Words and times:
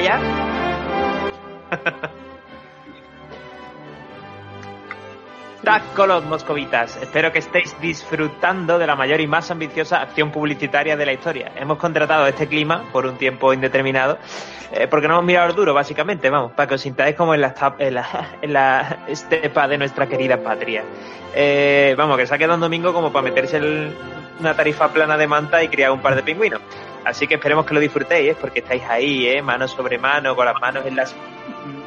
¿Eso 0.00 0.12
era 0.12 0.18
que 1.70 1.90
ya? 2.00 2.10
Tacolos 5.62 6.24
moscovitas, 6.24 6.96
espero 7.02 7.30
que 7.32 7.38
estéis 7.40 7.78
disfrutando 7.82 8.78
de 8.78 8.86
la 8.86 8.96
mayor 8.96 9.20
y 9.20 9.26
más 9.26 9.50
ambiciosa 9.50 10.00
acción 10.00 10.30
publicitaria 10.32 10.96
de 10.96 11.04
la 11.04 11.12
historia. 11.12 11.52
Hemos 11.54 11.76
contratado 11.76 12.26
este 12.26 12.46
clima 12.46 12.84
por 12.92 13.04
un 13.04 13.18
tiempo 13.18 13.52
indeterminado, 13.52 14.16
eh, 14.72 14.88
porque 14.88 15.06
no 15.06 15.14
hemos 15.14 15.26
mirado 15.26 15.50
el 15.50 15.54
duro, 15.54 15.74
básicamente, 15.74 16.30
vamos, 16.30 16.52
para 16.52 16.66
que 16.66 16.76
os 16.76 16.80
sintáis 16.80 17.14
como 17.14 17.34
en 17.34 17.42
la, 17.42 17.54
en 17.78 17.94
la, 17.94 18.28
en 18.42 18.52
la 18.54 18.98
estepa 19.06 19.68
de 19.68 19.76
nuestra 19.76 20.06
querida 20.06 20.38
patria. 20.38 20.82
Eh, 21.34 21.94
vamos, 21.98 22.16
que 22.16 22.26
se 22.26 22.34
ha 22.34 22.38
quedado 22.38 22.54
un 22.54 22.60
domingo 22.62 22.94
como 22.94 23.12
para 23.12 23.24
meterse 23.24 23.58
el- 23.58 23.94
una 24.40 24.54
tarifa 24.54 24.88
plana 24.88 25.18
de 25.18 25.26
manta 25.26 25.62
y 25.62 25.68
criar 25.68 25.90
un 25.90 26.00
par 26.00 26.14
de 26.16 26.22
pingüinos. 26.22 26.62
Así 27.04 27.26
que 27.26 27.34
esperemos 27.34 27.66
que 27.66 27.74
lo 27.74 27.80
disfrutéis, 27.80 28.32
¿eh? 28.32 28.36
porque 28.40 28.60
estáis 28.60 28.82
ahí, 28.84 29.26
¿eh? 29.26 29.42
mano 29.42 29.66
sobre 29.66 29.98
mano, 29.98 30.36
con 30.36 30.46
las 30.46 30.60
manos 30.60 30.84
en 30.86 30.96
las... 30.96 31.14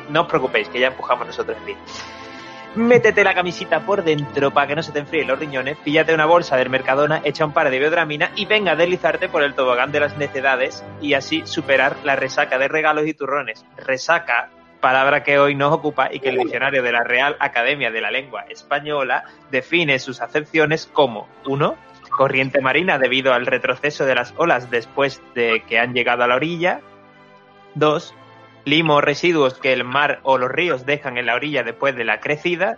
No 0.09 0.21
os 0.21 0.27
preocupéis, 0.27 0.69
que 0.69 0.79
ya 0.79 0.87
empujamos 0.87 1.27
nosotros 1.27 1.57
el 1.59 1.65
día. 1.65 1.77
Métete 2.75 3.23
la 3.23 3.35
camisita 3.35 3.81
por 3.81 4.03
dentro 4.03 4.49
para 4.51 4.65
que 4.65 4.75
no 4.75 4.81
se 4.81 4.91
te 4.91 4.97
enfríen 4.97 5.27
los 5.27 5.37
riñones, 5.37 5.77
píllate 5.77 6.11
una 6.11 6.25
bolsa 6.25 6.57
del 6.57 6.71
Mercadona, 6.71 7.21
echa 7.23 7.45
un 7.45 7.53
par 7.53 7.69
de 7.69 7.77
biodramina 7.77 8.31
y 8.35 8.45
venga 8.45 8.71
a 8.71 8.75
deslizarte 8.75 9.29
por 9.29 9.43
el 9.43 9.53
tobogán 9.53 9.91
de 9.91 9.99
las 9.99 10.17
necedades 10.17 10.83
y 10.99 11.13
así 11.13 11.43
superar 11.45 11.97
la 12.03 12.15
resaca 12.15 12.57
de 12.57 12.67
regalos 12.67 13.05
y 13.05 13.13
turrones. 13.13 13.63
Resaca, 13.77 14.49
palabra 14.81 15.23
que 15.23 15.37
hoy 15.37 15.53
nos 15.53 15.71
ocupa 15.71 16.09
y 16.11 16.19
que 16.19 16.29
el 16.29 16.37
diccionario 16.39 16.81
de 16.81 16.91
la 16.91 17.03
Real 17.03 17.37
Academia 17.39 17.91
de 17.91 18.01
la 18.01 18.09
Lengua 18.09 18.45
Española 18.49 19.23
define 19.51 19.99
sus 19.99 20.19
acepciones 20.19 20.87
como 20.87 21.27
uno, 21.45 21.77
corriente 22.13 22.61
marina 22.61 22.97
debido 22.97 23.33
al 23.33 23.45
retroceso 23.45 24.05
de 24.05 24.15
las 24.15 24.33
olas 24.37 24.69
después 24.69 25.21
de 25.35 25.63
que 25.67 25.79
han 25.79 25.93
llegado 25.93 26.23
a 26.23 26.27
la 26.27 26.35
orilla. 26.35 26.81
Dos, 27.75 28.13
limo 28.65 28.95
o 28.95 29.01
residuos 29.01 29.55
que 29.59 29.73
el 29.73 29.83
mar 29.83 30.19
o 30.23 30.37
los 30.37 30.51
ríos 30.51 30.85
dejan 30.85 31.17
en 31.17 31.25
la 31.25 31.35
orilla 31.35 31.63
después 31.63 31.95
de 31.95 32.05
la 32.05 32.19
crecida. 32.19 32.77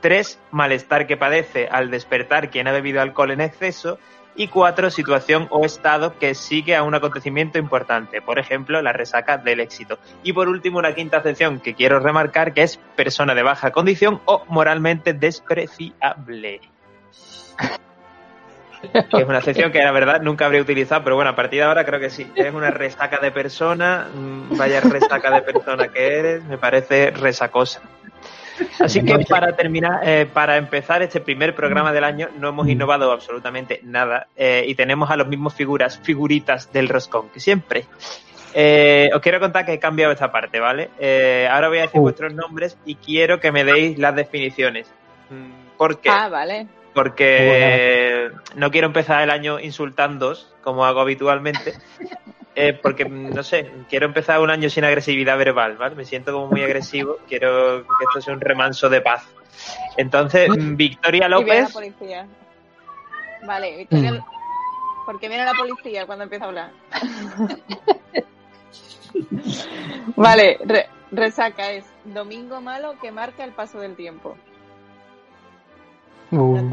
Tres, 0.00 0.40
malestar 0.50 1.06
que 1.06 1.16
padece 1.16 1.68
al 1.70 1.90
despertar 1.90 2.50
quien 2.50 2.66
ha 2.68 2.72
bebido 2.72 3.00
alcohol 3.00 3.30
en 3.30 3.40
exceso. 3.40 3.98
Y 4.34 4.48
cuatro, 4.48 4.90
situación 4.90 5.46
o 5.50 5.66
estado 5.66 6.18
que 6.18 6.34
sigue 6.34 6.74
a 6.74 6.82
un 6.82 6.94
acontecimiento 6.94 7.58
importante, 7.58 8.22
por 8.22 8.38
ejemplo, 8.38 8.80
la 8.80 8.94
resaca 8.94 9.36
del 9.36 9.60
éxito. 9.60 9.98
Y 10.22 10.32
por 10.32 10.48
último, 10.48 10.78
una 10.78 10.94
quinta 10.94 11.18
acepción 11.18 11.60
que 11.60 11.74
quiero 11.74 12.00
remarcar, 12.00 12.54
que 12.54 12.62
es 12.62 12.78
persona 12.96 13.34
de 13.34 13.42
baja 13.42 13.72
condición 13.72 14.22
o 14.24 14.44
moralmente 14.48 15.12
despreciable. 15.12 16.62
Que 19.10 19.22
es 19.22 19.28
una 19.28 19.38
acepción 19.38 19.70
que 19.72 19.78
la 19.78 19.92
verdad 19.92 20.20
nunca 20.22 20.46
habría 20.46 20.60
utilizado, 20.60 21.04
pero 21.04 21.16
bueno, 21.16 21.30
a 21.30 21.36
partir 21.36 21.60
de 21.60 21.64
ahora 21.66 21.84
creo 21.84 22.00
que 22.00 22.10
sí. 22.10 22.30
Eres 22.34 22.52
una 22.54 22.70
resaca 22.70 23.18
de 23.18 23.30
persona, 23.30 24.08
mm, 24.12 24.56
vaya 24.56 24.80
resaca 24.80 25.30
de 25.30 25.42
persona 25.42 25.88
que 25.88 26.18
eres, 26.18 26.44
me 26.44 26.58
parece 26.58 27.10
resacosa. 27.10 27.80
Así 28.80 29.02
que 29.02 29.18
para 29.28 29.56
terminar, 29.56 30.00
eh, 30.06 30.26
para 30.32 30.56
empezar 30.56 31.02
este 31.02 31.20
primer 31.20 31.54
programa 31.54 31.92
del 31.92 32.04
año, 32.04 32.28
no 32.38 32.48
hemos 32.50 32.68
innovado 32.68 33.10
absolutamente 33.10 33.80
nada 33.82 34.26
eh, 34.36 34.64
y 34.66 34.74
tenemos 34.74 35.10
a 35.10 35.16
los 35.16 35.26
mismos 35.26 35.54
figuras, 35.54 35.98
figuritas 36.02 36.72
del 36.72 36.88
roscón, 36.88 37.28
que 37.30 37.40
siempre. 37.40 37.86
Eh, 38.54 39.10
os 39.14 39.22
quiero 39.22 39.40
contar 39.40 39.64
que 39.64 39.72
he 39.72 39.78
cambiado 39.78 40.12
esta 40.12 40.30
parte, 40.30 40.60
¿vale? 40.60 40.90
Eh, 40.98 41.48
ahora 41.50 41.68
voy 41.68 41.78
a 41.78 41.82
decir 41.82 41.98
Uh. 41.98 42.02
vuestros 42.02 42.34
nombres 42.34 42.76
y 42.84 42.96
quiero 42.96 43.40
que 43.40 43.50
me 43.50 43.64
deis 43.64 43.98
las 43.98 44.14
definiciones. 44.14 44.86
Mm, 45.30 45.76
¿Por 45.78 45.98
qué? 46.00 46.10
Ah, 46.10 46.28
vale. 46.28 46.66
Porque 46.94 48.30
no 48.56 48.70
quiero 48.70 48.86
empezar 48.86 49.22
el 49.22 49.30
año 49.30 49.58
insultándoos, 49.60 50.52
como 50.62 50.84
hago 50.84 51.00
habitualmente, 51.00 51.74
eh, 52.54 52.78
porque, 52.82 53.04
no 53.06 53.42
sé, 53.42 53.70
quiero 53.88 54.06
empezar 54.06 54.40
un 54.40 54.50
año 54.50 54.68
sin 54.70 54.84
agresividad 54.84 55.38
verbal, 55.38 55.76
¿vale? 55.76 55.94
Me 55.94 56.04
siento 56.04 56.32
como 56.32 56.46
muy 56.48 56.62
agresivo, 56.62 57.18
quiero 57.28 57.82
que 57.82 58.04
esto 58.08 58.20
sea 58.20 58.34
un 58.34 58.40
remanso 58.40 58.88
de 58.88 59.00
paz. 59.00 59.24
Entonces, 59.96 60.48
Victoria 60.76 61.28
Y 61.28 61.44
viene 61.44 61.54
la 61.54 61.60
López, 61.60 61.72
policía. 61.72 62.26
Vale, 63.44 63.76
Victoria. 63.78 64.12
Mm. 64.12 64.24
¿Por 65.04 65.18
qué 65.18 65.28
viene 65.28 65.44
la 65.44 65.52
policía 65.54 66.06
cuando 66.06 66.24
empieza 66.24 66.44
a 66.44 66.48
hablar? 66.48 66.70
vale, 70.16 70.58
re- 70.64 70.88
resaca 71.10 71.70
es 71.72 71.84
domingo 72.04 72.60
malo 72.60 72.94
que 73.00 73.10
marca 73.10 73.44
el 73.44 73.52
paso 73.52 73.80
del 73.80 73.96
tiempo. 73.96 74.36
Uh. 76.32 76.70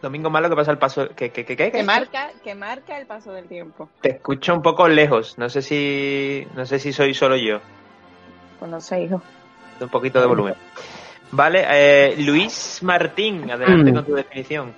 Domingo 0.00 0.30
Malo, 0.30 0.48
que 0.48 0.54
pasa 0.54 0.70
el 0.70 0.78
paso? 0.78 1.08
¿Qué, 1.16 1.30
qué, 1.30 1.44
qué, 1.44 1.56
qué? 1.56 1.72
Que 1.72 1.82
marca, 1.82 2.30
que 2.44 2.54
marca 2.54 2.96
el 2.98 3.06
paso 3.06 3.32
del 3.32 3.46
tiempo. 3.48 3.88
Te 4.00 4.10
escucho 4.10 4.54
un 4.54 4.62
poco 4.62 4.86
lejos, 4.88 5.36
no 5.38 5.48
sé 5.48 5.60
si, 5.62 6.46
no 6.54 6.64
sé 6.66 6.78
si 6.78 6.92
soy 6.92 7.14
solo 7.14 7.36
yo, 7.36 7.58
Pues 8.60 8.70
no 8.70 8.80
sé, 8.80 9.02
hijo. 9.02 9.20
un 9.80 9.88
poquito 9.88 10.20
de 10.20 10.26
volumen. 10.26 10.54
Vale, 11.32 11.66
eh, 11.68 12.14
Luis 12.18 12.80
Martín, 12.82 13.50
adelante 13.50 13.92
con 13.92 14.04
tu 14.04 14.14
definición. 14.14 14.72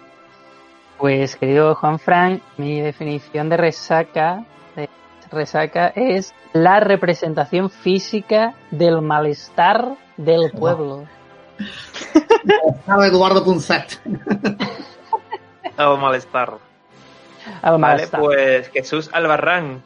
Pues, 0.99 1.37
querido 1.37 1.75
Juan 1.75 1.99
Frank, 1.99 2.43
mi 2.57 2.81
definición 2.81 3.49
de 3.51 3.57
resaca, 3.57 4.45
de 4.75 4.89
resaca 5.31 5.89
es 5.89 6.35
la 6.53 6.81
representación 6.81 7.71
física 7.71 8.55
del 8.71 9.01
malestar 9.03 9.97
del 10.17 10.51
pueblo. 10.51 11.05
Estaba 12.79 13.07
Eduardo 13.07 13.45
Punzat. 13.45 13.93
Oh, 15.79 15.97
malestar. 15.97 16.59
Al 17.63 17.73
Vale, 17.73 17.79
malestar. 17.79 18.21
pues 18.21 18.69
Jesús 18.71 19.09
Albarrán. 19.13 19.83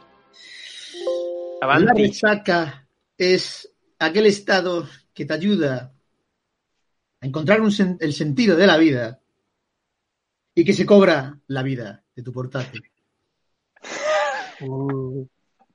La 1.61 1.93
resaca 1.93 2.87
es 3.17 3.71
aquel 3.97 4.25
estado 4.27 4.87
que 5.13 5.25
te 5.25 5.33
ayuda 5.33 5.93
a 7.21 7.25
encontrar 7.25 7.61
un 7.61 7.71
sen- 7.71 7.97
el 8.01 8.13
sentido 8.13 8.55
de 8.55 8.67
la 8.67 8.77
vida 8.77 9.19
y 10.53 10.63
que 10.63 10.73
se 10.73 10.85
cobra 10.85 11.37
la 11.47 11.63
vida 11.63 12.03
de 12.15 12.23
tu 12.23 12.31
portátil. 12.31 12.83
Uh, 14.61 15.25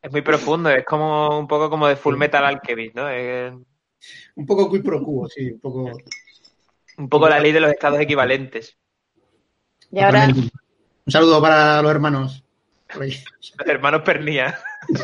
Es 0.02 0.10
muy 0.12 0.22
profundo, 0.22 0.70
es 0.70 0.84
como 0.84 1.38
un 1.38 1.46
poco 1.48 1.68
como 1.68 1.86
de 1.88 1.96
Full 1.96 2.16
Metal 2.16 2.44
Alchemist, 2.44 2.94
¿no? 2.94 3.08
Es 3.08 3.52
Un 4.36 4.46
poco 4.46 4.70
quid 4.70 4.82
pro 4.82 5.02
quo, 5.02 5.28
sí, 5.28 5.50
un 5.52 5.60
poco. 5.60 5.92
un 6.98 7.08
poco 7.08 7.28
la 7.28 7.38
ley 7.40 7.52
de 7.52 7.60
los 7.60 7.70
estados 7.70 8.00
equivalentes. 8.00 8.76
Y 9.92 10.00
ahora, 10.00 10.26
Un 10.28 10.50
saludo 11.12 11.40
para 11.40 11.82
los 11.82 11.90
hermanos. 11.90 12.44
Los 12.98 13.66
hermanos 13.66 14.02
Pernía. 14.02 14.58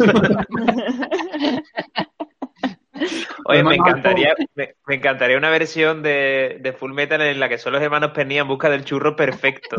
Oye, 3.44 3.62
me 3.62 3.74
encantaría, 3.76 4.34
me, 4.54 4.74
me 4.86 4.94
encantaría 4.96 5.36
una 5.36 5.50
versión 5.50 6.02
de, 6.02 6.58
de 6.60 6.72
Full 6.72 6.92
Metal 6.94 7.20
en 7.20 7.38
la 7.38 7.48
que 7.48 7.58
son 7.58 7.72
los 7.74 7.82
hermanos 7.82 8.12
Pernía 8.12 8.40
en 8.42 8.48
busca 8.48 8.70
del 8.70 8.84
churro 8.84 9.14
perfecto. 9.14 9.76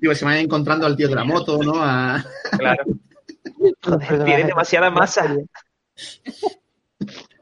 Digo, 0.00 0.14
se 0.14 0.24
vayan 0.24 0.44
encontrando 0.44 0.86
al 0.86 0.96
tío 0.96 1.08
de 1.08 1.14
la 1.16 1.24
moto, 1.24 1.58
¿no? 1.62 1.82
A- 1.82 2.22
Claro. 2.58 2.84
joder, 3.82 4.24
Tiene 4.24 4.44
demasiada 4.44 4.90
masa. 4.90 5.34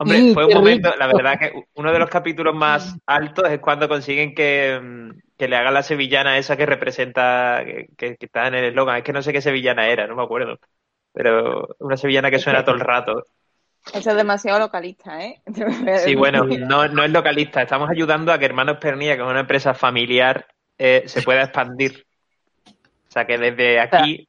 Hombre, 0.04 0.20
Mm, 0.31 0.34
fue 0.34 0.44
un 0.47 0.54
momento, 0.54 0.94
la 0.97 1.06
verdad 1.06 1.38
que 1.38 1.53
uno 1.75 1.92
de 1.92 1.98
los 1.98 2.09
capítulos 2.10 2.54
más 2.54 2.97
altos 3.06 3.50
es 3.50 3.59
cuando 3.60 3.88
consiguen 3.88 4.34
que, 4.34 4.78
mm, 4.83 5.10
que 5.36 5.48
le 5.48 5.56
haga 5.56 5.71
la 5.71 5.83
sevillana 5.83 6.39
esa 6.39 6.56
que 6.56 6.66
representa, 6.66 7.62
que, 7.65 7.86
que- 7.97 8.16
que 8.16 8.27
está 8.27 8.47
en 8.47 8.54
el 8.54 8.65
eslogan. 8.66 8.98
Es 8.98 9.03
que 9.04 9.12
no 9.12 9.22
sé 9.22 9.33
qué 9.33 9.41
sevillana 9.41 9.89
era, 9.89 10.06
no 10.06 10.15
me 10.16 10.22
acuerdo. 10.22 10.59
Pero 11.12 11.68
una 11.78 11.97
sevillana 11.97 12.30
que 12.30 12.39
suena 12.39 12.65
todo 12.65 12.74
el 12.74 12.80
rato. 12.80 13.24
eso 13.92 14.10
es 14.10 14.16
demasiado 14.16 14.59
localista, 14.59 15.24
¿eh? 15.24 15.41
Sí, 16.04 16.15
bueno, 16.15 16.45
no, 16.45 16.89
no 16.89 17.04
es 17.04 17.10
localista. 17.10 17.62
Estamos 17.62 17.91
ayudando 17.91 18.33
a 18.33 18.39
que 18.39 18.47
Hermanos 18.47 18.78
Pernilla, 18.78 19.16
que 19.16 19.22
es 19.22 19.28
una 19.28 19.41
empresa 19.41 19.74
familiar, 19.74 20.47
eh, 20.78 21.03
se 21.06 21.22
pueda 21.22 21.42
expandir. 21.42 22.04
O 22.66 23.12
sea, 23.15 23.27
que 23.27 23.39
desde 23.39 23.78
aquí, 23.78 24.27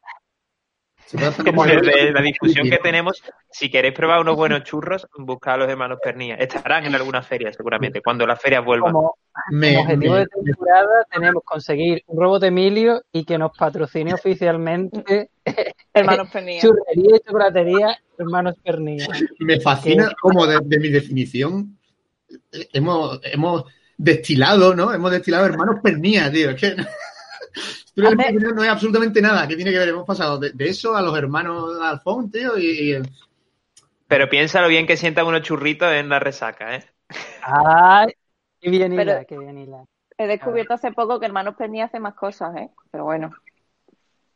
como- 1.45 1.65
desde 1.65 2.11
la 2.11 2.21
discusión 2.21 2.69
que 2.69 2.77
tenemos, 2.79 3.21
si 3.51 3.69
queréis 3.69 3.93
probar 3.93 4.19
unos 4.21 4.35
buenos 4.35 4.63
churros, 4.63 5.07
buscad 5.17 5.53
a 5.53 5.57
los 5.57 5.69
hermanos 5.69 5.99
Pernilla. 6.03 6.35
Estarán 6.35 6.85
en 6.85 6.95
alguna 6.95 7.21
feria, 7.21 7.51
seguramente, 7.53 8.01
cuando 8.01 8.25
las 8.25 8.41
ferias 8.41 8.65
vuelvan. 8.65 8.91
Como, 8.93 9.15
Me- 9.51 9.69
como 9.75 9.81
objetivo 9.83 10.13
me- 10.13 10.19
de 10.21 10.25
temporada 10.27 11.05
tenemos 11.11 11.43
conseguir 11.43 12.03
un 12.07 12.19
robot 12.21 12.43
Emilio 12.43 13.03
y 13.11 13.23
que 13.23 13.37
nos 13.37 13.51
patrocine 13.57 14.13
oficialmente 14.13 15.29
Hermanos 15.93 16.29
Pernilla. 16.31 16.61
churrería 16.61 17.15
y 17.15 17.19
chocolatería 17.19 17.97
Hermanos 18.17 18.55
Pernilla. 18.63 19.07
Me 19.39 19.59
fascina 19.59 20.11
cómo 20.21 20.47
de, 20.47 20.57
de 20.63 20.79
mi 20.79 20.89
definición 20.89 21.77
eh, 22.51 22.67
hemos, 22.73 23.19
hemos 23.23 23.65
destilado, 23.97 24.75
¿no? 24.75 24.93
Hemos 24.93 25.11
destilado 25.11 25.45
hermanos 25.45 25.77
pernía, 25.81 26.29
tío. 26.31 26.49
Es 26.51 26.59
que 26.59 26.75
Hace- 27.55 28.33
no 28.33 28.63
es 28.63 28.69
absolutamente 28.69 29.21
nada. 29.21 29.47
¿Qué 29.47 29.55
tiene 29.55 29.71
que 29.71 29.79
ver? 29.79 29.89
Hemos 29.89 30.05
pasado 30.05 30.37
de, 30.37 30.51
de 30.51 30.65
eso 30.69 30.95
a 30.95 31.01
los 31.01 31.17
hermanos 31.17 31.79
Alfón, 31.81 32.29
tío, 32.31 32.57
y, 32.57 32.93
y- 32.95 33.01
Pero 34.07 34.29
piénsalo 34.29 34.67
bien 34.67 34.85
que 34.87 34.97
sientan 34.97 35.25
unos 35.27 35.41
churritos 35.41 35.91
en 35.93 36.09
la 36.09 36.19
resaca, 36.19 36.75
¿eh? 36.75 36.83
¡Ay! 37.41 38.13
¡Qué 38.59 38.69
bien 38.69 38.93
hila, 38.93 39.03
Pero- 39.05 39.25
qué 39.27 39.37
bien 39.37 39.57
hila! 39.57 39.83
He 40.17 40.27
descubierto 40.27 40.73
hace 40.73 40.91
poco 40.93 41.19
que 41.19 41.25
Hermanos 41.25 41.55
Pernilla 41.57 41.85
hace 41.85 41.99
más 41.99 42.13
cosas, 42.15 42.55
¿eh? 42.55 42.69
Pero 42.89 43.03
bueno. 43.03 43.31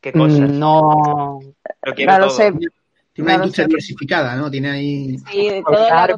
Qué 0.02 0.12
cosas. 0.12 0.50
Mm, 0.50 0.60
No. 0.60 1.40
Lo 1.84 1.94
quiero 1.96 2.12
No 2.14 2.20
lo 2.20 2.28
todo. 2.28 2.36
sé. 2.38 2.52
Tiene 2.52 2.70
una 3.18 3.24
Claro, 3.24 3.44
industria 3.44 3.66
sí. 3.66 3.70
diversificada, 3.70 4.36
¿no? 4.36 4.52
Tiene 4.52 4.70
ahí... 4.72 5.18
Sí, 5.20 5.62
todo 5.66 5.90
la, 5.90 6.18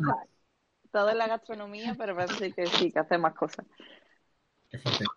todo 0.92 1.10
en 1.10 1.18
la 1.18 1.28
gastronomía, 1.28 1.96
pero 1.98 2.16
parece 2.16 2.52
que 2.52 2.66
sí, 2.68 2.92
que 2.92 3.00
hace 3.00 3.18
más 3.18 3.34
cosas. 3.34 3.66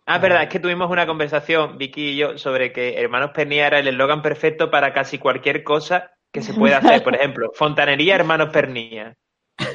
Ah, 0.05 0.17
es 0.17 0.21
verdad, 0.21 0.43
es 0.43 0.49
que 0.49 0.59
tuvimos 0.59 0.89
una 0.91 1.07
conversación, 1.07 1.77
Vicky 1.77 2.09
y 2.11 2.17
yo, 2.17 2.37
sobre 2.37 2.73
que 2.73 2.99
Hermanos 2.99 3.31
Pernilla 3.33 3.67
era 3.67 3.79
el 3.79 3.87
eslogan 3.87 4.21
perfecto 4.21 4.69
para 4.69 4.93
casi 4.93 5.17
cualquier 5.17 5.63
cosa 5.63 6.11
que 6.31 6.41
se 6.41 6.53
pueda 6.53 6.77
hacer. 6.79 7.03
Por 7.03 7.15
ejemplo, 7.15 7.51
fontanería 7.53 8.15
Hermanos 8.15 8.49
Pernilla. 8.51 9.15
¿Eh? 9.57 9.65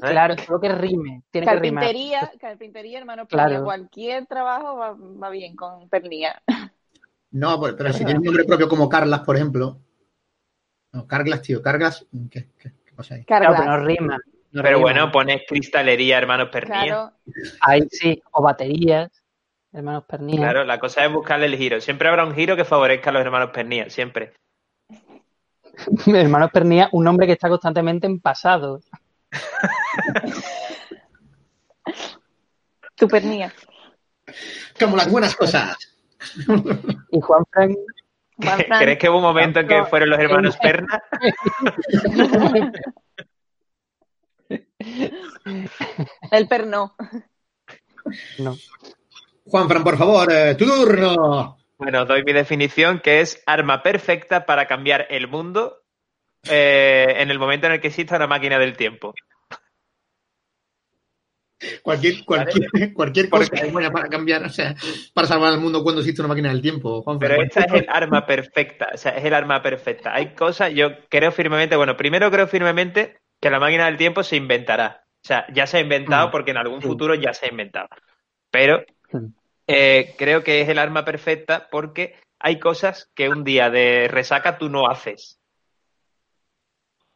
Claro, 0.00 0.34
solo 0.46 0.60
que 0.60 0.68
rime. 0.68 1.22
Tiene 1.30 1.46
que 1.46 1.56
rimar. 1.58 1.84
Carpintería, 1.84 2.30
carpintería, 2.40 2.98
hermano, 2.98 3.26
Claro. 3.26 3.48
Pernilla, 3.48 3.64
cualquier 3.64 4.26
trabajo 4.26 4.76
va, 4.76 4.92
va 4.94 5.30
bien 5.30 5.56
con 5.56 5.88
pernilla. 5.88 6.40
No, 7.32 7.58
pues, 7.58 7.74
pero 7.74 7.92
si 7.92 8.04
tiene 8.04 8.18
un 8.18 8.24
nombre 8.26 8.44
propio 8.44 8.68
como 8.68 8.88
Carlas, 8.88 9.20
por 9.20 9.36
ejemplo. 9.36 9.78
No, 10.92 11.06
Carglas, 11.06 11.42
tío, 11.42 11.62
Cargas. 11.62 12.06
¿Qué, 12.30 12.48
qué, 12.58 12.72
qué 12.84 12.92
pasa 12.94 13.14
ahí? 13.14 13.24
Claro, 13.24 13.46
Carglass. 13.46 13.60
pero 13.66 13.78
no 13.78 13.86
rima. 13.86 14.18
no 14.52 14.62
Pero 14.62 14.68
rima. 14.68 14.80
bueno, 14.80 15.12
pones 15.12 15.42
cristalería 15.48 16.18
Hermanos 16.18 16.48
Pernilla. 16.50 16.84
Claro, 16.84 17.12
Ahí 17.60 17.82
sí, 17.90 18.20
o 18.32 18.42
baterías, 18.42 19.19
hermanos 19.72 20.04
Pernilla. 20.04 20.38
Claro, 20.38 20.64
la 20.64 20.78
cosa 20.78 21.04
es 21.04 21.12
buscarle 21.12 21.46
el 21.46 21.56
giro. 21.56 21.80
Siempre 21.80 22.08
habrá 22.08 22.24
un 22.24 22.34
giro 22.34 22.56
que 22.56 22.64
favorezca 22.64 23.10
a 23.10 23.12
los 23.12 23.22
hermanos 23.22 23.50
Pernilla, 23.50 23.90
siempre. 23.90 24.34
hermanos 26.06 26.50
Pernilla, 26.52 26.88
un 26.92 27.04
nombre 27.04 27.26
que 27.26 27.32
está 27.32 27.48
constantemente 27.48 28.06
en 28.06 28.20
pasado. 28.20 28.80
tu 32.96 33.08
pernilla. 33.08 33.52
Como 34.78 34.96
las 34.96 35.10
buenas 35.10 35.34
cosas. 35.34 35.76
Y 37.10 37.20
Juan 37.20 37.44
Frank, 37.50 37.76
¿Crees 38.78 38.98
que 38.98 39.08
hubo 39.08 39.18
un 39.18 39.22
momento 39.22 39.60
en 39.60 39.68
que 39.68 39.84
fueron 39.84 40.10
los 40.10 40.18
hermanos 40.18 40.56
Perna? 40.56 41.02
el 46.30 46.48
perno. 46.48 46.94
no. 48.38 48.56
Juanfran, 49.50 49.82
por 49.82 49.98
favor, 49.98 50.32
eh, 50.32 50.54
tu 50.54 50.64
turno. 50.64 51.58
Bueno, 51.76 52.04
doy 52.04 52.22
mi 52.24 52.32
definición, 52.32 53.00
que 53.00 53.20
es 53.20 53.42
arma 53.46 53.82
perfecta 53.82 54.46
para 54.46 54.66
cambiar 54.66 55.06
el 55.10 55.26
mundo 55.26 55.82
eh, 56.48 57.14
en 57.16 57.30
el 57.30 57.38
momento 57.38 57.66
en 57.66 57.72
el 57.72 57.80
que 57.80 57.88
exista 57.88 58.16
una 58.16 58.26
máquina 58.26 58.58
del 58.58 58.76
tiempo. 58.76 59.12
Cualquier, 61.82 62.24
cualquier, 62.24 62.94
cualquier 62.94 63.28
¿Por 63.28 63.40
cosa 63.40 63.50
qué? 63.50 63.66
es 63.66 63.72
buena 63.72 63.90
para 63.90 64.08
cambiar, 64.08 64.44
o 64.44 64.48
sea, 64.48 64.74
para 65.12 65.26
salvar 65.26 65.52
al 65.52 65.60
mundo 65.60 65.82
cuando 65.82 66.00
existe 66.00 66.22
una 66.22 66.28
máquina 66.28 66.48
del 66.50 66.62
tiempo, 66.62 67.02
Juanfran. 67.02 67.30
Pero 67.30 67.42
esta 67.42 67.60
es 67.64 67.82
el 67.82 67.86
arma 67.90 68.24
perfecta, 68.26 68.90
o 68.94 68.96
sea, 68.96 69.12
es 69.12 69.24
el 69.24 69.34
arma 69.34 69.62
perfecta. 69.62 70.14
Hay 70.14 70.34
cosas, 70.34 70.72
yo 70.72 70.90
creo 71.08 71.32
firmemente, 71.32 71.76
bueno, 71.76 71.96
primero 71.96 72.30
creo 72.30 72.46
firmemente 72.46 73.20
que 73.40 73.50
la 73.50 73.58
máquina 73.58 73.86
del 73.86 73.96
tiempo 73.96 74.22
se 74.22 74.36
inventará. 74.36 75.04
O 75.22 75.26
sea, 75.26 75.44
ya 75.52 75.66
se 75.66 75.76
ha 75.76 75.80
inventado 75.80 76.28
Mm, 76.28 76.30
porque 76.30 76.50
en 76.52 76.56
algún 76.56 76.80
futuro 76.80 77.14
ya 77.14 77.34
se 77.34 77.46
ha 77.46 77.50
inventado. 77.50 77.88
Pero. 78.50 78.84
Eh, 79.66 80.14
creo 80.18 80.42
que 80.42 80.60
es 80.60 80.68
el 80.68 80.78
arma 80.78 81.04
perfecta 81.04 81.68
porque 81.70 82.14
hay 82.38 82.58
cosas 82.58 83.10
que 83.14 83.28
un 83.28 83.44
día 83.44 83.70
de 83.70 84.08
resaca 84.08 84.58
tú 84.58 84.68
no 84.68 84.88
haces. 84.88 85.40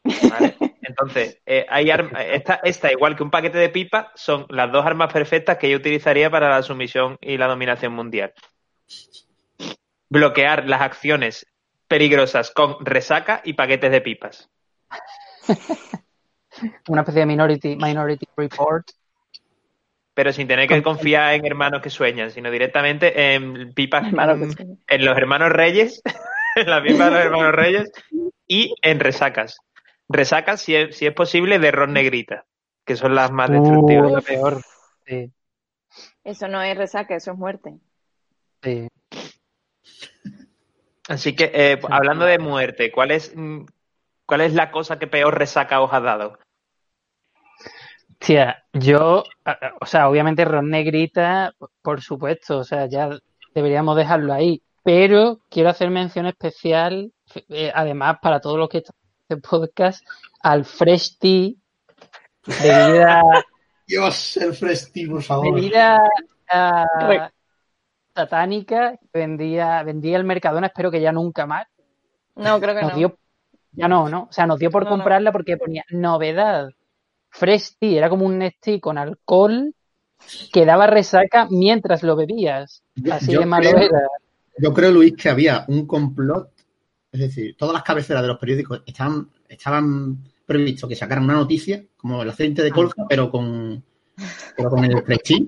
¿Vale? 0.04 0.56
Entonces, 0.82 1.40
eh, 1.46 1.64
hay 1.68 1.90
arma- 1.90 2.22
esta, 2.22 2.60
esta, 2.62 2.92
igual 2.92 3.16
que 3.16 3.22
un 3.22 3.30
paquete 3.30 3.58
de 3.58 3.70
pipa, 3.70 4.12
son 4.14 4.46
las 4.50 4.70
dos 4.70 4.84
armas 4.84 5.12
perfectas 5.12 5.56
que 5.56 5.70
yo 5.70 5.78
utilizaría 5.78 6.30
para 6.30 6.50
la 6.50 6.62
sumisión 6.62 7.16
y 7.20 7.38
la 7.38 7.46
dominación 7.46 7.94
mundial. 7.94 8.32
Bloquear 10.10 10.68
las 10.68 10.82
acciones 10.82 11.46
peligrosas 11.88 12.50
con 12.50 12.84
resaca 12.84 13.40
y 13.44 13.54
paquetes 13.54 13.90
de 13.90 14.00
pipas. 14.02 14.50
Una 16.88 17.00
especie 17.00 17.20
de 17.20 17.26
Minority, 17.26 17.76
minority 17.76 18.26
Report. 18.36 18.86
Pero 20.14 20.32
sin 20.32 20.46
tener 20.46 20.68
que 20.68 20.82
confiar 20.82 21.34
en 21.34 21.44
hermanos 21.44 21.82
que 21.82 21.90
sueñan, 21.90 22.30
sino 22.30 22.50
directamente 22.50 23.34
en 23.34 23.74
pipas 23.74 24.04
que 24.04 24.16
mm, 24.16 24.76
en 24.86 25.04
los 25.04 25.16
hermanos 25.18 25.50
reyes, 25.50 26.02
en 26.56 26.70
la 26.70 26.82
pipa 26.82 27.06
de 27.06 27.10
los 27.10 27.24
hermanos 27.24 27.52
reyes 27.52 27.92
y 28.46 28.74
en 28.82 29.00
resacas. 29.00 29.58
Resacas, 30.08 30.60
si 30.60 30.76
es, 30.76 30.96
si 30.96 31.06
es 31.06 31.14
posible, 31.14 31.58
de 31.58 31.70
ron 31.72 31.92
negrita, 31.92 32.44
que 32.84 32.94
son 32.96 33.14
las 33.14 33.32
más 33.32 33.50
destructivas. 33.50 34.12
Uh, 34.12 34.14
lo 34.16 34.22
peor. 34.22 34.60
Sí, 35.06 35.32
Eso 36.22 36.48
no 36.48 36.62
es 36.62 36.76
resaca, 36.76 37.16
eso 37.16 37.32
es 37.32 37.38
muerte. 37.38 37.74
sí. 38.62 38.88
Así 41.06 41.36
que, 41.36 41.50
eh, 41.52 41.80
hablando 41.90 42.24
de 42.24 42.38
muerte, 42.38 42.90
¿cuál 42.90 43.10
es, 43.10 43.32
mm, 43.36 43.66
¿cuál 44.24 44.40
es 44.40 44.54
la 44.54 44.70
cosa 44.70 44.98
que 44.98 45.06
peor 45.06 45.38
resaca 45.38 45.82
os 45.82 45.92
ha 45.92 46.00
dado? 46.00 46.38
Tía, 48.24 48.64
yo, 48.72 49.24
o 49.80 49.86
sea, 49.86 50.08
obviamente 50.08 50.44
Ron 50.44 50.70
Negrita, 50.70 51.52
por 51.82 52.00
supuesto, 52.00 52.58
o 52.58 52.64
sea, 52.64 52.86
ya 52.86 53.10
deberíamos 53.54 53.96
dejarlo 53.96 54.32
ahí, 54.32 54.62
pero 54.82 55.40
quiero 55.50 55.68
hacer 55.68 55.90
mención 55.90 56.26
especial, 56.26 57.12
eh, 57.48 57.70
además, 57.74 58.16
para 58.22 58.40
todos 58.40 58.58
los 58.58 58.68
que 58.68 58.78
están 58.78 58.94
en 59.28 59.36
este 59.36 59.48
podcast, 59.48 60.04
al 60.42 60.64
Fresh 60.64 61.18
Tea, 61.18 61.50
bebida, 62.62 63.22
Dios, 63.86 64.36
el 64.38 64.54
Fresti, 64.54 65.06
por 65.06 65.22
favor. 65.22 65.54
bebida 65.54 66.00
Re- 67.00 67.30
satánica, 68.14 68.96
que 69.12 69.18
vendía, 69.18 69.82
vendía 69.82 70.16
el 70.16 70.24
Mercadona, 70.24 70.68
espero 70.68 70.90
que 70.90 71.00
ya 71.00 71.12
nunca 71.12 71.46
más, 71.46 71.66
No, 72.36 72.58
creo 72.60 72.74
que 72.74 72.82
nos 72.82 72.92
no. 72.92 72.96
dio, 72.98 73.18
ya 73.72 73.88
no, 73.88 74.08
¿no? 74.08 74.28
O 74.30 74.32
sea, 74.32 74.46
nos 74.46 74.58
dio 74.58 74.70
por 74.70 74.84
No, 74.84 74.90
no. 74.90 74.96
comprarla 74.96 75.32
porque 75.32 75.56
ponía 75.56 75.84
novedad. 75.90 76.68
Fresh 77.34 77.76
tea, 77.80 77.98
era 77.98 78.08
como 78.08 78.26
un 78.26 78.38
Nestí 78.38 78.78
con 78.78 78.96
alcohol 78.96 79.74
que 80.52 80.64
daba 80.64 80.86
resaca 80.86 81.48
mientras 81.50 82.04
lo 82.04 82.14
bebías. 82.14 82.82
Así 83.10 83.32
yo 83.32 83.40
de 83.40 83.46
malo 83.46 83.70
creo- 83.70 83.82
era. 83.82 84.00
Yo 84.56 84.72
creo, 84.72 84.92
Luis, 84.92 85.14
que 85.16 85.28
había 85.28 85.64
un 85.66 85.84
complot, 85.84 86.48
es 87.10 87.20
decir, 87.20 87.56
todas 87.58 87.72
las 87.74 87.82
cabeceras 87.82 88.22
de 88.22 88.28
los 88.28 88.38
periódicos 88.38 88.82
estaban, 88.86 89.28
estaban 89.48 90.16
previsto 90.46 90.86
que 90.86 90.94
sacaran 90.94 91.24
una 91.24 91.34
noticia, 91.34 91.84
como 91.96 92.22
el 92.22 92.30
aceite 92.30 92.62
de 92.62 92.70
colza, 92.70 93.04
pero 93.08 93.32
con, 93.32 93.82
pero 94.56 94.70
con 94.70 94.84
el 94.84 95.02
Prestige. 95.02 95.46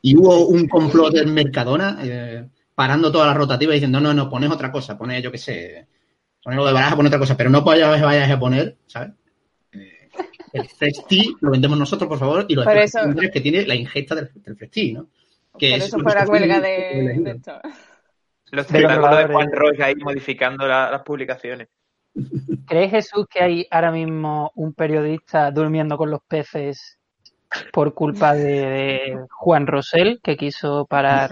Y 0.00 0.16
hubo 0.16 0.46
un 0.46 0.66
complot 0.68 1.12
del 1.12 1.26
Mercadona 1.26 1.98
eh, 2.02 2.48
parando 2.74 3.12
todas 3.12 3.28
las 3.28 3.36
rotativas 3.36 3.74
diciendo, 3.74 4.00
no, 4.00 4.14
no, 4.14 4.30
pones 4.30 4.50
otra 4.50 4.72
cosa, 4.72 4.96
pones, 4.96 5.22
yo 5.22 5.30
qué 5.30 5.38
sé, 5.38 5.86
pones 6.42 6.56
lo 6.56 6.64
de 6.64 6.72
baraja, 6.72 6.96
pones 6.96 7.10
otra 7.10 7.18
cosa, 7.18 7.36
pero 7.36 7.50
no 7.50 7.60
vayas, 7.62 8.00
vayas 8.00 8.30
a 8.30 8.40
poner, 8.40 8.78
¿sabes? 8.86 9.10
El 10.52 10.68
Prestige 10.78 11.34
lo 11.40 11.50
vendemos 11.52 11.78
nosotros, 11.78 12.08
por 12.08 12.18
favor, 12.18 12.44
y 12.48 12.54
lo 12.54 12.64
siempre 12.64 13.30
que 13.30 13.40
tiene 13.40 13.64
la 13.66 13.74
ingesta 13.74 14.14
del, 14.14 14.30
del 14.34 14.56
Prestige, 14.56 14.92
¿no? 14.94 15.06
Que 15.58 15.70
Por 15.70 15.78
es 15.78 15.84
eso 15.86 15.98
fue 15.98 16.14
la 16.14 16.24
huelga 16.26 16.60
de, 16.60 17.20
de 17.22 17.30
esto. 17.30 17.52
Los 18.52 18.66
De 18.68 18.80
los 18.80 18.88
tentáculos 18.90 19.28
de. 19.28 19.34
Juan 19.34 19.52
Roy 19.52 19.82
ahí 19.82 19.94
modificando 19.96 20.66
la- 20.66 20.90
las 20.90 21.02
publicaciones. 21.02 21.68
¿Crees, 22.66 22.90
Jesús, 22.90 23.26
que 23.28 23.42
hay 23.42 23.66
ahora 23.70 23.92
mismo 23.92 24.50
un 24.56 24.72
periodista 24.74 25.50
durmiendo 25.52 25.96
con 25.96 26.10
los 26.10 26.20
peces 26.26 26.98
por 27.72 27.94
culpa 27.94 28.34
de, 28.34 28.42
de 28.42 29.18
Juan 29.30 29.66
Rosell, 29.66 30.20
que 30.22 30.36
quiso 30.36 30.86
parar? 30.86 31.30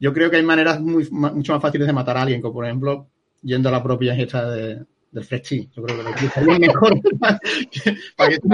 Yo 0.00 0.12
creo 0.12 0.30
que 0.30 0.36
hay 0.36 0.42
maneras 0.44 0.80
muy, 0.80 1.08
mucho 1.10 1.52
más 1.52 1.62
fáciles 1.62 1.86
de 1.86 1.92
matar 1.92 2.16
a 2.16 2.22
alguien, 2.22 2.40
como 2.40 2.54
por 2.54 2.64
ejemplo 2.66 3.06
yendo 3.42 3.68
a 3.68 3.72
la 3.72 3.82
propia 3.82 4.12
ingesta 4.14 4.50
de, 4.50 4.84
del 5.10 5.24
Freshti. 5.24 5.68
Yo 5.74 5.82
creo 5.82 5.96
que 5.96 6.02
lo 6.02 6.10
utilizaría 6.10 6.58
mejor 6.58 6.94
que- 7.70 7.96
para 8.16 8.28
que 8.28 8.34
esté. 8.36 8.48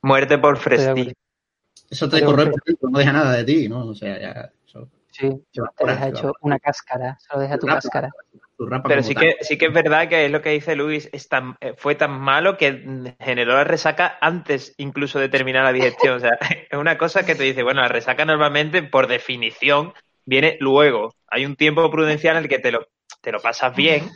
Muerte 0.02 0.38
por 0.38 0.58
acuerdo. 0.58 1.12
Eso 1.90 2.10
te 2.10 2.24
corre 2.24 2.48
por 2.48 2.64
dentro, 2.64 2.90
no 2.90 3.00
deja 3.00 3.14
nada 3.14 3.34
de 3.34 3.44
ti, 3.44 3.70
¿no? 3.70 3.88
O 3.88 3.96
sea, 3.96 4.20
ya 4.20 4.52
eso 4.66 4.90
Sí, 5.12 5.30
te 5.52 5.86
deja 5.86 6.06
ahí, 6.06 6.12
hecho 6.12 6.34
una 6.42 6.60
cáscara, 6.60 7.18
solo 7.20 7.42
deja 7.42 7.58
tu 7.58 7.68
Rapa. 7.68 7.80
cáscara. 7.82 8.12
tu 8.58 8.66
rapa 8.66 8.90
Pero 8.90 9.02
sí 9.02 9.14
tal. 9.14 9.24
que, 9.24 9.36
sí 9.42 9.58
que 9.58 9.66
es 9.68 9.74
verdad 9.74 10.10
que 10.10 10.26
es 10.26 10.32
lo 10.32 10.42
que 10.42 10.50
dice 10.50 10.76
Luis, 10.76 11.10
es 11.14 11.30
tan- 11.30 11.56
eh, 11.62 11.74
fue 11.78 11.96
tan 11.96 12.20
malo 12.20 12.58
que 12.58 13.14
generó 13.20 13.54
la 13.54 13.64
resaca 13.64 14.18
antes 14.20 14.74
incluso 14.78 15.20
de 15.20 15.30
terminar 15.30 15.64
la 15.64 15.72
digestión. 15.74 16.18
O 16.18 16.20
sea, 16.20 16.32
es 16.70 16.78
una 16.78 16.98
cosa 16.98 17.26
que 17.26 17.36
te 17.36 17.44
dice, 17.44 17.64
bueno, 17.64 17.82
la 17.82 17.88
resaca 17.88 18.26
normalmente, 18.26 18.84
por 18.84 19.08
definición, 19.08 19.94
viene 20.26 20.58
luego. 20.60 21.14
Hay 21.36 21.46
un 21.46 21.58
tiempo 21.58 21.92
prudencial 21.92 22.38
en 22.38 22.44
el 22.44 22.50
que 22.50 22.60
te 22.60 22.72
lo, 22.72 22.88
te 23.20 23.30
lo 23.34 23.42
pasas 23.42 23.76
bien, 23.76 24.10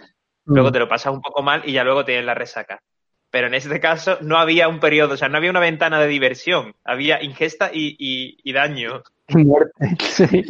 luego 0.46 0.70
Mm. 0.70 0.72
te 0.72 0.80
lo 0.80 0.88
pasas 0.88 1.14
un 1.14 1.22
poco 1.22 1.44
mal 1.44 1.64
y 1.66 1.74
ya 1.74 1.84
luego 1.84 2.06
tienes 2.06 2.24
la 2.24 2.34
resaca. 2.34 2.82
Pero 3.30 3.48
en 3.48 3.56
este 3.56 3.80
caso 3.82 4.18
no 4.22 4.38
había 4.38 4.70
un 4.70 4.80
periodo, 4.80 5.16
o 5.16 5.18
sea, 5.18 5.28
no 5.28 5.36
había 5.38 5.50
una 5.52 5.60
ventana 5.60 6.00
de 6.00 6.08
diversión, 6.08 6.74
había 6.86 7.22
ingesta 7.22 7.72
y, 7.74 7.96
y- 8.00 8.38
y 8.42 8.54
daño. 8.54 9.04
Sí. 10.00 10.46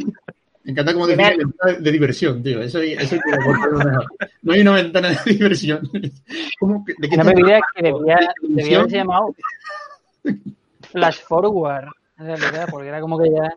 Me 0.64 0.72
encanta 0.74 0.94
como 0.94 1.08
Mira- 1.08 1.24
decir 1.30 1.38
ventana 1.40 1.74
de 1.80 1.92
diversión, 1.92 2.44
tío. 2.44 2.62
Eso, 2.62 2.80
eso 2.82 3.16
que 3.16 3.34
acordarlo 3.34 3.78
mejor. 3.80 4.06
No 4.44 4.54
hay 4.54 4.62
una 4.62 4.74
ventana 4.74 5.10
de 5.10 5.18
diversión. 5.34 5.90
¿Cómo 6.60 6.86
que- 6.86 6.94
¿De 7.00 7.10
qué 7.10 7.16
Una 7.16 7.24
estamos 7.24 7.34
bebida 7.34 7.60
que 7.76 7.82
debía, 7.82 8.18
¿De 8.42 8.62
debía 8.64 8.78
haberse 8.78 8.96
llamado 8.98 9.36
Flash 10.92 11.20
Forward, 11.28 11.88
en 12.20 12.26
realidad, 12.28 12.68
porque 12.70 12.88
era 12.90 13.02
como 13.02 13.18
que 13.18 13.30
ya. 13.32 13.56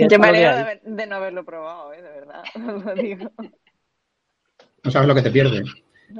Yo 0.09 0.19
me 0.19 0.27
alegro 0.27 0.55
de, 0.65 0.81
de 0.83 1.07
no 1.07 1.15
haberlo 1.15 1.43
probado, 1.45 1.93
¿eh? 1.93 2.01
de 2.01 2.09
verdad. 2.09 2.43
os 2.75 2.83
lo 2.85 2.93
digo. 2.95 3.31
No 4.83 4.91
sabes 4.91 5.07
lo 5.07 5.15
que 5.15 5.21
te 5.21 5.31
pierdes. 5.31 5.63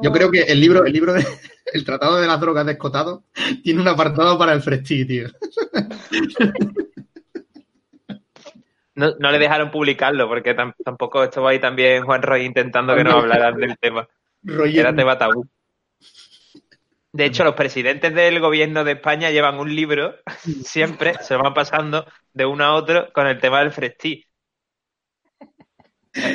Yo 0.02 0.12
creo 0.12 0.32
que 0.32 0.42
el 0.44 0.60
libro, 0.60 0.86
el 0.86 0.94
libro 0.94 1.14
de, 1.14 1.24
el 1.74 1.86
Tratado 1.86 2.20
de 2.20 2.28
las 2.28 2.40
Drogas 2.40 2.66
Descotado 2.66 3.24
tiene 3.64 3.82
un 3.82 3.88
apartado 3.88 4.38
para 4.38 4.54
el 4.54 4.62
Fresti, 4.62 5.06
tío. 5.06 5.28
No, 8.96 9.12
no 9.18 9.32
le 9.32 9.40
dejaron 9.40 9.72
publicarlo 9.72 10.28
porque 10.28 10.56
tam- 10.56 10.76
tampoco 10.86 11.24
estuvo 11.24 11.48
ahí 11.48 11.60
también 11.60 12.04
Juan 12.06 12.22
Roy 12.22 12.46
intentando 12.46 12.96
que 12.96 13.04
no 13.04 13.14
hablaran 13.18 13.56
del 13.56 13.76
tema. 13.80 14.08
Roger, 14.44 14.82
Era 14.82 14.96
tema 14.96 15.18
tabú. 15.18 15.48
De 17.14 17.26
hecho, 17.26 17.44
los 17.44 17.54
presidentes 17.54 18.14
del 18.14 18.40
gobierno 18.40 18.84
de 18.84 18.94
España 18.94 19.30
llevan 19.30 19.60
un 19.60 19.74
libro, 19.74 20.16
siempre 20.66 21.14
se 21.22 21.36
van 21.36 21.54
pasando 21.54 22.06
de 22.34 22.46
uno 22.46 22.64
a 22.66 22.74
otro 22.74 23.14
con 23.14 23.28
el 23.28 23.40
tema 23.40 23.60
del 23.60 23.72
Frestí. 23.72 24.26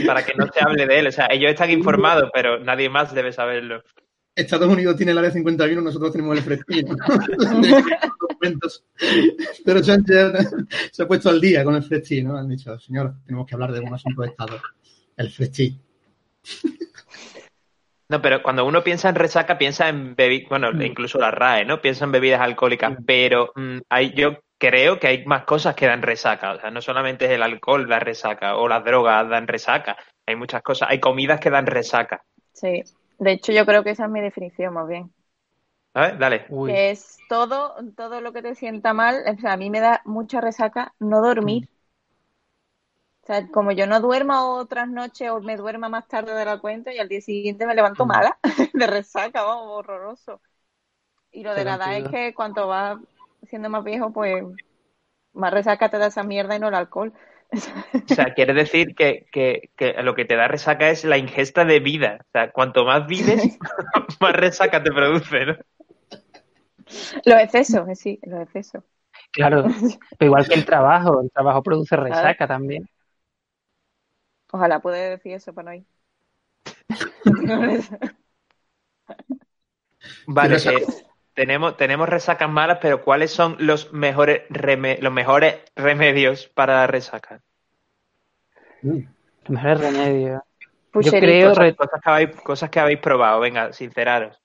Para 0.06 0.24
que 0.24 0.34
no 0.34 0.46
se 0.46 0.60
hable 0.60 0.86
de 0.86 0.98
él. 1.00 1.06
O 1.08 1.12
sea, 1.12 1.28
ellos 1.30 1.50
están 1.50 1.70
informados, 1.70 2.30
pero 2.32 2.58
nadie 2.58 2.88
más 2.88 3.12
debe 3.14 3.32
saberlo. 3.32 3.82
Estados 4.34 4.68
Unidos 4.68 4.96
tiene 4.96 5.12
el 5.12 5.18
área 5.18 5.32
51, 5.32 5.80
nosotros 5.80 6.12
tenemos 6.12 6.38
el. 6.38 6.64
Documentos. 8.20 8.84
Pero 9.64 9.82
Sánchez 9.82 10.32
se 10.92 11.02
ha 11.02 11.08
puesto 11.08 11.28
al 11.28 11.40
día 11.40 11.64
con 11.64 11.74
el 11.74 11.82
Fresti, 11.82 12.22
¿no? 12.22 12.36
Han 12.36 12.48
dicho, 12.48 12.78
señor, 12.78 13.14
tenemos 13.26 13.46
que 13.46 13.54
hablar 13.56 13.72
de 13.72 13.80
un 13.80 13.92
asunto 13.92 14.22
de 14.22 14.28
Estado. 14.28 14.60
El 15.16 15.30
Fresti. 15.30 15.80
No, 18.08 18.22
pero 18.22 18.42
cuando 18.42 18.64
uno 18.64 18.82
piensa 18.82 19.08
en 19.10 19.14
resaca, 19.16 19.58
piensa 19.58 19.88
en 19.88 20.14
bebidas, 20.16 20.48
bueno, 20.48 20.70
incluso 20.82 21.18
la 21.18 21.30
RAE, 21.30 21.64
¿no? 21.66 21.80
Piensa 21.82 22.06
en 22.06 22.12
bebidas 22.12 22.40
alcohólicas, 22.40 22.94
pero 23.06 23.52
mm, 23.54 23.78
hay, 23.90 24.14
yo 24.14 24.38
creo 24.58 24.98
que 24.98 25.06
hay 25.08 25.24
más 25.26 25.44
cosas 25.44 25.74
que 25.74 25.86
dan 25.86 26.02
resaca. 26.02 26.52
O 26.52 26.60
sea, 26.60 26.70
no 26.70 26.80
solamente 26.80 27.26
es 27.26 27.32
el 27.32 27.42
alcohol 27.42 27.88
la 27.88 28.00
resaca 28.00 28.56
o 28.56 28.66
las 28.66 28.84
drogas 28.84 29.28
dan 29.28 29.46
resaca. 29.46 29.96
Hay 30.26 30.36
muchas 30.36 30.62
cosas. 30.62 30.88
Hay 30.90 31.00
comidas 31.00 31.38
que 31.40 31.50
dan 31.50 31.66
resaca. 31.66 32.24
Sí. 32.52 32.82
De 33.18 33.32
hecho, 33.32 33.52
yo 33.52 33.66
creo 33.66 33.84
que 33.84 33.90
esa 33.90 34.04
es 34.04 34.10
mi 34.10 34.20
definición, 34.20 34.74
más 34.74 34.88
bien. 34.88 35.12
¿Sabes? 35.94 36.18
Dale. 36.18 36.46
Uy, 36.50 36.72
Que 36.72 36.90
es 36.90 37.18
todo, 37.28 37.74
todo 37.96 38.20
lo 38.20 38.32
que 38.32 38.42
te 38.42 38.54
sienta 38.54 38.92
mal. 38.94 39.22
O 39.26 39.40
sea, 39.40 39.52
a 39.52 39.56
mí 39.56 39.70
me 39.70 39.80
da 39.80 40.02
mucha 40.04 40.40
resaca 40.40 40.94
no 40.98 41.20
dormir. 41.20 41.68
O 43.28 43.30
sea, 43.30 43.46
como 43.48 43.72
yo 43.72 43.86
no 43.86 44.00
duermo 44.00 44.54
otras 44.56 44.88
noches 44.88 45.30
o 45.30 45.40
me 45.40 45.58
duerma 45.58 45.90
más 45.90 46.08
tarde 46.08 46.32
de 46.32 46.46
la 46.46 46.58
cuenta 46.58 46.94
y 46.94 46.98
al 46.98 47.10
día 47.10 47.20
siguiente 47.20 47.66
me 47.66 47.74
levanto 47.74 48.04
Mm. 48.04 48.08
mala, 48.08 48.38
de 48.72 48.86
resaca, 48.86 49.42
vamos, 49.42 49.66
horroroso. 49.70 50.40
Y 51.30 51.42
lo 51.42 51.54
de 51.54 51.64
la 51.64 51.74
edad 51.76 51.98
es 51.98 52.08
que 52.08 52.34
cuanto 52.34 52.68
vas 52.68 52.98
siendo 53.44 53.68
más 53.68 53.84
viejo, 53.84 54.12
pues 54.14 54.44
más 55.34 55.52
resaca 55.52 55.90
te 55.90 55.98
da 55.98 56.06
esa 56.08 56.22
mierda 56.24 56.56
y 56.56 56.58
no 56.60 56.68
el 56.68 56.74
alcohol. 56.74 57.12
O 58.10 58.14
sea, 58.14 58.32
quiere 58.34 58.54
decir 58.54 58.94
que, 58.94 59.26
que, 59.30 59.70
que 59.76 59.92
lo 60.02 60.14
que 60.14 60.24
te 60.24 60.36
da 60.36 60.48
resaca 60.48 60.88
es 60.90 61.04
la 61.04 61.18
ingesta 61.18 61.64
de 61.66 61.80
vida. 61.80 62.18
O 62.22 62.30
sea, 62.32 62.50
cuanto 62.52 62.84
más 62.84 63.06
vives, 63.06 63.58
más 64.20 64.32
resaca 64.32 64.82
te 64.82 64.90
produce, 64.90 65.46
¿no? 65.46 65.56
Los 67.24 67.40
excesos, 67.40 67.88
eh, 67.88 67.94
sí, 67.94 68.18
los 68.22 68.40
excesos. 68.42 68.82
claro. 69.32 69.64
Pero 70.18 70.26
igual 70.26 70.46
que 70.48 70.54
el 70.54 70.64
trabajo, 70.64 71.20
el 71.22 71.30
trabajo 71.30 71.62
produce 71.62 71.96
resaca 71.96 72.46
también. 72.46 72.88
Ojalá 74.52 74.80
pueda 74.80 74.96
decir 74.96 75.32
eso 75.32 75.52
para 75.52 75.70
no 75.70 75.74
ir. 75.76 75.84
Vale, 80.26 80.56
eh, 80.56 80.86
tenemos, 81.34 81.76
tenemos 81.76 82.08
resacas 82.08 82.48
malas, 82.50 82.78
pero 82.80 83.02
¿cuáles 83.02 83.30
son 83.30 83.56
los 83.58 83.92
mejores, 83.92 84.42
reme- 84.50 84.98
los 85.00 85.12
mejores 85.12 85.56
remedios 85.76 86.48
para 86.48 86.74
la 86.74 86.86
resaca? 86.86 87.42
Los 88.82 89.50
mejores 89.50 89.80
remedios. 89.80 90.40
Yo 90.94 91.10
creo, 91.10 91.50
Cosas, 91.50 91.64
re- 91.64 91.76
cosas 91.76 92.00
que 92.02 92.10
habéis, 92.10 92.30
cosas 92.42 92.70
que 92.70 92.80
habéis 92.80 92.98
probado, 93.00 93.40
venga, 93.40 93.72
sinceraros. 93.72 94.40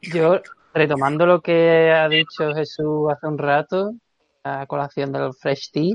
yo 0.00 0.40
retomando 0.74 1.26
lo 1.26 1.40
que 1.40 1.90
ha 1.92 2.08
dicho 2.08 2.54
Jesús 2.54 3.10
hace 3.10 3.26
un 3.26 3.38
rato, 3.38 3.92
a 4.44 4.66
colación 4.66 5.12
del 5.12 5.32
Fresh 5.34 5.70
Tea, 5.72 5.94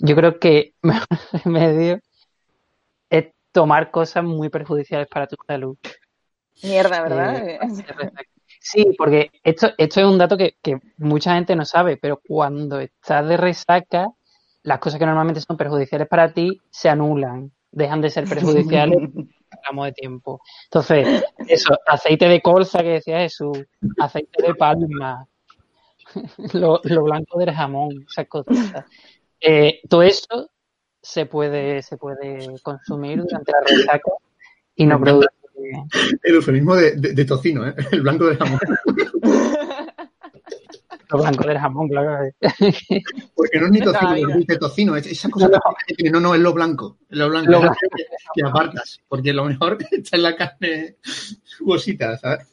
yo 0.00 0.16
creo 0.16 0.38
que 0.38 0.58
el 0.58 0.74
mejor 0.82 1.06
remedio 1.44 2.00
es 3.10 3.26
tomar 3.52 3.90
cosas 3.90 4.24
muy 4.24 4.48
perjudiciales 4.48 5.08
para 5.08 5.26
tu 5.26 5.36
salud. 5.46 5.76
Mierda, 6.62 7.02
¿verdad? 7.02 7.48
Eh, 7.48 7.58
Sí, 8.60 8.94
porque 8.98 9.30
esto, 9.44 9.68
esto 9.78 10.00
es 10.00 10.06
un 10.06 10.18
dato 10.18 10.36
que, 10.36 10.56
que 10.62 10.78
mucha 10.98 11.34
gente 11.34 11.54
no 11.54 11.64
sabe, 11.64 11.96
pero 11.96 12.20
cuando 12.26 12.80
estás 12.80 13.26
de 13.28 13.36
resaca, 13.36 14.08
las 14.62 14.78
cosas 14.78 14.98
que 14.98 15.06
normalmente 15.06 15.40
son 15.40 15.56
perjudiciales 15.56 16.08
para 16.08 16.32
ti 16.32 16.60
se 16.70 16.88
anulan, 16.88 17.52
dejan 17.70 18.00
de 18.00 18.10
ser 18.10 18.28
perjudiciales 18.28 18.98
en 19.14 19.30
tramo 19.62 19.84
de 19.84 19.92
tiempo. 19.92 20.40
Entonces, 20.64 21.24
eso, 21.46 21.78
aceite 21.86 22.28
de 22.28 22.42
colza 22.42 22.82
que 22.82 22.90
decía 22.90 23.20
Jesús, 23.20 23.58
aceite 23.98 24.42
de 24.42 24.54
palma, 24.54 25.26
lo, 26.52 26.80
lo 26.82 27.02
blanco 27.04 27.38
del 27.38 27.54
jamón, 27.54 28.04
esas 28.10 28.28
cosas. 28.28 28.84
Eh, 29.40 29.80
todo 29.88 30.02
eso 30.02 30.50
se 31.02 31.26
puede, 31.26 31.82
se 31.82 31.96
puede 31.96 32.60
consumir 32.62 33.22
durante 33.22 33.52
la 33.52 33.60
resaca 33.60 34.10
y 34.74 34.86
no 34.86 35.00
produce 35.00 35.28
El 36.22 36.34
eufemismo 36.36 36.74
de, 36.76 36.92
de- 36.96 37.12
de 37.12 37.24
tocino, 37.24 37.66
¿eh? 37.66 37.74
El 37.92 38.02
blanco 38.02 38.26
de 38.26 38.36
jamón. 38.36 38.58
lo 41.10 41.18
blanco 41.18 41.46
del 41.48 41.58
jamón, 41.58 41.88
claro. 41.88 42.30
Porque 43.34 43.58
no 43.60 43.66
es 43.66 43.72
ni 43.72 43.80
tocino, 43.80 44.14
vida. 44.14 44.36
es 44.38 44.46
de 44.46 44.58
tocino. 44.58 44.96
Es 44.96 45.06
esa 45.06 45.30
cosa 45.30 45.48
que 45.86 45.94
tiene, 45.94 46.10
no, 46.10 46.20
no, 46.20 46.34
es 46.34 46.40
lo 46.40 46.52
blanco. 46.52 46.98
Es 47.08 47.18
lo 47.18 47.28
blanco. 47.28 47.50
Lo 47.50 47.56
es 47.58 47.62
blanco. 47.62 47.78
que, 47.96 48.04
que 48.34 48.46
apartas. 48.46 49.00
Porque 49.08 49.32
lo 49.32 49.44
mejor 49.44 49.78
está 49.90 50.16
en 50.16 50.22
la 50.22 50.36
carne 50.36 50.96
jugosita, 51.58 52.16
¿sabes? 52.18 52.46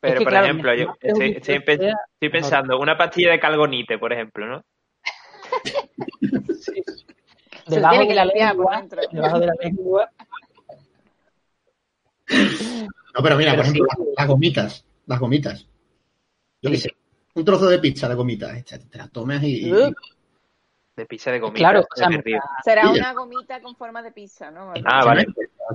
Pero, 0.00 0.18
que, 0.18 0.24
por 0.24 0.30
claro, 0.32 0.46
ejemplo, 0.46 0.74
yo 0.76 0.94
estoy 1.00 2.30
pensando, 2.30 2.78
una 2.78 2.96
pastilla 2.96 3.32
de 3.32 3.40
calgonite, 3.40 3.98
por 3.98 4.12
ejemplo, 4.12 4.46
¿no? 4.46 4.64
Se 7.66 7.74
debajo 7.74 7.90
tiene 7.92 8.04
de 8.04 8.08
que 8.08 8.14
la 8.14 8.24
limpiar 8.24 8.56
por 8.56 8.70
lengua, 8.72 9.02
debajo 9.12 9.38
de 9.40 9.46
la 9.46 9.54
lengua, 9.60 10.10
No, 13.14 13.22
pero 13.22 13.36
mira, 13.36 13.52
Pero 13.52 13.62
por 13.62 13.64
ejemplo, 13.64 13.86
sí. 13.90 13.98
las, 13.98 14.08
las 14.18 14.28
gomitas. 14.28 14.84
Las 15.06 15.18
gomitas. 15.20 15.66
Yo 16.62 16.70
qué 16.70 16.76
Sí. 16.76 16.82
sé. 16.82 16.90
Un 17.34 17.44
trozo 17.44 17.66
de 17.68 17.78
pizza 17.78 18.08
de 18.08 18.14
gomitas. 18.14 18.64
Te, 18.64 18.78
te 18.78 18.98
la 18.98 19.08
tomas 19.08 19.42
y. 19.42 19.70
De 19.70 21.06
pizza 21.06 21.30
de 21.30 21.40
comida. 21.40 21.58
Claro, 21.58 21.80
o 21.80 21.96
sea, 21.96 22.08
terrible. 22.08 22.40
Será 22.64 22.90
una 22.90 23.12
gomita 23.12 23.60
con 23.62 23.76
forma 23.76 24.02
de 24.02 24.10
pizza, 24.12 24.50
¿no? 24.50 24.72
Ah, 24.84 25.04
vale. 25.04 25.26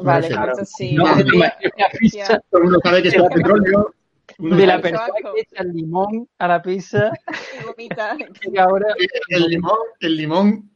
Vale, 0.01 0.27
Claro. 0.27 0.51
eso 0.53 0.65
sí. 0.65 0.93
No, 0.95 1.05
no, 1.07 1.15
tendría- 1.15 1.57
la 1.77 1.89
pizza, 1.97 2.39
Todo 2.49 2.59
el 2.59 2.63
mundo 2.65 2.79
sabe 2.83 3.01
que 3.01 3.07
es 3.07 3.15
petróleo. 3.15 3.93
De 4.37 4.65
la 4.65 4.81
persona 4.81 5.07
que 5.33 5.41
echa 5.41 5.63
el 5.63 5.73
limón 5.73 6.27
a 6.37 6.47
la 6.47 6.61
pizza, 6.61 7.11
y 7.77 8.57
ahora 8.57 8.87
el 9.27 9.43
limón, 9.47 9.77
el 9.99 10.17
limón, 10.17 10.69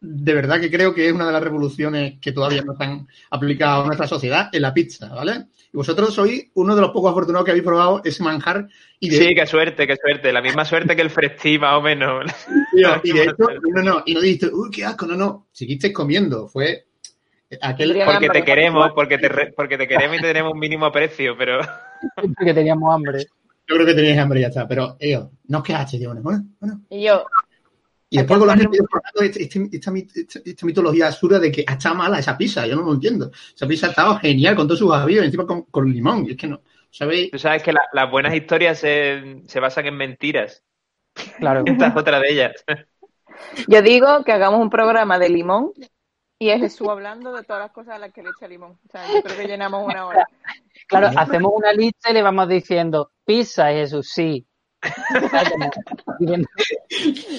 de 0.00 0.34
verdad 0.34 0.60
que 0.60 0.70
creo 0.70 0.94
que 0.94 1.06
es 1.06 1.12
una 1.12 1.26
de 1.26 1.32
las 1.32 1.42
revoluciones 1.42 2.20
que 2.20 2.32
todavía 2.32 2.62
no 2.62 2.72
están 2.72 3.08
aplicadas 3.30 3.82
a 3.82 3.86
nuestra 3.86 4.06
sociedad 4.06 4.50
en 4.52 4.62
la 4.62 4.74
pizza, 4.74 5.08
¿vale? 5.08 5.46
Y 5.72 5.76
vosotros 5.76 6.14
sois 6.14 6.50
uno 6.54 6.74
de 6.74 6.82
los 6.82 6.90
pocos 6.90 7.10
afortunados 7.10 7.44
que 7.44 7.50
habéis 7.52 7.64
probado 7.64 8.02
ese 8.04 8.22
manjar 8.22 8.68
y 9.00 9.08
de, 9.08 9.16
Sí, 9.16 9.34
qué 9.34 9.46
suerte, 9.46 9.86
qué 9.86 9.96
suerte. 9.96 10.32
La 10.32 10.42
misma 10.42 10.64
suerte 10.64 10.94
que 10.94 11.02
el 11.02 11.10
Fresti, 11.10 11.58
más 11.58 11.78
o 11.78 11.82
menos. 11.82 12.30
tío, 12.72 13.00
y 13.02 13.12
de 13.12 13.22
hecho, 13.24 13.48
no, 13.74 13.82
no, 13.82 14.02
y 14.04 14.14
no 14.14 14.20
dijiste, 14.20 14.48
uy, 14.52 14.70
qué 14.70 14.84
asco, 14.84 15.06
no, 15.06 15.16
no, 15.16 15.48
seguisteis 15.52 15.94
comiendo, 15.94 16.48
fue 16.48 16.86
aquel... 17.60 18.02
Porque 18.04 18.28
te 18.28 18.44
queremos, 18.44 18.92
porque 18.94 19.18
te, 19.18 19.28
re- 19.28 19.52
porque 19.56 19.78
te 19.78 19.86
queremos 19.88 20.18
y 20.18 20.20
te 20.20 20.26
tenemos 20.28 20.52
un 20.52 20.58
mínimo 20.58 20.86
aprecio, 20.86 21.36
pero 21.36 21.60
que 22.44 22.54
teníamos 22.54 22.94
hambre. 22.94 23.24
Yo 23.68 23.74
creo 23.74 23.86
que 23.86 23.94
teníais 23.94 24.18
hambre 24.18 24.40
y 24.40 24.42
ya 24.42 24.48
está, 24.48 24.66
pero 24.68 24.96
ellos, 25.00 25.28
no 25.48 25.58
os 25.58 25.64
quejasteis, 25.64 26.00
digo, 26.00 26.14
bueno, 26.14 26.44
bueno. 26.60 26.80
Y 26.90 27.04
yo, 27.04 27.24
Y 28.08 28.18
después 28.18 28.38
con 28.38 28.46
los 28.46 28.56
años 28.56 28.68
por 29.14 29.24
este- 29.24 29.42
este- 29.42 29.68
esta, 29.72 29.92
esta- 30.14 30.40
esta 30.44 30.66
mitología 30.66 31.08
absurda 31.08 31.40
de 31.40 31.50
que 31.50 31.64
está 31.68 31.92
mala 31.92 32.18
esa 32.20 32.38
pizza, 32.38 32.64
yo 32.66 32.76
no 32.76 32.82
lo 32.82 32.94
entiendo. 32.94 33.30
Esa 33.54 33.66
pizza 33.66 33.88
estaba 33.88 34.18
genial 34.20 34.54
con 34.54 34.66
todos 34.68 34.78
sus 34.78 34.92
avíos, 34.92 35.24
encima 35.24 35.44
con, 35.46 35.62
con 35.62 35.90
limón, 35.90 36.24
y 36.26 36.30
es 36.32 36.36
que 36.36 36.46
no, 36.46 36.60
¿sabéis? 36.90 37.30
tú 37.32 37.38
sabes 37.38 37.62
que 37.64 37.72
la- 37.72 37.88
las 37.92 38.08
buenas 38.10 38.34
historias 38.34 38.78
se, 38.78 39.42
se 39.46 39.58
basan 39.60 39.86
en 39.86 39.96
mentiras. 39.96 40.62
Claro. 41.38 41.64
Esta 41.66 41.88
es 41.88 41.96
otra 41.96 42.20
de 42.20 42.30
ellas. 42.32 42.52
yo 43.66 43.82
digo 43.82 44.22
que 44.24 44.32
hagamos 44.32 44.60
un 44.60 44.70
programa 44.70 45.18
de 45.18 45.28
limón 45.28 45.72
y 46.38 46.50
es 46.50 46.60
Jesús 46.60 46.88
hablando 46.88 47.32
de 47.32 47.42
todas 47.44 47.62
las 47.62 47.72
cosas 47.72 47.94
a 47.94 47.98
las 47.98 48.12
que 48.12 48.22
le 48.22 48.30
echa 48.30 48.46
limón. 48.46 48.78
O 48.86 48.90
sea, 48.90 49.06
yo 49.06 49.22
creo 49.22 49.36
que 49.36 49.46
llenamos 49.46 49.84
una 49.84 50.06
hora. 50.06 50.26
Claro, 50.88 51.08
hacemos 51.16 51.50
una 51.52 51.72
lista 51.72 52.10
y 52.10 52.12
le 52.12 52.22
vamos 52.22 52.48
diciendo 52.48 53.10
pizza 53.24 53.70
Jesús, 53.70 54.08
sí. 54.08 54.46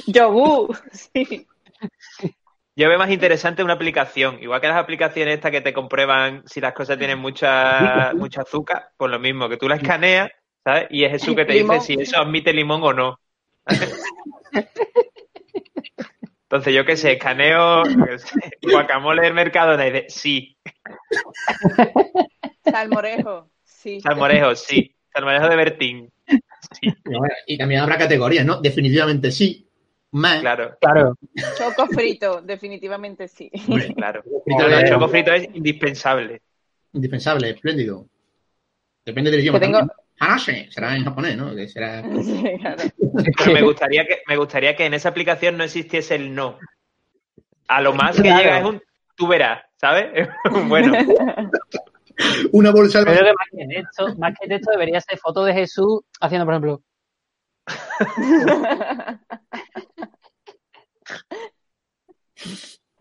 Yogur, 0.08 0.78
sí. 0.92 1.48
Yo 2.76 2.90
veo 2.90 3.00
más 3.00 3.10
interesante 3.10 3.64
una 3.64 3.74
aplicación. 3.74 4.40
Igual 4.42 4.60
que 4.60 4.68
las 4.68 4.76
aplicaciones 4.78 5.36
estas 5.36 5.52
que 5.52 5.62
te 5.62 5.72
comprueban 5.72 6.44
si 6.46 6.60
las 6.60 6.74
cosas 6.74 6.98
tienen 6.98 7.20
mucha, 7.20 8.12
mucho 8.16 8.42
azúcar, 8.42 8.90
pues 8.98 9.10
lo 9.10 9.20
mismo, 9.20 9.48
que 9.48 9.56
tú 9.56 9.70
la 9.70 9.76
escaneas, 9.78 10.30
¿sabes? 10.64 10.88
Y 10.90 11.06
es 11.06 11.12
Jesús 11.14 11.34
que 11.34 11.46
te 11.46 11.54
Limón. 11.54 11.80
dice 11.80 11.96
si 11.96 12.02
eso 12.02 12.18
admite 12.20 12.52
limón 12.52 12.84
o 12.84 12.92
no. 12.92 13.20
Entonces, 16.50 16.74
yo 16.74 16.86
qué 16.86 16.96
sé, 16.96 17.14
escaneo 17.14 17.84
yo 17.86 18.06
qué 18.06 18.20
sé, 18.20 18.28
guacamole 18.62 19.22
del 19.24 19.34
Mercadona 19.34 19.86
y 19.88 19.92
de 19.92 20.06
sí, 20.10 20.58
Salmorejo, 22.64 23.50
sí. 23.64 24.02
salmorejo, 24.02 24.56
sí, 24.56 24.96
salmorejo 25.14 25.48
de 25.50 25.56
Bertín. 25.56 26.14
Sí, 26.82 26.94
bueno, 27.06 27.34
Y 27.46 27.58
también 27.58 27.82
habrá 27.82 27.98
categorías, 27.98 28.46
¿no? 28.46 28.60
Definitivamente 28.62 29.32
sí. 29.32 29.64
Más. 30.12 30.40
claro, 30.40 30.78
Claro, 30.80 31.16
Choco 31.58 31.86
frito, 31.88 32.42
definitivamente 32.42 33.28
sí. 33.28 33.52
Hombre, 33.68 33.94
claro. 33.96 34.24
frito 34.46 34.66
El 34.68 34.90
choco 34.90 35.08
frito 35.10 35.34
es 35.34 35.50
indispensable. 35.54 36.42
indispensable, 36.94 37.50
espléndido. 37.52 38.08
Depende 39.06 39.32
del 39.32 39.42
idioma. 39.42 39.60
Que 39.60 39.66
tengo- 39.66 39.80
Hanase, 40.20 40.68
será 40.72 40.96
en 40.96 41.04
japonés, 41.04 41.38
¿no? 41.38 41.56
Que 41.56 41.68
será... 41.68 42.04
Sí, 42.24 42.44
claro. 42.60 42.84
Pero 43.38 43.54
me 43.54 43.62
gustaría 43.62 44.06
que 44.06 44.22
me 44.28 44.38
gustaría 44.38 44.76
que 44.76 44.86
en 44.86 44.94
esa 44.94 45.10
aplicación 45.10 45.58
no 45.58 45.64
existiese 45.64 46.16
el 46.16 46.34
no. 46.34 46.58
A 47.68 47.82
lo 47.82 47.94
más 47.94 48.16
que 48.16 48.24
llega 48.24 48.60
es 48.60 48.66
un 48.66 48.82
tú 49.16 49.28
verás, 49.28 49.64
¿sabes? 49.78 50.28
bueno, 50.68 50.94
Una 52.52 52.72
bolsa 52.72 53.00
de 53.00 53.06
creo 53.06 53.20
que 53.20 53.26
más 53.26 53.48
que 53.52 53.76
texto, 53.76 54.16
más 54.18 54.34
que 54.40 54.48
texto 54.48 54.72
debería 54.72 55.00
ser 55.02 55.20
foto 55.20 55.46
de 55.46 55.54
Jesús 55.54 56.02
haciendo, 56.20 56.46
por 56.46 56.54
ejemplo, 56.56 56.82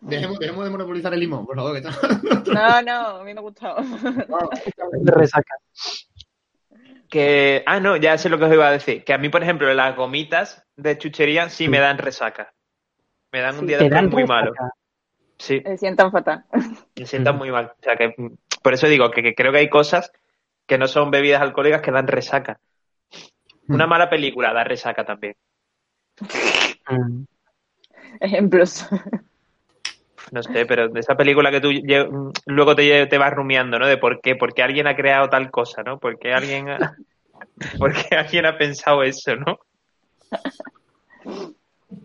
Dejemos, 0.00 0.38
dejemos 0.38 0.64
de 0.64 0.70
monopolizar 0.70 1.12
el 1.14 1.20
limón, 1.20 1.46
por 1.46 1.56
favor. 1.56 1.73
Que 1.73 1.88
está... 1.88 1.90
No, 2.52 2.82
no, 2.82 3.06
a 3.18 3.25
mí 3.25 3.35
me 3.35 3.40
ha 3.40 3.42
gustado. 3.42 3.76
resaca. 5.04 5.54
Que 7.16 7.62
ah 7.66 7.80
no, 7.80 7.96
ya 7.96 8.16
sé 8.18 8.28
lo 8.28 8.38
que 8.38 8.44
os 8.44 8.52
iba 8.52 8.68
a 8.68 8.73
decir, 8.73 9.04
que 9.04 9.12
a 9.12 9.18
mí 9.18 9.28
por 9.28 9.42
ejemplo 9.42 9.73
las 9.75 9.96
gomitas 9.96 10.64
de 10.76 10.99
chuchería 10.99 11.49
sí 11.49 11.68
me 11.68 11.78
dan 11.80 11.99
resaca. 11.99 12.52
Me 13.32 13.40
dan 13.40 13.58
un 13.58 13.66
día 13.66 13.78
dan 13.78 14.08
muy 14.08 14.23
resaca. 14.23 14.26
malo. 14.26 14.52
Sí, 15.38 15.62
Me 15.64 15.76
sientan 15.76 16.11
fatal. 16.12 16.44
me 16.96 17.06
sientan 17.06 17.37
muy 17.37 17.50
mal. 17.50 17.73
O 17.78 17.82
sea 17.82 17.96
que 17.96 18.14
mm, 18.16 18.37
por 18.62 18.75
eso 18.75 18.87
digo 18.88 19.11
que, 19.11 19.23
que 19.23 19.35
creo 19.35 19.52
que 19.52 19.58
hay 19.58 19.68
cosas 19.68 20.12
que 20.66 20.78
no 20.78 20.87
son 20.87 21.11
bebidas 21.11 21.42
alcohólicas 21.42 21.82
que 21.82 21.90
dan 21.90 22.06
resaca. 22.06 22.61
Una 23.68 23.87
mala 23.87 24.08
película 24.08 24.52
da 24.52 24.64
resaca 24.64 25.04
también. 25.04 25.37
Mm. 26.88 27.25
Ejemplos. 28.20 28.87
No 30.33 30.42
sé, 30.42 30.66
pero 30.66 30.88
de 30.88 31.00
esa 31.00 31.14
película 31.14 31.50
que 31.50 31.61
tú 31.61 31.71
luego 32.47 32.75
te, 32.75 33.18
vas 33.18 33.33
rumiando, 33.33 33.78
¿no? 33.78 33.87
De 33.87 33.97
por 33.97 34.21
qué, 34.21 34.35
por 34.35 34.54
qué 34.54 34.62
alguien 34.62 34.87
ha 34.87 34.97
creado 34.97 35.28
tal 35.28 35.50
cosa, 35.50 35.83
¿no? 35.83 35.99
¿Por 35.99 36.18
qué 36.18 36.33
alguien 36.33 36.68
ha, 36.68 36.97
por 37.78 37.92
qué 37.92 38.16
alguien 38.16 38.47
ha 38.47 38.59
pensado 38.59 39.02
eso, 39.02 39.37
¿no? 39.37 39.59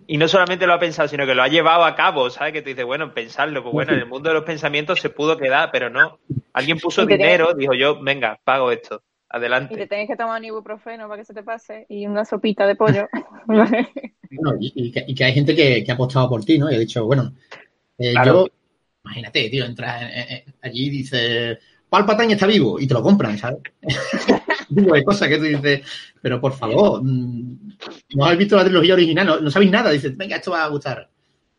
Y 0.07 0.17
no 0.17 0.27
solamente 0.27 0.67
lo 0.67 0.73
ha 0.73 0.79
pensado, 0.79 1.07
sino 1.07 1.25
que 1.25 1.33
lo 1.33 1.41
ha 1.41 1.47
llevado 1.47 1.83
a 1.85 1.95
cabo, 1.95 2.29
¿sabes? 2.29 2.53
Que 2.53 2.61
tú 2.61 2.69
dices, 2.69 2.85
bueno, 2.85 3.13
pensarlo, 3.13 3.63
pues 3.63 3.73
bueno, 3.73 3.93
en 3.93 3.99
el 3.99 4.05
mundo 4.05 4.29
de 4.29 4.35
los 4.35 4.43
pensamientos 4.43 4.99
se 4.99 5.09
pudo 5.09 5.37
quedar, 5.37 5.69
pero 5.71 5.89
no. 5.89 6.19
Alguien 6.53 6.77
puso 6.79 7.05
dinero, 7.05 7.53
dijo 7.53 7.73
yo, 7.73 8.01
venga, 8.01 8.39
pago 8.43 8.71
esto, 8.71 8.95
Y 8.95 9.31
te 9.31 9.37
adelante. 9.37 9.87
tienes 9.87 10.07
que 10.07 10.15
tomar 10.15 10.39
un 10.39 10.45
ibuprofeno 10.45 11.07
para 11.07 11.21
que 11.21 11.25
se 11.25 11.33
te 11.33 11.43
pase 11.43 11.85
y 11.89 12.05
una 12.07 12.25
sopita 12.25 12.67
de 12.67 12.75
pollo. 12.75 13.07
Bueno, 14.33 14.57
y, 14.61 14.71
y 14.73 14.91
que, 14.93 15.03
y 15.05 15.13
que 15.13 15.25
hay 15.25 15.33
gente 15.33 15.53
que, 15.53 15.83
que 15.83 15.91
ha 15.91 15.95
apostado 15.95 16.29
por 16.29 16.45
ti, 16.45 16.57
¿no? 16.57 16.71
Y 16.71 16.75
ha 16.75 16.79
dicho, 16.79 17.05
bueno, 17.05 17.33
eh, 18.01 18.13
Claro. 18.13 18.45
yo, 18.47 18.53
imagínate, 19.05 19.49
tío, 19.49 19.65
entras 19.65 20.01
en- 20.01 20.09
en- 20.09 20.31
en- 20.31 20.55
allí 20.61 20.87
y 20.87 20.89
dices, 20.89 21.57
Palpatine 21.89 22.33
está 22.33 22.47
vivo, 22.47 22.79
y 22.79 22.87
te 22.87 22.93
lo 22.93 23.01
compran, 23.03 23.37
¿sabes? 23.37 23.59
Digo, 24.69 24.93
hay 24.95 25.03
cosas 25.03 25.27
que 25.27 25.37
tú 25.37 25.43
dices, 25.43 25.81
pero 26.21 26.39
por 26.39 26.53
favor, 26.53 27.03
mm, 27.03 27.57
no 28.15 28.23
habéis 28.25 28.39
visto 28.39 28.55
la 28.55 28.63
trilogía 28.63 28.93
original, 28.93 29.27
no, 29.27 29.39
no 29.41 29.51
sabéis 29.51 29.71
nada, 29.71 29.91
dices, 29.91 30.15
venga, 30.15 30.37
esto 30.37 30.51
va 30.51 30.63
a 30.63 30.69
gustar. 30.69 31.09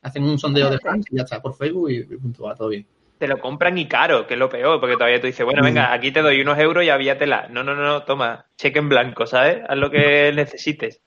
Hacen 0.01 0.25
un 0.25 0.39
sondeo 0.39 0.71
de 0.71 0.79
fans 0.79 1.07
y 1.11 1.17
ya 1.17 1.23
está, 1.23 1.41
por 1.41 1.55
Facebook 1.55 1.91
y, 1.91 1.97
y 1.99 2.03
punto, 2.17 2.45
va 2.45 2.55
todo 2.57 2.69
bien. 2.69 2.87
Te 3.19 3.29
lo 3.29 3.39
compran 3.39 3.77
y 3.79 3.87
caro, 3.87 4.27
que 4.27 4.35
es 4.35 4.41
lo 4.41 4.49
peor, 4.49 4.81
porque 4.81 4.95
todavía 4.97 5.21
tú 5.21 5.29
dices, 5.29 5.45
bueno, 5.45 5.63
venga, 5.63 5.93
aquí 5.93 6.11
te 6.11 6.23
doy 6.23 6.41
unos 6.41 6.59
euros 6.59 6.83
y 6.83 6.89
avíatela. 6.89 7.47
No, 7.51 7.63
no, 7.63 7.77
no, 7.77 7.85
no, 7.85 8.03
toma, 8.03 8.47
cheque 8.57 8.81
en 8.81 8.89
blanco, 8.89 9.27
¿sabes? 9.27 9.59
Haz 9.69 9.77
lo 9.77 9.91
que 9.91 10.33
necesites. 10.35 11.01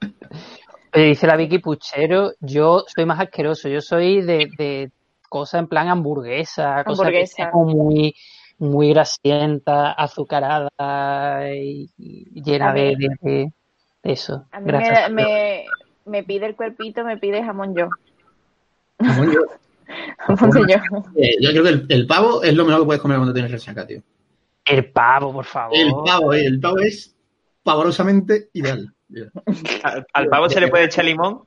Oye, 0.96 1.04
dice 1.08 1.26
la 1.26 1.36
Vicky 1.36 1.58
Puchero, 1.58 2.32
yo 2.40 2.84
soy 2.86 3.04
más 3.04 3.20
asqueroso, 3.20 3.68
yo 3.68 3.82
soy 3.82 4.22
de, 4.22 4.48
de 4.56 4.90
cosas 5.28 5.60
en 5.60 5.66
plan 5.68 5.88
hamburguesa, 5.88 6.82
cosas 6.84 7.02
que 7.02 7.08
Hamburguesa. 7.08 7.36
sean 7.36 7.50
como 7.50 7.74
muy, 7.84 8.14
muy 8.58 8.88
grasienta, 8.94 9.92
azucarada 9.92 11.52
y, 11.54 11.90
y 11.98 12.42
llena 12.42 12.72
de, 12.72 13.52
eso. 14.02 14.46
A 14.52 14.60
mí 14.60 14.72
me, 14.72 15.08
me, 15.10 15.64
me 16.06 16.22
pide 16.24 16.46
el 16.46 16.56
cuerpito, 16.56 17.04
me 17.04 17.18
pide 17.18 17.44
jamón 17.44 17.74
yo. 17.76 17.90
Jamón 18.98 19.32
yo, 19.32 19.40
Jamón 20.18 20.66
yo. 20.66 20.76
eh, 21.16 21.36
yo 21.42 21.50
creo 21.50 21.62
que 21.62 21.68
el, 21.68 21.86
el 21.90 22.06
pavo 22.06 22.42
es 22.42 22.54
lo 22.54 22.64
mejor 22.64 22.80
que 22.82 22.86
puedes 22.86 23.02
comer 23.02 23.18
cuando 23.18 23.34
tienes 23.34 23.52
resaca, 23.52 23.86
tío. 23.86 24.00
El 24.64 24.90
pavo, 24.92 25.30
por 25.32 25.44
favor. 25.44 25.76
El 25.76 25.92
pavo, 25.92 26.32
eh, 26.32 26.46
el 26.46 26.58
pavo 26.58 26.78
es 26.78 27.14
pavorosamente 27.62 28.48
ideal. 28.54 28.94
Al, 29.82 30.06
al 30.12 30.26
pavo 30.28 30.48
se 30.48 30.60
le 30.60 30.68
puede 30.68 30.84
echar 30.84 31.04
limón. 31.04 31.42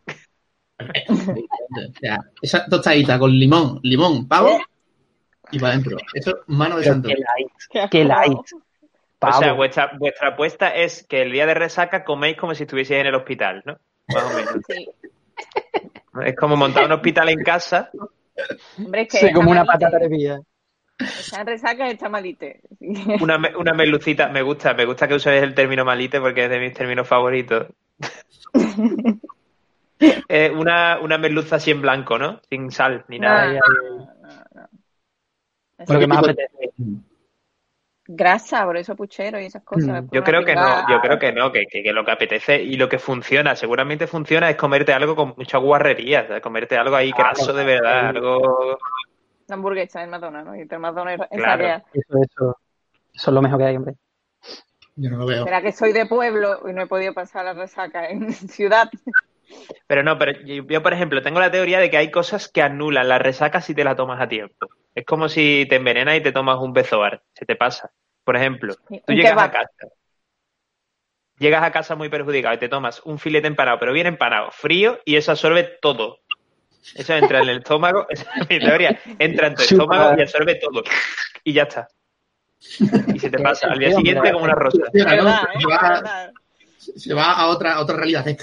O 0.79 1.99
sea, 1.99 2.19
esa 2.41 2.65
tostadita 2.67 3.19
con 3.19 3.31
limón, 3.31 3.79
limón, 3.83 4.27
pavo 4.27 4.59
y 5.51 5.59
para 5.59 5.73
adentro. 5.73 5.97
Eso, 6.13 6.39
mano 6.47 6.77
de 6.77 6.83
Pero 6.83 6.93
santo. 6.93 7.09
qué 7.09 7.15
light, 7.15 7.89
Qué 7.91 8.03
light. 8.05 8.37
Pavo. 9.19 9.35
O 9.37 9.39
sea, 9.39 9.53
vuestra, 9.53 9.91
vuestra 9.99 10.29
apuesta 10.29 10.69
es 10.73 11.03
que 11.03 11.23
el 11.23 11.31
día 11.33 11.45
de 11.45 11.53
resaca 11.53 12.05
coméis 12.05 12.37
como 12.37 12.55
si 12.55 12.63
estuvieseis 12.63 13.01
en 13.01 13.07
el 13.07 13.15
hospital, 13.15 13.61
¿no? 13.65 13.77
Más 14.07 14.23
o 14.23 14.33
menos. 14.37 14.53
Sí. 14.65 14.89
Es 16.25 16.35
como 16.37 16.55
montar 16.55 16.85
un 16.85 16.93
hospital 16.93 17.29
en 17.29 17.43
casa. 17.43 17.91
Hombre, 18.77 19.01
es 19.01 19.07
que 19.09 19.17
Sí, 19.17 19.33
como 19.33 19.51
una 19.51 19.65
patata 19.65 19.97
hervida. 19.97 20.39
Está 20.99 21.41
en 21.41 21.47
resaca 21.47 21.89
el 21.89 21.97
chamalite. 21.97 22.61
Sí. 22.79 22.93
Una, 23.21 23.37
me- 23.37 23.55
una 23.55 23.73
melucita, 23.73 24.27
me 24.27 24.41
gusta, 24.41 24.73
me 24.73 24.85
gusta 24.85 25.07
que 25.07 25.15
uséis 25.15 25.41
el 25.41 25.55
término 25.55 25.85
malite 25.85 26.19
porque 26.19 26.43
es 26.45 26.49
de 26.49 26.59
mis 26.59 26.73
términos 26.73 27.07
favoritos. 27.07 27.67
Eh, 30.29 30.49
una, 30.55 30.97
una 31.01 31.17
merluza 31.17 31.57
así 31.57 31.71
en 31.71 31.81
blanco, 31.81 32.17
¿no? 32.17 32.39
Sin 32.49 32.71
sal 32.71 33.03
ni 33.09 33.19
nada. 33.19 33.47
No, 33.51 33.59
no, 33.59 34.05
no, 34.21 34.45
no. 34.55 35.93
Lo 35.93 35.99
que 35.99 36.07
más 36.07 36.19
apetece. 36.19 36.71
Grasa, 38.07 38.63
por 38.63 38.77
eso 38.77 38.95
puchero 38.95 39.41
y 39.41 39.45
esas 39.45 39.61
cosas. 39.63 40.05
Mm. 40.05 40.07
Yo 40.13 40.23
creo 40.23 40.45
que 40.45 40.55
no, 40.55 40.89
yo 40.89 41.01
creo 41.01 41.19
que 41.19 41.33
no, 41.33 41.51
que, 41.51 41.65
que- 41.65 41.83
que 41.83 41.91
lo 41.91 42.05
que 42.05 42.11
apetece 42.11 42.63
y 42.63 42.77
lo 42.77 42.87
que 42.87 42.97
funciona, 42.97 43.57
seguramente 43.57 44.07
funciona, 44.07 44.49
es 44.49 44.55
comerte 44.55 44.93
algo 44.93 45.17
con 45.17 45.33
mucha 45.35 45.57
guarrería, 45.57 46.21
o 46.21 46.27
sea, 46.27 46.39
comerte 46.41 46.77
algo 46.77 46.95
ahí 46.95 47.11
graso 47.11 47.51
de 47.51 47.65
verdad, 47.65 48.07
algo... 48.07 48.79
La 49.49 49.55
hamburguesa 49.55 50.03
en 50.03 50.09
Madonna, 50.11 50.43
¿no? 50.43 50.55
Y 50.55 50.61
el 50.61 50.79
Madonna 50.79 51.13
es 51.13 51.21
Claro. 51.31 51.83
Eso, 51.93 52.17
eso. 52.21 52.57
Eso 53.13 53.31
es 53.31 53.33
lo 53.33 53.41
mejor 53.41 53.59
que 53.59 53.65
hay, 53.65 53.75
hombre. 53.75 53.95
Yo 54.95 55.09
no 55.09 55.17
lo 55.17 55.25
veo. 55.25 55.43
Será 55.43 55.61
que 55.61 55.71
soy 55.71 55.91
de 55.91 56.05
pueblo 56.05 56.69
y 56.69 56.73
no 56.73 56.83
he 56.83 56.87
podido 56.87 57.13
pasar 57.13 57.45
la 57.45 57.53
resaca 57.53 58.07
en 58.09 58.31
ciudad. 58.33 58.89
Pero 59.87 60.03
no, 60.03 60.17
pero 60.17 60.33
yo, 60.43 60.63
yo, 60.67 60.83
por 60.83 60.93
ejemplo, 60.93 61.21
tengo 61.21 61.39
la 61.39 61.49
teoría 61.49 61.79
de 61.79 61.89
que 61.89 61.97
hay 61.97 62.11
cosas 62.11 62.47
que 62.47 62.61
anulan 62.61 63.07
la 63.07 63.17
resaca 63.17 63.61
si 63.61 63.73
te 63.73 63.83
la 63.83 63.95
tomas 63.95 64.21
a 64.21 64.27
tiempo. 64.27 64.67
Es 64.93 65.05
como 65.05 65.29
si 65.29 65.65
te 65.67 65.77
envenenas 65.77 66.17
y 66.17 66.21
te 66.21 66.31
tomas 66.31 66.59
un 66.59 66.73
bezoar, 66.73 67.23
se 67.33 67.45
te 67.45 67.55
pasa. 67.55 67.91
Por 68.23 68.35
ejemplo, 68.35 68.75
tú 69.07 69.13
llegas 69.13 69.41
a 69.41 69.49
casa, 69.49 69.87
llegas 71.39 71.63
a 71.63 71.71
casa 71.71 71.95
muy 71.95 72.09
perjudicado 72.09 72.53
y 72.53 72.59
te 72.59 72.69
tomas 72.69 73.01
un 73.05 73.17
filete 73.17 73.47
empanado, 73.47 73.79
pero 73.79 73.93
bien 73.93 74.07
empanado, 74.07 74.51
frío, 74.51 74.99
y 75.05 75.15
eso 75.15 75.31
absorbe 75.31 75.63
todo. 75.81 76.19
Eso 76.95 77.13
entra 77.13 77.41
en 77.41 77.49
el 77.49 77.57
estómago, 77.59 78.05
esa 78.09 78.25
es 78.39 78.49
mi 78.49 78.59
teoría, 78.59 78.99
entra 79.19 79.47
en 79.47 79.55
tu 79.55 79.63
Chupa. 79.63 79.83
estómago 79.83 80.17
y 80.17 80.21
absorbe 80.21 80.55
todo. 80.55 80.83
Y 81.43 81.53
ya 81.53 81.63
está. 81.63 81.87
Y 83.13 83.19
se 83.19 83.29
te 83.29 83.39
pasa. 83.39 83.67
Al 83.71 83.79
día 83.79 83.93
siguiente 83.95 84.31
como 84.31 84.43
una 84.45 84.55
rosa. 84.55 84.79
Sí, 84.91 84.99
¿no? 84.99 85.05
¿Verdad, 85.05 86.31
Se 86.79 86.91
eh? 86.91 86.93
Se 86.99 87.13
va 87.13 87.31
a 87.33 87.47
otra, 87.47 87.75
a 87.75 87.81
otra 87.81 87.97
realidad 87.97 88.27
¿eh? 88.27 88.37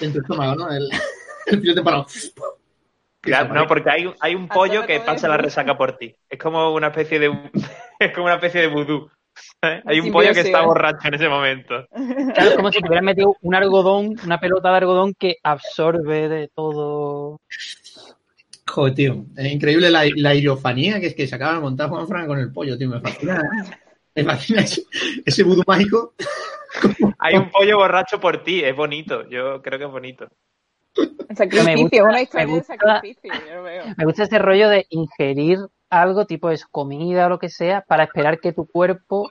en 0.00 0.12
tu 0.12 0.20
estómago, 0.20 0.54
¿no? 0.54 0.70
El, 0.70 0.88
el 1.46 1.82
parado. 1.82 2.06
Claro, 3.22 3.52
no, 3.52 3.66
porque 3.66 3.90
hay, 3.90 4.06
un- 4.06 4.14
hay 4.20 4.34
un 4.34 4.48
pollo 4.48 4.86
que 4.86 4.98
pasa 5.00 5.28
la 5.28 5.36
resaca 5.36 5.76
por 5.76 5.98
ti. 5.98 6.16
Es 6.28 6.38
como 6.38 6.72
una 6.72 6.86
especie 6.86 7.18
de 7.18 7.50
es 7.98 8.12
como 8.12 8.24
una 8.26 8.36
especie 8.36 8.62
de 8.62 8.68
vudú. 8.68 9.10
Hay 9.62 9.98
un 10.00 10.04
Simbiosis, 10.04 10.12
pollo 10.12 10.32
que 10.34 10.40
está 10.40 10.62
borracho 10.62 11.08
en 11.08 11.14
ese 11.14 11.28
momento. 11.28 11.86
Claro, 12.34 12.50
es 12.50 12.56
como 12.56 12.72
si 12.72 12.80
te 12.80 12.86
hubieran 12.88 13.04
metido 13.04 13.36
un 13.42 13.54
algodón, 13.54 14.16
una 14.24 14.38
pelota 14.40 14.70
de 14.70 14.76
algodón 14.76 15.14
que 15.18 15.36
absorbe 15.42 16.28
de 16.28 16.48
todo. 16.48 17.40
Joder, 18.66 18.94
tío. 18.94 19.24
Es 19.36 19.52
increíble 19.52 19.90
la, 19.90 20.04
la 20.16 20.34
iriofanía 20.34 21.00
que 21.00 21.06
es 21.08 21.14
que 21.14 21.26
se 21.26 21.34
acaba 21.34 21.54
de 21.54 21.60
montar 21.60 21.88
Juan 21.88 22.06
Fran 22.06 22.26
con 22.26 22.38
el 22.38 22.52
pollo, 22.52 22.78
tío. 22.78 22.88
Me 22.88 23.00
fascina. 23.00 23.42
Me 24.14 24.24
fascina 24.24 24.62
ese, 24.62 24.82
ese 25.24 25.42
vudú 25.42 25.62
mágico. 25.66 26.14
Hay 27.18 27.36
un 27.36 27.50
pollo 27.50 27.78
borracho 27.78 28.20
por 28.20 28.42
ti, 28.44 28.62
es 28.62 28.74
bonito. 28.76 29.28
Yo 29.28 29.60
creo 29.60 29.78
que 29.78 29.84
es 29.86 29.90
bonito. 29.90 30.28
El 31.28 31.36
sacrificio, 31.36 31.82
gusta- 31.84 32.02
una 32.04 32.22
historia 32.22 32.46
me 32.46 32.54
de 32.54 32.62
sacrificio, 32.64 33.32
yo 33.48 33.54
lo 33.56 33.62
veo. 33.64 33.84
Me 33.96 34.04
gusta 34.04 34.22
ese 34.24 34.38
rollo 34.38 34.68
de 34.68 34.86
ingerir 34.90 35.58
algo, 35.90 36.24
tipo 36.26 36.50
es 36.50 36.64
comida 36.64 37.26
o 37.26 37.28
lo 37.28 37.38
que 37.38 37.48
sea, 37.50 37.82
para 37.82 38.04
esperar 38.04 38.38
que 38.40 38.52
tu 38.52 38.66
cuerpo 38.66 39.30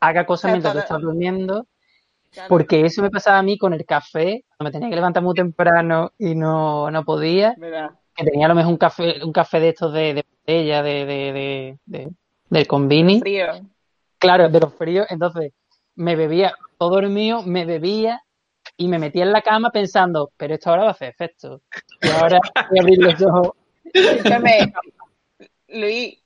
haga 0.00 0.26
cosas 0.26 0.50
mientras 0.52 0.74
tú 0.74 0.78
estás 0.80 1.00
durmiendo. 1.00 1.66
Porque 2.48 2.84
eso 2.84 3.00
me 3.02 3.10
pasaba 3.10 3.38
a 3.38 3.42
mí 3.42 3.56
con 3.56 3.72
el 3.72 3.84
café, 3.86 4.44
cuando 4.56 4.68
me 4.68 4.70
tenía 4.72 4.90
que 4.90 4.96
levantar 4.96 5.22
muy 5.22 5.34
temprano 5.34 6.12
y 6.18 6.34
no, 6.34 6.90
no 6.90 7.02
podía, 7.04 7.56
que 8.14 8.24
tenía 8.24 8.46
a 8.46 8.48
lo 8.50 8.54
mejor 8.54 8.72
un 8.72 8.78
café, 8.78 9.24
un 9.24 9.32
café 9.32 9.60
de 9.60 9.68
estos 9.70 9.92
de, 9.94 10.12
de 10.14 10.24
botella, 10.30 10.82
de, 10.82 11.06
de, 11.06 11.32
de, 11.32 11.78
de- 11.86 12.10
del 12.50 12.66
convini. 12.66 13.20
Frío. 13.20 13.46
Claro, 14.18 14.48
de 14.50 14.60
los 14.60 14.74
fríos. 14.74 15.06
Entonces, 15.10 15.52
me 15.94 16.16
bebía 16.16 16.52
todo 16.76 16.90
dormido, 17.00 17.42
me 17.42 17.64
bebía 17.64 18.22
y 18.76 18.88
me 18.88 18.98
metía 18.98 19.24
en 19.24 19.32
la 19.32 19.42
cama 19.42 19.70
pensando, 19.70 20.30
pero 20.36 20.54
esto 20.54 20.70
ahora 20.70 20.82
va 20.82 20.88
a 20.88 20.92
hacer 20.92 21.08
efecto. 21.08 21.62
Y 22.02 22.08
ahora 22.10 22.40
voy 22.68 22.78
a 22.78 22.82
abrir 22.82 22.98
los 22.98 23.22
ojos. 23.22 23.52
Escúchame, 23.84 24.72
Luis, 25.68 26.18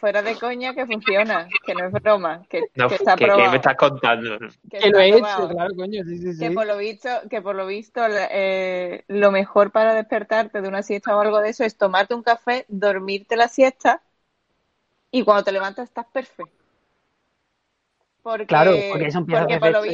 fuera 0.00 0.22
de 0.22 0.36
coña 0.38 0.74
que 0.74 0.86
funciona, 0.86 1.48
que 1.64 1.74
no 1.74 1.86
es 1.86 1.92
broma, 1.92 2.44
que, 2.50 2.70
No, 2.76 2.88
que 2.88 2.94
está 2.96 3.16
¿qué, 3.16 3.24
qué 3.26 3.30
probado. 3.32 3.50
me 3.50 3.56
estás 3.56 3.76
contando? 3.76 4.38
que 4.70 4.80
Que 4.80 4.90
lo 4.90 4.98
he 5.00 5.08
hecho, 5.18 5.48
claro, 5.48 5.74
coño, 5.76 6.04
sí, 6.04 6.18
sí, 6.18 6.32
Que 6.38 6.48
sí. 6.48 6.54
por 6.54 6.66
lo 6.66 6.76
visto, 6.76 7.08
que 7.30 7.40
por 7.42 7.54
lo 7.56 7.66
visto 7.66 8.00
eh, 8.08 9.04
lo 9.08 9.30
mejor 9.30 9.70
para 9.72 9.94
despertarte 9.94 10.60
de 10.60 10.68
una 10.68 10.82
siesta 10.82 11.16
o 11.16 11.20
algo 11.20 11.40
de 11.40 11.50
eso 11.50 11.64
es 11.64 11.76
tomarte 11.76 12.14
un 12.14 12.22
café, 12.22 12.64
dormirte 12.68 13.36
la 13.36 13.48
siesta 13.48 14.02
y 15.10 15.24
cuando 15.24 15.42
te 15.42 15.50
levantas 15.50 15.88
estás 15.88 16.06
perfecto. 16.06 16.52
Porque, 18.22 18.46
Claro, 18.46 18.72
porque 18.88 19.06
eso 19.06 19.18
empieza 19.18 19.42
porque 19.42 19.58
por 19.60 19.72
lo. 19.72 19.84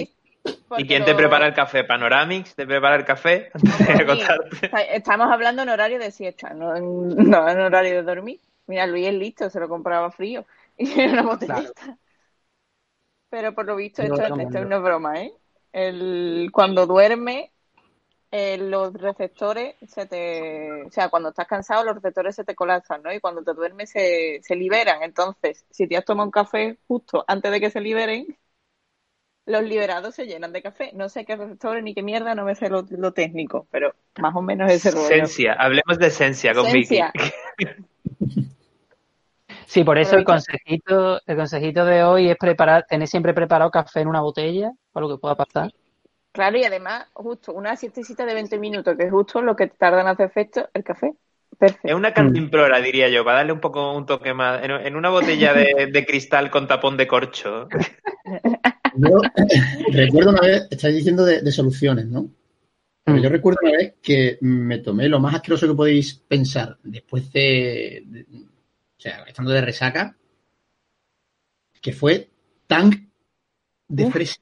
¿Y 0.79 0.87
quién 0.87 1.05
te 1.05 1.11
lo- 1.11 1.17
prepara 1.19 1.47
el 1.47 1.55
café? 1.55 1.85
¿Panoramix? 1.85 2.55
¿Te 2.55 2.67
prepara 2.67 2.97
el 2.97 3.05
café 3.05 3.51
antes 3.55 3.87
de 3.87 3.93
Dormir. 3.93 4.03
acostarte? 4.05 4.67
Está- 4.67 4.83
Estamos 4.83 5.31
hablando 5.31 5.63
en 5.63 5.69
horario 5.69 5.99
de 5.99 6.11
siesta, 6.11 6.55
no 6.55 6.75
en, 6.77 7.09
no 7.31 7.49
en 7.49 7.61
horario 7.61 7.95
de 7.97 8.03
dormir. 8.03 8.41
Mira, 8.67 8.87
Luis 8.87 9.07
es 9.07 9.15
listo, 9.15 9.51
se 9.51 9.61
lo 9.61 9.69
compraba 9.69 10.11
frío 10.11 10.47
y 10.77 10.99
era 10.99 11.13
una 11.13 11.23
botellita. 11.23 11.99
Pero 13.29 13.55
por 13.55 13.67
lo 13.67 13.77
visto 13.77 14.03
esto, 14.03 14.23
esto 14.23 14.65
no 14.65 14.77
es 14.77 14.83
broma, 14.83 15.23
¿eh? 15.23 15.33
El, 15.73 16.51
cuando 16.53 16.87
duerme, 16.87 17.51
eh, 18.31 18.59
los 18.59 18.93
receptores 18.93 19.75
se 19.87 20.07
te... 20.07 20.85
O 20.85 20.91
sea, 20.91 21.09
cuando 21.09 21.31
estás 21.31 21.47
cansado, 21.47 21.85
los 21.85 21.95
receptores 21.95 22.37
se 22.37 22.45
te 22.45 22.55
colapsan, 22.55 23.03
¿no? 23.03 23.13
Y 23.13 23.21
cuando 23.21 23.43
te 23.43 23.55
duermes 23.55 23.91
se, 23.91 24.41
se 24.43 24.55
liberan. 24.55 25.03
Entonces, 25.03 25.65
si 25.71 25.87
te 25.87 25.97
has 25.97 26.05
tomado 26.05 26.27
un 26.27 26.31
café 26.31 26.79
justo 26.87 27.25
antes 27.27 27.51
de 27.53 27.61
que 27.61 27.71
se 27.71 27.81
liberen, 27.81 28.27
los 29.47 29.63
liberados 29.63 30.15
se 30.15 30.27
llenan 30.27 30.53
de 30.53 30.63
café. 30.63 30.93
No 30.95 31.09
sé 31.09 31.25
qué 31.25 31.37
receptores 31.37 31.83
ni 31.83 31.95
qué 31.95 32.03
mierda, 32.03 32.35
no 32.35 32.45
me 32.45 32.55
sé 32.55 32.69
lo, 32.69 32.87
lo 32.91 33.13
técnico, 33.13 33.67
pero 33.71 33.95
más 34.19 34.35
o 34.37 34.43
menos 34.43 34.71
ese 34.71 34.91
rollo. 34.91 35.07
Esencia, 35.07 35.55
hablemos 35.55 35.99
de 35.99 36.07
esencia 36.07 36.55
con 36.55 36.71
Vicky. 36.73 37.01
Sí, 39.67 39.85
por 39.85 39.99
eso 39.99 40.17
el 40.17 40.25
consejito, 40.25 41.21
el 41.27 41.37
consejito 41.37 41.85
de 41.85 42.05
hoy 42.05 42.29
es 42.29 42.37
preparar, 42.37 42.85
tener 42.87 43.09
siempre 43.09 43.33
preparado 43.33 43.71
café 43.71 44.01
en 44.01 44.09
una 44.09 44.21
botella, 44.21 44.71
para 44.93 45.07
lo 45.07 45.15
que 45.15 45.21
pueda 45.21 45.35
pasar. 45.35 45.73
Claro, 46.33 46.59
y 46.59 46.65
además, 46.65 47.07
justo 47.13 47.53
una 47.53 47.77
siestecita 47.77 48.25
de 48.27 48.35
20 48.35 48.59
minutos, 48.59 48.97
que 48.97 49.05
es 49.05 49.11
justo 49.11 49.41
lo 49.41 49.57
que 49.57 49.69
tarda 49.69 50.01
en 50.03 50.09
hacer 50.09 50.27
efecto 50.27 50.69
el 50.75 50.85
café. 50.85 51.09
Es 51.53 51.59
Perfecto. 51.59 51.97
una 51.97 52.13
cantimplora, 52.13 52.81
diría 52.81 53.09
yo, 53.09 53.25
para 53.25 53.39
darle 53.39 53.53
un 53.53 53.61
poco 53.61 53.95
un 53.95 54.05
toque 54.05 54.35
más. 54.35 54.63
En, 54.65 54.71
en 54.73 54.97
una 54.97 55.11
botella 55.11 55.53
de, 55.53 55.89
de 55.93 56.07
cristal 56.07 56.51
con 56.51 56.67
tapón 56.67 56.97
de 56.97 57.07
corcho. 57.07 57.69
Yo 58.95 59.23
recuerdo 59.91 60.31
una 60.31 60.43
vez, 60.43 60.69
estáis 60.71 60.97
diciendo 60.97 61.25
de, 61.25 61.41
de 61.41 61.51
soluciones, 61.51 62.07
¿no? 62.07 62.27
Pero 63.05 63.19
yo 63.19 63.29
recuerdo 63.29 63.59
una 63.63 63.73
vez 63.79 63.95
que 64.01 64.39
me 64.43 64.79
tomé 64.79 65.09
lo 65.09 65.19
más 65.19 65.35
asqueroso 65.35 65.67
que 65.67 65.75
podéis 65.75 66.15
pensar 66.15 66.79
después 66.85 67.33
de, 67.33 68.03
de- 68.07 68.27
o 68.33 69.01
sea, 69.01 69.25
estando 69.25 69.51
de 69.51 69.61
resaca, 69.61 70.17
que 71.81 71.93
fue 71.93 72.31
tank 72.67 72.95
de 73.89 74.05
Uf. 74.05 74.13
fresa. 74.13 74.37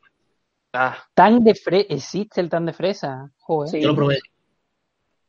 Ah, 0.75 0.99
Tan 1.14 1.42
de 1.42 1.55
fresa, 1.55 1.87
existe 1.88 2.40
el 2.40 2.49
tan 2.51 2.66
de 2.66 2.73
fresa. 2.73 3.33
Joder, 3.38 3.70
Sí. 3.70 3.81
Yo 3.81 3.88
lo 3.88 3.96
probé. 3.96 4.18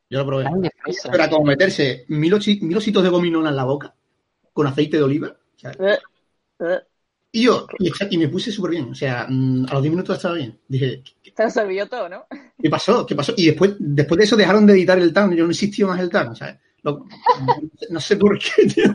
Yo 0.10 0.20
lo 0.20 0.26
probé. 0.26 0.44
tan 0.44 0.62
de 0.62 0.70
fresa. 0.70 1.10
Era 1.14 1.30
como 1.30 1.46
meterse 1.46 2.06
mil, 2.10 2.34
ochi- 2.34 2.62
mil 2.62 2.78
ositos 2.78 3.02
de 3.02 3.10
gominola 3.10 3.50
en 3.50 3.56
la 3.56 3.64
boca 3.64 3.96
con 4.54 4.68
aceite 4.68 4.98
de 4.98 5.04
oliva. 5.04 5.30
o 5.30 5.58
sea, 5.58 5.72
Eh, 5.72 5.98
eh, 6.60 6.80
y 7.32 7.44
yo, 7.46 7.66
y 8.10 8.18
me 8.18 8.28
puse 8.28 8.52
súper 8.52 8.72
bien. 8.72 8.90
O 8.92 8.96
sea, 8.96 9.26
mm, 9.30 9.66
a 9.70 9.74
los 9.76 9.82
10 9.84 9.92
minutos 9.92 10.18
estaba 10.18 10.36
bien. 10.36 10.60
Dije, 10.68 11.02
Lo 11.38 11.50
serví 11.50 11.80
todo, 11.90 12.08
¿no? 12.10 12.26
¿Qué 12.62 12.70
pasó? 12.70 13.06
¿Qué 13.06 13.16
pasó? 13.16 13.34
Y 13.36 13.48
después, 13.48 13.76
después 13.80 14.18
de 14.18 14.24
eso 14.26 14.36
dejaron 14.36 14.66
de 14.68 14.74
editar 14.74 14.98
el 15.00 15.12
TAN. 15.14 15.32
Yo 15.36 15.44
no 15.46 15.50
existió 15.52 15.88
más 15.88 16.00
el 16.00 16.10
TAN, 16.10 16.36
¿sabes? 16.36 16.58
Lo- 16.84 17.06
no 17.90 18.00
sé 18.00 18.18
por 18.18 18.38
qué, 18.38 18.68
tío. 18.68 18.94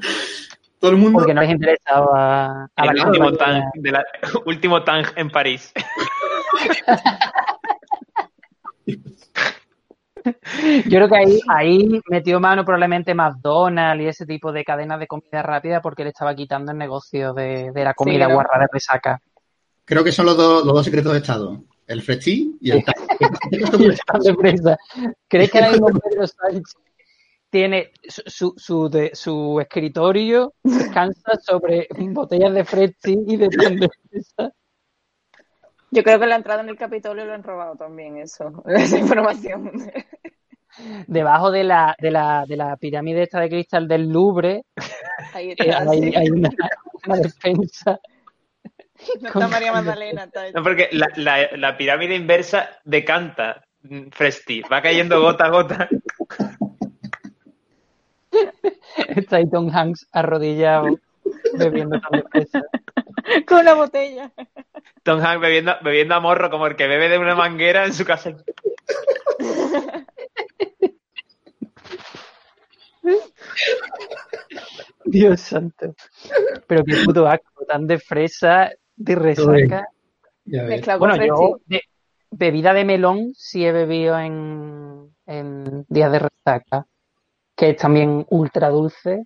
Todo 0.79 0.91
el 0.91 0.97
mundo. 0.99 1.19
Porque 1.19 1.35
no 1.35 1.41
les 1.41 1.51
interesaba 1.51 2.69
a 2.77 2.85
la 2.85 2.93
el 2.93 3.07
último 3.07 3.33
tang, 3.33 3.63
de 3.75 3.91
la- 3.93 4.05
último 4.47 4.83
tang 4.85 5.07
en 5.17 5.31
París. 5.31 5.73
Yo 10.25 10.99
creo 10.99 11.09
que 11.09 11.17
ahí, 11.17 11.41
ahí 11.49 12.01
metió 12.11 12.41
mano 12.41 12.65
probablemente 12.65 13.15
McDonald's 13.15 14.03
y 14.03 14.07
ese 14.09 14.27
tipo 14.27 14.51
de 14.53 14.65
cadenas 14.65 14.99
de 14.99 15.07
comida 15.07 15.43
rápida 15.43 15.81
porque 15.81 16.03
le 16.03 16.11
estaba 16.11 16.35
quitando 16.35 16.73
el 16.73 16.79
negocio 16.79 17.33
de, 17.33 17.71
de 17.73 17.85
la 17.85 17.95
comida 17.95 18.27
¿no? 18.27 18.35
guarra 18.35 18.59
de 18.61 18.67
resaca. 18.73 19.21
Creo 19.85 20.03
que 20.03 20.11
son 20.11 20.27
los 20.27 20.37
dos, 20.37 20.65
los 20.65 20.75
dos 20.75 20.85
secretos 20.85 21.13
de 21.13 21.19
Estado. 21.19 21.63
El 21.87 22.03
Fresti 22.03 22.57
y 22.61 22.71
el 22.73 22.85
TAN. 22.85 22.95
Tan 24.07 24.21
de 24.21 24.35
fresa. 24.35 24.77
¿Crees 25.29 25.51
que 25.51 25.59
ahora 25.59 25.71
mismo 25.73 25.89
Pedro 25.89 26.27
Sánchez 26.27 26.75
tiene 27.51 27.91
su, 28.09 28.23
su, 28.27 28.55
su, 28.57 28.89
de- 28.91 29.11
su 29.15 29.61
escritorio 29.61 30.53
descansa 30.63 31.33
sobre 31.41 31.87
botellas 32.11 32.53
de 32.55 32.65
Freschi 32.65 33.19
y 33.27 33.37
de 33.37 33.49
tan 33.49 33.77
de 33.77 33.89
fresa? 34.11 34.53
Yo 35.93 36.03
creo 36.03 36.19
que 36.19 36.27
la 36.27 36.37
entrada 36.37 36.63
en 36.63 36.69
el 36.69 36.77
Capitolio 36.77 37.25
lo 37.25 37.33
han 37.33 37.45
robado 37.45 37.77
también, 37.77 38.17
eso, 38.19 38.65
esa 38.67 38.99
información. 38.99 39.71
Debajo 41.07 41.51
de 41.51 41.65
la, 41.65 41.95
de 41.99 42.11
la, 42.11 42.45
de 42.47 42.57
la 42.57 42.77
pirámide 42.77 43.23
esta 43.23 43.41
de 43.41 43.49
cristal 43.49 43.89
del 43.89 44.09
Louvre 44.11 44.65
Ahí 45.33 45.51
eh, 45.51 45.55
está, 45.57 45.89
hay, 45.91 46.03
sí. 46.03 46.17
hay 46.17 46.31
una, 46.31 46.51
una 47.07 47.17
despensa. 47.17 47.99
No 49.21 49.29
está 49.29 49.49
María 49.49 49.73
Magdalena. 49.73 50.25
Está 50.25 50.51
No, 50.53 50.63
porque 50.63 50.89
la, 50.93 51.09
la- 51.17 51.51
la 51.57 51.77
pirámide 51.77 52.15
inversa 52.15 52.79
decanta 52.85 53.65
Fresti. 54.13 54.63
Va 54.63 54.83
cayendo 54.83 55.21
gota 55.21 55.45
a 55.47 55.51
gota. 55.51 55.89
Está 59.09 59.37
ahí 59.37 59.49
Tom 59.51 59.71
Hanks 59.75 60.07
arrodillado 60.13 60.99
bebiendo 61.59 61.99
tan 62.01 62.11
de 62.21 62.25
fresa. 62.31 62.63
con 63.47 63.59
una 63.61 63.75
botella. 63.83 64.31
Tom 65.03 65.21
Hanks 65.21 65.41
bebiendo, 65.41 65.77
bebiendo 65.83 66.15
a 66.15 66.21
morro 66.21 66.51
como 66.51 66.67
el 66.67 66.77
que 66.77 66.87
bebe 66.87 67.09
de 67.09 67.19
una 67.19 67.35
manguera 67.35 67.85
en 67.87 67.95
su 67.95 68.05
casa. 68.05 68.35
Dios 75.05 75.41
santo. 75.41 75.95
Pero 76.67 76.85
qué 76.85 76.97
puto 77.05 77.27
asco, 77.27 77.65
tan 77.67 77.87
de 77.87 77.99
fresa, 77.99 78.71
de 78.97 79.15
resaca. 79.15 79.89
Bueno, 80.99 81.17
yo 81.25 81.59
de- 81.67 81.83
bebida 82.31 82.73
de 82.73 82.85
melón 82.85 83.33
sí 83.35 83.65
he 83.65 83.73
bebido 83.73 84.19
en, 84.19 85.15
en 85.27 85.85
días 85.89 86.13
de 86.13 86.19
resaca, 86.21 86.87
que 87.55 87.71
es 87.71 87.77
también 87.77 88.27
ultra 88.31 88.69
dulce 88.71 89.25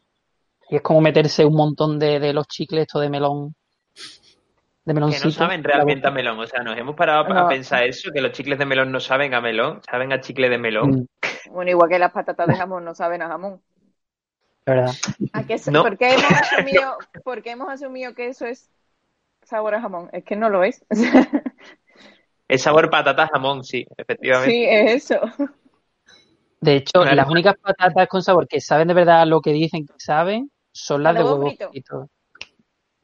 y 0.68 0.76
es 0.76 0.82
como 0.82 1.00
meterse 1.00 1.44
un 1.44 1.54
montón 1.56 1.98
de, 1.98 2.20
de 2.20 2.32
los 2.32 2.46
chicles 2.46 2.82
estos 2.82 3.02
de 3.02 3.10
melón. 3.10 3.54
De 4.84 4.94
Que 4.94 5.00
no 5.00 5.30
saben 5.30 5.62
realmente 5.62 6.08
a 6.08 6.10
melón. 6.10 6.38
O 6.40 6.46
sea, 6.46 6.62
nos 6.62 6.76
hemos 6.76 6.96
parado 6.96 7.20
a- 7.36 7.48
pensar 7.48 7.84
eso, 7.84 8.10
que 8.12 8.20
los 8.20 8.32
chicles 8.32 8.58
de 8.58 8.66
melón 8.66 8.90
no 8.90 8.98
saben 8.98 9.34
a 9.34 9.40
melón, 9.40 9.80
saben 9.88 10.12
a 10.12 10.20
chicle 10.20 10.48
de 10.48 10.58
melón. 10.58 10.90
Mm, 10.90 11.52
Bueno, 11.52 11.70
igual 11.70 11.88
que 11.90 11.98
las 11.98 12.12
patatas 12.12 12.48
de 12.48 12.56
jamón 12.56 12.84
no 12.84 12.94
saben 12.94 13.22
a 13.22 13.28
jamón. 13.28 13.60
la 14.64 14.74
verdad. 14.74 14.92
¿A 15.32 15.42
qué 15.44 15.58
se- 15.58 15.70
No. 15.70 15.82
¿por, 15.82 15.96
qué 15.98 16.14
hemos 16.14 16.22
asumido, 16.84 16.96
por 17.24 17.42
qué 17.42 17.50
hemos 17.50 17.68
asumido 17.68 18.14
que 18.14 18.28
eso 18.28 18.46
es 18.46 18.70
sabor 19.50 19.74
a 19.74 19.80
jamón? 19.82 20.08
Es 20.12 20.24
que 20.24 20.36
no 20.36 20.48
lo 20.48 20.64
es. 20.64 20.84
Es 22.48 22.62
sabor 22.62 22.90
patata 22.90 23.28
jamón, 23.28 23.62
sí, 23.62 23.86
efectivamente. 23.96 24.50
sí, 24.50 24.64
es 24.64 25.04
eso. 25.10 25.20
De 26.60 26.76
hecho, 26.76 27.02
Claro. 27.02 27.14
las 27.14 27.28
únicas 27.28 27.54
patatas 27.56 28.08
con 28.08 28.22
sabor 28.22 28.48
que 28.48 28.60
saben 28.60 28.88
de 28.88 28.94
verdad 28.94 29.24
lo 29.26 29.40
que 29.40 29.52
dicen 29.52 29.86
que 29.86 29.94
saben 29.98 30.50
son 30.72 31.02
las 31.04 31.14
de 31.14 31.22
huevo 31.22 31.36
huevo 31.36 31.46
frito. 31.48 31.70
frito. 31.70 32.10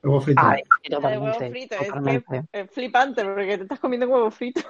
Huevo 0.03 0.21
frito. 0.21 0.43
Ay, 0.45 0.63
de 0.89 0.97
huevo 0.97 1.03
totalmente. 1.27 1.51
frito, 1.51 1.75
es, 1.77 1.87
totalmente. 1.87 2.43
que 2.53 2.61
es 2.61 2.71
flipante 2.71 3.25
porque 3.25 3.57
te 3.57 3.63
estás 3.63 3.79
comiendo 3.81 4.09
huevo 4.09 4.31
frito. 4.33 4.61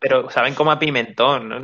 Pero 0.00 0.28
saben 0.30 0.54
como 0.54 0.72
a 0.72 0.78
pimentón, 0.78 1.48
¿no? 1.48 1.58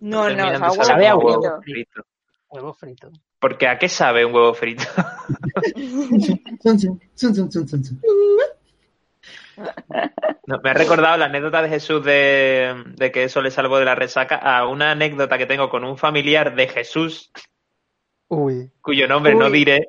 No, 0.00 0.28
no, 0.28 0.34
de 0.34 0.40
a 0.42 0.58
huevo 0.58 0.70
saber 0.74 0.86
Sabe 0.86 1.08
a 1.08 1.16
huevo 1.16 1.62
frito. 1.62 2.02
Huevo 2.50 2.74
frito. 2.74 3.10
Porque 3.40 3.68
¿a 3.68 3.78
qué 3.78 3.88
sabe 3.88 4.24
un 4.24 4.34
huevo 4.34 4.54
frito? 4.54 4.84
No, 10.46 10.60
me 10.62 10.70
ha 10.70 10.74
recordado 10.74 11.16
la 11.16 11.26
anécdota 11.26 11.60
de 11.62 11.68
Jesús 11.68 12.04
de, 12.04 12.84
de 12.96 13.10
que 13.12 13.24
eso 13.24 13.42
le 13.42 13.50
salvó 13.50 13.78
de 13.78 13.84
la 13.84 13.94
resaca 13.96 14.36
a 14.36 14.66
una 14.68 14.92
anécdota 14.92 15.36
que 15.36 15.46
tengo 15.46 15.68
con 15.68 15.84
un 15.84 15.98
familiar 15.98 16.54
de 16.54 16.68
Jesús, 16.68 17.32
Uy. 18.28 18.70
cuyo 18.80 19.08
nombre 19.08 19.34
no 19.34 19.50
diré, 19.50 19.88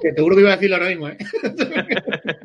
Que 0.00 0.12
seguro 0.14 0.36
que 0.36 0.42
iba 0.42 0.52
a 0.52 0.56
decirlo 0.56 0.76
ahora 0.76 0.88
mismo, 0.90 1.08
¿eh? 1.08 1.16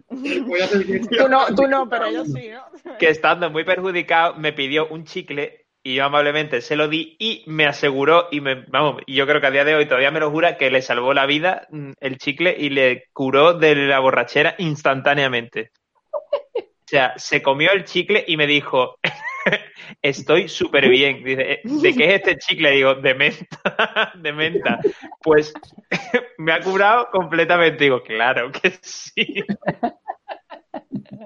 Voy 0.48 0.62
a 0.62 0.66
hacer 0.66 0.86
que- 0.86 1.00
Tú 1.00 1.28
no, 1.30 1.46
tú 1.54 1.68
no, 1.68 1.88
pero 1.90 2.10
yo 2.10 2.26
sí, 2.26 2.50
¿no? 2.50 2.96
que 2.98 3.10
estando 3.10 3.50
muy 3.50 3.64
perjudicado 3.66 4.36
me 4.36 4.54
pidió 4.54 4.88
un 4.88 5.04
chicle 5.04 5.65
y 5.86 5.94
yo 5.94 6.06
amablemente 6.06 6.62
se 6.62 6.76
lo 6.76 6.88
di 6.88 7.16
y 7.20 7.44
me 7.46 7.68
aseguró 7.68 8.28
y 8.32 8.42
me 8.42 8.66
vamos 8.70 9.04
yo 9.06 9.28
creo 9.28 9.40
que 9.40 9.48
a 9.48 9.52
día 9.52 9.64
de 9.64 9.76
hoy 9.76 9.86
todavía 9.86 10.10
me 10.10 10.20
lo 10.20 10.32
jura 10.32 10.58
que 10.58 10.72
le 10.72 10.82
salvó 10.82 11.14
la 11.14 11.28
vida 11.28 11.68
mm, 11.70 11.92
el 12.00 12.18
chicle 12.18 12.56
y 12.58 12.72
le 12.72 13.04
curó 13.14 13.54
de 13.54 13.76
la 13.76 14.00
borrachera 14.00 14.56
instantáneamente. 14.58 15.72
O 16.86 16.88
sea, 16.88 17.14
se 17.18 17.42
comió 17.42 17.72
el 17.72 17.84
chicle 17.84 18.24
y 18.28 18.36
me 18.36 18.48
dijo, 18.48 18.98
estoy 20.02 20.50
súper 20.50 20.90
bien. 20.90 21.24
Dice, 21.24 21.62
¿de 21.64 21.94
qué 21.96 22.06
es 22.06 22.14
este 22.16 22.38
chicle? 22.38 22.72
Digo, 22.72 22.96
de 22.96 23.14
menta, 23.14 24.12
de 24.16 24.34
menta. 24.34 24.80
Pues 25.22 25.54
me 26.38 26.52
ha 26.52 26.62
curado 26.62 27.10
completamente. 27.12 27.84
Digo, 27.84 28.02
claro 28.02 28.52
que 28.52 28.72
sí. 28.82 29.44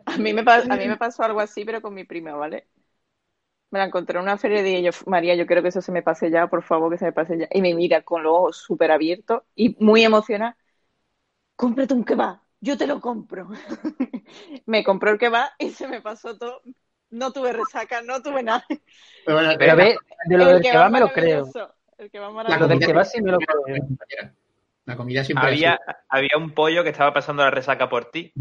A 0.05 0.17
mí, 0.17 0.33
me 0.33 0.43
a 0.47 0.75
mí 0.77 0.87
me 0.87 0.97
pasó 0.97 1.23
algo 1.23 1.39
así, 1.39 1.63
pero 1.65 1.81
con 1.81 1.93
mi 1.93 2.03
prima, 2.03 2.33
¿vale? 2.33 2.67
Me 3.71 3.79
la 3.79 3.85
encontré 3.85 4.17
en 4.17 4.23
una 4.23 4.37
feria 4.37 4.61
y 4.61 4.63
dije 4.63 4.81
yo, 4.81 4.91
María, 5.05 5.35
yo 5.35 5.45
quiero 5.45 5.61
que 5.61 5.67
eso 5.67 5.81
se 5.81 5.91
me 5.91 6.01
pase 6.01 6.31
ya, 6.31 6.47
por 6.47 6.63
favor, 6.63 6.91
que 6.91 6.97
se 6.97 7.05
me 7.05 7.11
pase 7.11 7.37
ya. 7.37 7.47
Y 7.51 7.61
me 7.61 7.73
mira 7.75 8.01
con 8.01 8.23
los 8.23 8.33
ojos 8.33 8.57
súper 8.57 8.91
abiertos 8.91 9.43
y 9.55 9.75
muy 9.79 10.03
emocionada. 10.03 10.57
Cómprate 11.55 11.93
un 11.93 12.03
kebab, 12.03 12.39
yo 12.61 12.77
te 12.77 12.87
lo 12.87 12.99
compro. 12.99 13.49
me 14.65 14.83
compró 14.83 15.11
el 15.11 15.19
kebab 15.19 15.51
y 15.59 15.69
se 15.69 15.87
me 15.87 16.01
pasó 16.01 16.37
todo. 16.37 16.61
No 17.11 17.31
tuve 17.31 17.53
resaca, 17.53 18.01
no 18.01 18.21
tuve 18.21 18.43
nada. 18.43 18.65
Pero 19.25 19.37
bueno, 19.37 19.53
Pero 19.57 19.75
ve, 19.75 19.97
de 20.25 20.37
lo 20.37 20.47
El 20.47 20.53
del 20.53 20.61
que 20.61 20.77
va 20.77 20.89
me 20.89 20.99
lo 20.99 21.11
creo. 21.11 21.49
El 21.97 22.09
kebab 22.09 22.33
maravilloso. 22.33 22.67
Lo 22.67 22.93
del 22.93 23.05
sí 23.05 23.21
me 23.21 23.31
lo 23.31 23.37
creo. 23.37 24.31
La 24.85 24.97
comida 24.97 25.23
siempre 25.23 25.47
Había, 25.47 25.73
ha 25.73 25.97
había 26.09 26.35
un 26.35 26.55
pollo 26.55 26.83
que 26.83 26.89
estaba 26.89 27.13
pasando 27.13 27.43
la 27.43 27.51
resaca 27.51 27.89
por 27.89 28.09
ti. 28.09 28.33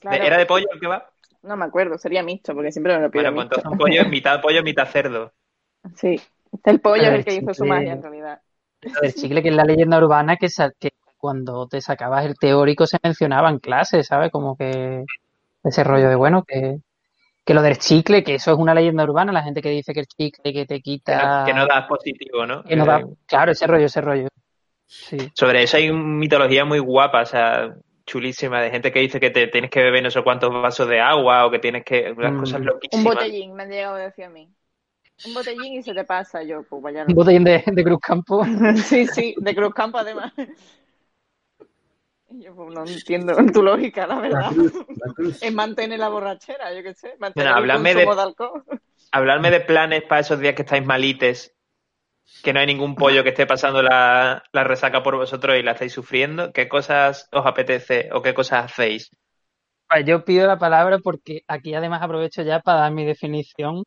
Claro. 0.00 0.24
¿Era 0.24 0.38
de 0.38 0.46
pollo 0.46 0.66
el 0.72 0.80
que 0.80 0.86
va? 0.86 1.10
No 1.42 1.56
me 1.56 1.64
acuerdo, 1.64 1.96
sería 1.98 2.22
mixto, 2.22 2.54
porque 2.54 2.72
siempre 2.72 2.96
me 2.96 3.02
lo 3.02 3.10
pido 3.10 3.22
Bueno, 3.24 3.36
pues 3.36 3.44
entonces 3.46 3.70
un 3.72 3.78
pollo, 3.78 4.04
mitad 4.08 4.40
pollo, 4.40 4.62
mitad 4.62 4.86
cerdo. 4.86 5.32
Sí. 5.96 6.20
El 6.64 6.80
pollo 6.80 7.02
es 7.02 7.08
el 7.10 7.24
que 7.24 7.34
hizo 7.34 7.54
su 7.54 7.64
magia, 7.66 7.92
en 7.92 8.02
realidad. 8.02 8.40
Lo 8.80 9.00
del 9.00 9.14
chicle, 9.14 9.42
que 9.42 9.50
es 9.50 9.54
la 9.54 9.64
leyenda 9.64 9.98
urbana 9.98 10.36
que, 10.36 10.48
que 10.78 10.92
cuando 11.18 11.66
te 11.68 11.80
sacabas 11.80 12.24
el 12.24 12.36
teórico 12.38 12.86
se 12.86 12.96
mencionaba 13.02 13.50
en 13.50 13.58
clase, 13.58 14.02
¿sabes? 14.02 14.30
Como 14.30 14.56
que 14.56 15.04
ese 15.62 15.84
rollo 15.84 16.08
de 16.08 16.14
bueno, 16.14 16.44
que, 16.44 16.78
que 17.44 17.54
lo 17.54 17.62
del 17.62 17.78
chicle, 17.78 18.24
que 18.24 18.36
eso 18.36 18.52
es 18.52 18.58
una 18.58 18.74
leyenda 18.74 19.04
urbana, 19.04 19.32
la 19.32 19.42
gente 19.42 19.60
que 19.60 19.68
dice 19.70 19.92
que 19.92 20.00
el 20.00 20.06
chicle 20.06 20.52
que 20.52 20.64
te 20.66 20.76
Que 20.76 20.82
quita. 20.82 21.40
no, 21.40 21.46
que 21.46 21.54
no 21.54 21.66
da 21.66 21.86
positivo, 21.86 22.46
¿no? 22.46 22.62
que 22.64 22.76
no 22.76 22.86
da- 22.86 23.00
Eh, 23.00 23.06
Claro, 23.26 23.52
ese 23.52 23.66
rollo, 23.66 23.86
ese 23.86 24.00
rollo. 24.00 24.28
Sí. 24.86 25.18
Sobre 25.34 25.62
eso 25.64 25.76
hay 25.76 25.90
una 25.90 26.02
mitología 26.02 26.64
muy 26.64 26.78
guapa, 26.78 27.22
o 27.22 27.26
sea, 27.26 27.74
chulísima, 28.08 28.60
de 28.60 28.70
gente 28.70 28.90
que 28.92 29.00
dice 29.00 29.20
que 29.20 29.30
te 29.30 29.46
tienes 29.48 29.70
que 29.70 29.82
beber 29.82 30.02
no 30.02 30.10
sé 30.10 30.22
cuántos 30.22 30.50
vasos 30.50 30.88
de 30.88 31.00
agua 31.00 31.46
o 31.46 31.50
que 31.50 31.58
tienes 31.58 31.84
que... 31.84 32.10
unas 32.16 32.32
Mm. 32.32 32.40
cosas 32.40 32.60
Un 32.60 32.66
loquísimas. 32.66 33.14
botellín, 33.14 33.54
me 33.54 33.62
han 33.64 33.70
llegado 33.70 33.94
a 33.96 33.98
decir 34.00 34.24
a 34.24 34.30
mí. 34.30 34.48
Un 35.24 35.34
botellín 35.34 35.74
y 35.74 35.82
se 35.82 35.94
te 35.94 36.04
pasa, 36.04 36.42
yo, 36.42 36.62
pues 36.62 36.82
vaya. 36.82 37.04
Un 37.06 37.14
botellín 37.14 37.44
de, 37.44 37.62
de 37.66 37.84
Cruz 37.84 38.00
Campo. 38.00 38.44
Sí, 38.76 39.06
sí, 39.06 39.34
de 39.38 39.54
Cruz 39.54 39.74
Campo 39.74 39.98
además. 39.98 40.32
Y 42.30 42.42
Yo 42.44 42.54
pues, 42.54 42.74
no 42.74 42.84
entiendo 42.84 43.34
tu 43.52 43.62
lógica, 43.62 44.06
la 44.06 44.16
La 44.16 44.20
verdad. 44.22 44.50
cruz, 44.52 44.72
la 44.74 45.12
cruz. 45.14 45.42
Es 45.42 45.52
mantener 45.52 45.98
la 45.98 46.08
borrachera, 46.08 46.74
yo 46.74 46.82
qué 46.82 46.94
sé. 46.94 47.14
Mantener 47.18 47.48
Bueno, 47.48 47.50
el 47.50 47.70
háblame 47.72 47.94
consumo 47.94 48.10
de- 48.10 48.16
de 48.16 48.22
alcohol. 48.22 48.64
Hablarme 49.10 49.50
de 49.50 49.60
planes 49.60 50.02
para 50.02 50.20
esos 50.20 50.38
días 50.38 50.54
que 50.54 50.62
estáis 50.62 50.84
malites, 50.84 51.54
que 52.42 52.52
no 52.52 52.60
hay 52.60 52.66
ningún 52.66 52.94
pollo 52.94 53.22
que 53.22 53.30
esté 53.30 53.46
pasando 53.46 53.82
la, 53.82 54.42
la 54.52 54.64
resaca 54.64 55.02
por 55.02 55.16
vosotros 55.16 55.58
y 55.58 55.62
la 55.62 55.72
estáis 55.72 55.92
sufriendo. 55.92 56.52
¿Qué 56.52 56.68
cosas 56.68 57.28
os 57.32 57.46
apetece 57.46 58.10
o 58.12 58.22
qué 58.22 58.34
cosas 58.34 58.66
hacéis? 58.66 59.10
Pues 59.88 60.04
yo 60.04 60.24
pido 60.24 60.46
la 60.46 60.58
palabra 60.58 60.98
porque 60.98 61.42
aquí 61.48 61.74
además 61.74 62.02
aprovecho 62.02 62.42
ya 62.42 62.60
para 62.60 62.80
dar 62.80 62.92
mi 62.92 63.04
definición. 63.04 63.84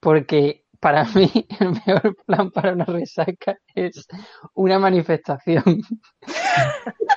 Porque 0.00 0.64
para 0.80 1.04
mí 1.04 1.30
el 1.60 1.72
mejor 1.72 2.16
plan 2.26 2.50
para 2.50 2.72
una 2.72 2.86
resaca 2.86 3.58
es 3.74 4.06
una 4.54 4.78
manifestación. 4.78 5.82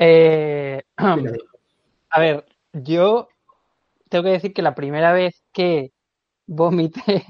Eh, 0.00 0.82
a 2.10 2.20
ver, 2.20 2.44
yo 2.72 3.28
tengo 4.08 4.24
que 4.24 4.30
decir 4.30 4.52
que 4.52 4.62
la 4.62 4.74
primera 4.74 5.12
vez 5.12 5.42
que 5.52 5.92
vomité 6.46 7.26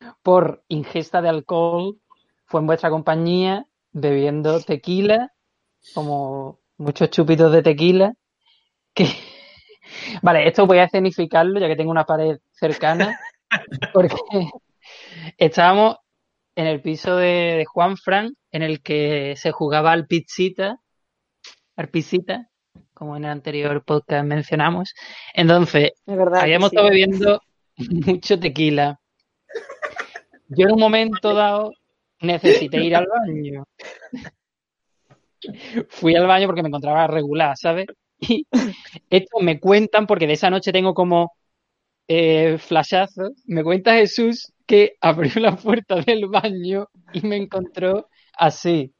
por 0.22 0.64
ingesta 0.68 1.22
de 1.22 1.28
alcohol 1.28 2.00
fue 2.46 2.60
en 2.60 2.66
vuestra 2.66 2.90
compañía 2.90 3.66
bebiendo 3.92 4.60
tequila, 4.60 5.32
como 5.94 6.60
muchos 6.76 7.10
chupitos 7.10 7.52
de 7.52 7.62
tequila, 7.62 8.14
que... 8.94 9.06
Vale, 10.22 10.48
esto 10.48 10.66
voy 10.66 10.78
a 10.78 10.84
escenificarlo 10.84 11.60
ya 11.60 11.68
que 11.68 11.76
tengo 11.76 11.90
una 11.92 12.04
pared 12.04 12.38
cercana, 12.52 13.18
porque 13.94 14.16
estábamos 15.38 15.96
en 16.56 16.66
el 16.66 16.82
piso 16.82 17.16
de, 17.16 17.56
de 17.58 17.64
Juan 17.64 17.96
Fran, 17.96 18.34
en 18.50 18.62
el 18.62 18.82
que 18.82 19.34
se 19.36 19.52
jugaba 19.52 19.92
al 19.92 20.06
pizzita, 20.06 20.80
al 21.76 21.88
pizzita, 21.88 22.48
como 22.96 23.16
en 23.16 23.24
el 23.24 23.30
anterior 23.30 23.84
podcast 23.84 24.24
mencionamos. 24.24 24.94
Entonces, 25.34 25.92
habíamos 26.06 26.70
sí. 26.70 26.76
estado 26.76 26.88
bebiendo 26.88 27.40
mucho 28.06 28.40
tequila. 28.40 28.98
Yo 30.48 30.66
en 30.66 30.72
un 30.72 30.80
momento 30.80 31.34
dado 31.34 31.72
necesité 32.20 32.82
ir 32.82 32.96
al 32.96 33.06
baño. 33.06 33.64
Fui 35.90 36.16
al 36.16 36.26
baño 36.26 36.46
porque 36.46 36.62
me 36.62 36.68
encontraba 36.68 37.06
regular, 37.06 37.56
¿sabes? 37.56 37.86
Y 38.18 38.46
esto 39.10 39.40
me 39.40 39.60
cuentan, 39.60 40.06
porque 40.06 40.26
de 40.26 40.32
esa 40.32 40.48
noche 40.48 40.72
tengo 40.72 40.94
como 40.94 41.36
eh, 42.08 42.56
flashazos, 42.58 43.32
me 43.44 43.62
cuenta 43.62 43.94
Jesús 43.94 44.54
que 44.66 44.96
abrió 45.02 45.32
la 45.40 45.56
puerta 45.56 45.96
del 45.96 46.28
baño 46.28 46.88
y 47.12 47.20
me 47.26 47.36
encontró 47.36 48.08
así. 48.32 48.94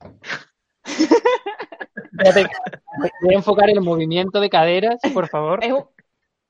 voy 3.22 3.34
a 3.34 3.36
enfocar 3.38 3.70
el 3.70 3.80
movimiento 3.80 4.40
de 4.40 4.48
caderas, 4.50 4.96
por 5.12 5.28
favor. 5.28 5.62
Es 5.62 5.72
un, 5.72 5.84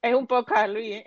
es 0.03 0.15
un 0.15 0.27
podcast, 0.27 0.69
Luis. 0.73 0.97
¿eh? 0.97 1.05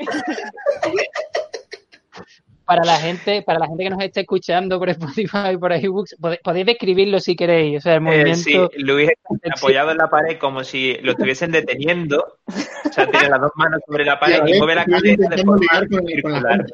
para 2.66 2.84
la 2.86 2.98
gente, 2.98 3.42
para 3.42 3.58
la 3.58 3.66
gente 3.68 3.84
que 3.84 3.90
nos 3.90 4.00
esté 4.04 4.20
escuchando 4.22 4.78
por 4.78 4.90
Spotify, 4.90 5.58
por 5.60 5.76
iBooks, 5.76 6.18
podéis 6.44 6.68
describirlo 6.68 7.20
si 7.20 7.36
queréis. 7.36 7.80
O 7.80 7.82
sea, 7.82 7.94
el 7.96 7.98
Eh, 7.98 8.02
movimiento. 8.02 8.36
sí, 8.44 8.58
Luis 8.84 9.10
está 9.10 9.54
apoyado 9.58 9.90
en 9.92 9.98
la 9.98 10.08
pared 10.08 10.38
como 10.38 10.64
si 10.64 10.94
lo 11.02 11.14
estuviesen 11.14 11.52
deteniendo. 11.52 12.24
O 12.46 12.92
sea, 12.94 13.10
tiene 13.10 13.28
las 13.30 13.42
dos 13.42 13.52
manos 13.56 13.82
sobre 13.88 14.06
la 14.06 14.20
pared 14.20 14.42
y 14.46 14.58
mueve 14.60 14.76
la 14.76 14.86
cadera 14.86 15.30
de 15.30 15.44
forma 15.44 15.80
circular. 16.06 16.66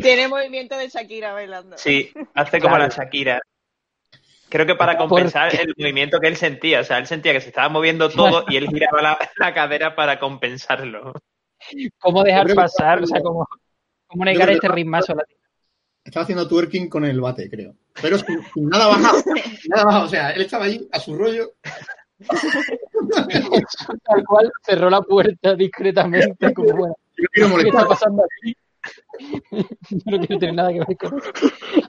Tiene 0.00 0.28
movimiento 0.28 0.78
de 0.78 0.88
Shakira 0.88 1.34
bailando. 1.34 1.76
Sí, 1.76 2.10
hace 2.34 2.58
como 2.58 2.76
Claro. 2.76 2.88
la 2.88 2.88
Shakira. 3.04 3.42
Creo 4.52 4.66
que 4.66 4.74
para 4.74 4.98
¿Por 4.98 5.08
compensar 5.08 5.50
el 5.58 5.72
movimiento 5.78 6.20
que 6.20 6.28
él 6.28 6.36
sentía. 6.36 6.80
O 6.80 6.84
sea, 6.84 6.98
él 6.98 7.06
sentía 7.06 7.32
que 7.32 7.40
se 7.40 7.48
estaba 7.48 7.70
moviendo 7.70 8.10
todo 8.10 8.44
y 8.48 8.56
él 8.56 8.68
giraba 8.68 9.00
la, 9.00 9.18
la 9.38 9.54
cadera 9.54 9.96
para 9.96 10.18
compensarlo. 10.18 11.14
¿Cómo 11.98 12.22
dejar 12.22 12.46
que 12.48 12.54
pasar? 12.54 13.02
O 13.02 13.06
sea, 13.06 13.22
cómo, 13.22 13.48
cómo 14.06 14.26
negar 14.26 14.50
este 14.50 14.66
está- 14.66 14.74
ritmazo. 14.74 15.12
a 15.12 15.16
la- 15.16 15.24
Estaba 16.04 16.24
haciendo 16.24 16.46
twerking 16.46 16.90
con 16.90 17.06
el 17.06 17.18
bate, 17.18 17.48
creo. 17.48 17.74
Pero 18.02 18.18
sin, 18.18 18.42
sin 18.52 18.68
nada 18.68 18.88
bajado. 18.88 19.22
nada 19.70 19.84
bajado. 19.86 20.04
O 20.04 20.08
sea, 20.08 20.30
él 20.32 20.42
estaba 20.42 20.66
allí 20.66 20.86
a 20.92 21.00
su 21.00 21.16
rollo. 21.16 21.52
Tal 24.04 24.24
cual 24.26 24.52
cerró 24.62 24.90
la 24.90 25.00
puerta 25.00 25.54
discretamente, 25.54 26.52
como 26.52 26.72
bueno, 26.76 26.94
Yo 27.16 27.26
quiero 27.32 27.56
¿qué 27.56 27.68
está 27.68 27.88
pasando 27.88 28.22
aquí? 28.24 28.54
Yo 29.90 30.18
no 30.18 30.18
quiero 30.26 30.38
tener 30.38 30.54
nada 30.54 30.72
que 30.72 30.78
ver 30.80 30.96
con 30.98 31.18
eso. 31.18 31.30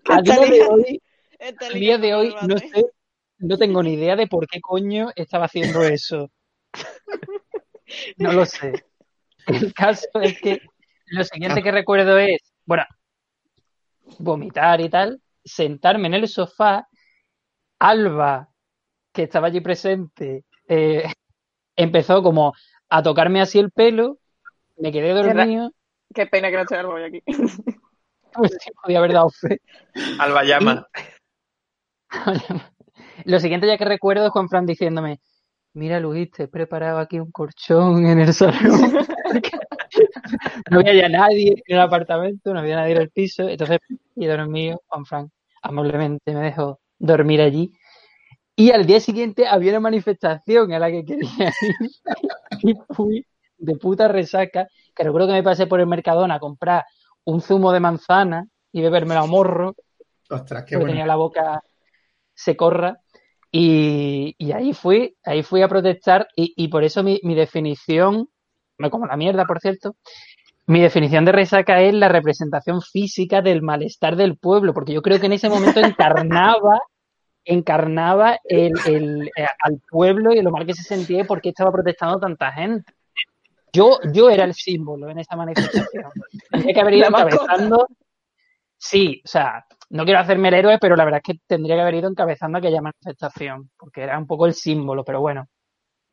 A 0.09 0.21
día 0.21 0.37
de 0.39 0.61
hoy, 0.69 1.01
A 1.43 1.73
día 1.73 1.97
de 1.97 2.13
hoy 2.13 2.35
el 2.41 2.47
no 2.47 2.57
sé, 2.57 2.85
no 3.39 3.57
tengo 3.57 3.83
ni 3.83 3.93
idea 3.93 4.15
de 4.15 4.27
por 4.27 4.47
qué 4.47 4.61
coño 4.61 5.11
estaba 5.15 5.45
haciendo 5.45 5.83
eso. 5.83 6.29
No 8.17 8.31
lo 8.31 8.45
sé. 8.45 8.85
El 9.45 9.73
caso 9.73 10.07
es 10.21 10.39
que 10.39 10.61
lo 11.07 11.23
siguiente 11.23 11.61
que 11.61 11.71
recuerdo 11.71 12.17
es, 12.17 12.39
bueno, 12.65 12.83
vomitar 14.19 14.81
y 14.81 14.89
tal, 14.89 15.21
sentarme 15.43 16.07
en 16.07 16.13
el 16.15 16.27
sofá, 16.27 16.87
Alba, 17.79 18.49
que 19.11 19.23
estaba 19.23 19.47
allí 19.47 19.59
presente, 19.59 20.45
eh, 20.67 21.03
empezó 21.75 22.23
como 22.23 22.53
a 22.89 23.03
tocarme 23.03 23.41
así 23.41 23.59
el 23.59 23.71
pelo, 23.71 24.17
me 24.77 24.91
quedé 24.91 25.13
dormido, 25.13 25.71
Qué 26.13 26.27
pena 26.27 26.49
que 26.49 26.55
no 26.55 26.61
esté 26.61 26.75
Alba 26.77 26.93
hoy 26.93 27.03
aquí. 27.03 27.23
pues 28.33 28.57
sí, 28.59 28.71
podía 28.81 28.99
haber 28.99 29.13
dado 29.13 29.29
fe. 29.29 29.59
Alba 30.19 30.43
llama. 30.43 30.87
Lo 33.25 33.39
siguiente 33.39 33.67
ya 33.67 33.77
que 33.77 33.85
recuerdo 33.85 34.25
es 34.25 34.31
Juan 34.31 34.49
Fran 34.49 34.65
diciéndome, 34.65 35.19
mira 35.73 35.99
Luis, 35.99 36.31
te 36.31 36.43
he 36.43 36.47
preparado 36.47 36.99
aquí 36.99 37.19
un 37.19 37.31
colchón 37.31 38.05
en 38.05 38.19
el 38.19 38.33
salón. 38.33 38.53
no 40.71 40.79
había 40.79 40.93
ya 40.93 41.09
nadie 41.09 41.63
en 41.65 41.75
el 41.75 41.81
apartamento, 41.81 42.53
no 42.53 42.59
había 42.59 42.75
nadie 42.75 42.93
en 42.93 43.01
el 43.01 43.09
piso, 43.09 43.47
entonces 43.47 43.79
y 44.15 44.25
dormido, 44.25 44.81
Juan 44.87 45.05
Fran 45.05 45.31
amablemente 45.61 46.33
me 46.33 46.41
dejó 46.41 46.79
dormir 46.99 47.41
allí. 47.41 47.71
Y 48.55 48.71
al 48.71 48.85
día 48.85 48.99
siguiente 48.99 49.47
había 49.47 49.71
una 49.71 49.79
manifestación 49.79 50.73
a 50.73 50.79
la 50.79 50.91
que 50.91 51.05
quería 51.05 51.27
ir 52.61 52.71
y 52.75 52.75
fui 52.93 53.25
de 53.57 53.75
puta 53.75 54.07
resaca, 54.07 54.67
que 54.95 55.03
recuerdo 55.03 55.27
que 55.27 55.33
me 55.33 55.43
pasé 55.43 55.67
por 55.67 55.79
el 55.79 55.87
Mercadona 55.87 56.35
a 56.35 56.39
comprar 56.39 56.85
un 57.23 57.41
zumo 57.41 57.71
de 57.71 57.79
manzana 57.79 58.47
y 58.71 58.81
beberme 58.81 59.15
a 59.15 59.25
morro, 59.25 59.75
Ostras, 60.29 60.65
qué 60.65 60.75
bueno. 60.75 60.91
tenía 60.91 61.05
la 61.05 61.15
boca 61.15 61.61
se 62.33 62.55
corra. 62.55 62.99
Y, 63.51 64.35
y 64.37 64.51
ahí 64.51 64.73
fui, 64.73 65.15
ahí 65.23 65.43
fui 65.43 65.61
a 65.61 65.67
protestar 65.67 66.27
y, 66.35 66.53
y 66.55 66.69
por 66.69 66.83
eso 66.83 67.03
mi, 67.03 67.19
mi 67.23 67.35
definición, 67.35 68.29
no 68.79 68.89
como 68.89 69.05
la 69.05 69.15
mierda, 69.15 69.45
por 69.45 69.59
cierto, 69.59 69.95
mi 70.65 70.81
definición 70.81 71.25
de 71.25 71.33
resaca 71.33 71.81
es 71.81 71.93
la 71.93 72.07
representación 72.07 72.81
física 72.81 73.41
del 73.41 73.61
malestar 73.61 74.15
del 74.15 74.37
pueblo, 74.37 74.73
porque 74.73 74.93
yo 74.93 75.01
creo 75.01 75.19
que 75.19 75.25
en 75.25 75.33
ese 75.33 75.49
momento 75.49 75.79
encarnaba, 75.81 76.79
encarnaba 77.45 78.37
el, 78.45 78.73
el, 78.85 79.27
eh, 79.35 79.45
al 79.61 79.81
pueblo 79.89 80.33
y 80.33 80.41
lo 80.41 80.51
mal 80.51 80.65
que 80.65 80.73
se 80.73 80.83
sentía 80.83 81.21
y 81.21 81.25
por 81.25 81.41
qué 81.41 81.49
estaba 81.49 81.71
protestando 81.71 82.19
tanta 82.19 82.51
gente. 82.53 82.93
Yo, 83.73 83.99
yo 84.13 84.29
era 84.29 84.45
el 84.45 84.53
símbolo 84.53 85.09
en 85.09 85.19
esa 85.19 85.35
manifestación. 85.35 86.11
Tendría 86.51 86.73
que 86.73 86.81
haber 86.81 86.93
ido 86.93 87.07
encabezando. 87.07 87.87
Sí, 88.85 89.21
o 89.23 89.27
sea, 89.29 89.65
no 89.91 90.03
quiero 90.03 90.19
hacerme 90.19 90.49
el 90.49 90.55
héroe, 90.55 90.77
pero 90.79 90.97
la 90.97 91.05
verdad 91.05 91.21
es 91.25 91.33
que 91.33 91.39
tendría 91.47 91.75
que 91.75 91.81
haber 91.83 91.95
ido 91.95 92.09
encabezando 92.09 92.57
aquella 92.57 92.81
manifestación, 92.81 93.69
porque 93.77 94.01
era 94.01 94.17
un 94.19 94.27
poco 94.27 94.45
el 94.45 94.53
símbolo, 94.53 95.05
pero 95.05 95.21
bueno. 95.21 95.47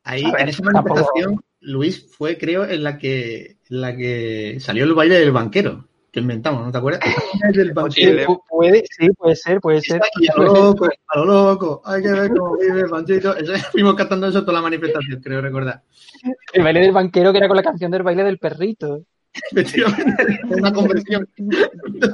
Ahí, 0.04 0.22
ver, 0.30 0.42
en 0.42 0.48
esa 0.50 0.62
tampoco- 0.62 0.94
manifestación, 0.94 1.40
Luis 1.62 2.14
fue, 2.16 2.38
creo, 2.38 2.64
en 2.64 2.84
la 2.84 2.96
que, 2.96 3.56
en 3.68 3.80
la 3.80 3.96
que 3.96 4.58
salió 4.60 4.84
el 4.84 4.94
baile 4.94 5.16
del 5.18 5.32
banquero, 5.32 5.88
que 6.12 6.20
inventamos, 6.20 6.64
¿no 6.64 6.70
te 6.70 6.78
acuerdas? 6.78 7.00
El 7.04 7.40
baile 7.42 7.58
del 7.58 7.74
Posible. 7.74 8.10
banquero. 8.24 8.28
Pu- 8.34 8.42
Puede, 8.48 8.84
sí, 8.88 9.10
puede 9.18 9.34
ser, 9.36 9.60
puede 9.60 9.80
ser. 9.80 10.00
A 10.02 10.40
lo 10.40 10.44
loco, 10.54 10.88
a 11.08 11.18
lo 11.18 11.24
loco, 11.24 11.82
hay 11.84 12.02
que 12.02 12.12
ver 12.12 12.30
cómo 12.30 12.56
vive 12.56 12.88
Panchito. 12.88 13.36
Eso, 13.36 13.52
fuimos 13.72 13.94
cantando 13.94 14.28
eso 14.28 14.42
toda 14.42 14.52
la 14.54 14.62
manifestación, 14.62 15.20
creo 15.20 15.40
recordar. 15.40 15.82
El 16.52 16.62
baile 16.62 16.80
del 16.82 16.92
banquero 16.92 17.32
que 17.32 17.38
era 17.38 17.48
con 17.48 17.56
la 17.56 17.62
canción 17.64 17.90
del 17.90 18.04
baile 18.04 18.22
del 18.22 18.38
perrito. 18.38 19.02
Efectivamente, 19.32 20.40
una 20.50 20.72
conversión 20.72 21.28
de 21.36 22.08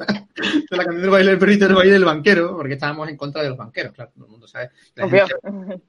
la 0.70 0.84
canción 0.84 1.00
del 1.00 1.10
baile 1.10 1.30
del 1.30 1.38
perrito 1.38 1.66
del 1.66 1.76
baile 1.76 1.92
del 1.92 2.04
banquero, 2.04 2.56
porque 2.56 2.74
estábamos 2.74 3.08
en 3.08 3.16
contra 3.16 3.42
de 3.42 3.48
los 3.48 3.58
banqueros, 3.58 3.92
claro, 3.92 4.10
todo 4.14 4.24
el 4.26 4.30
mundo 4.30 4.46
sabe. 4.46 4.70
La 4.94 5.06
Obvio. 5.06 5.26
gente 5.26 5.82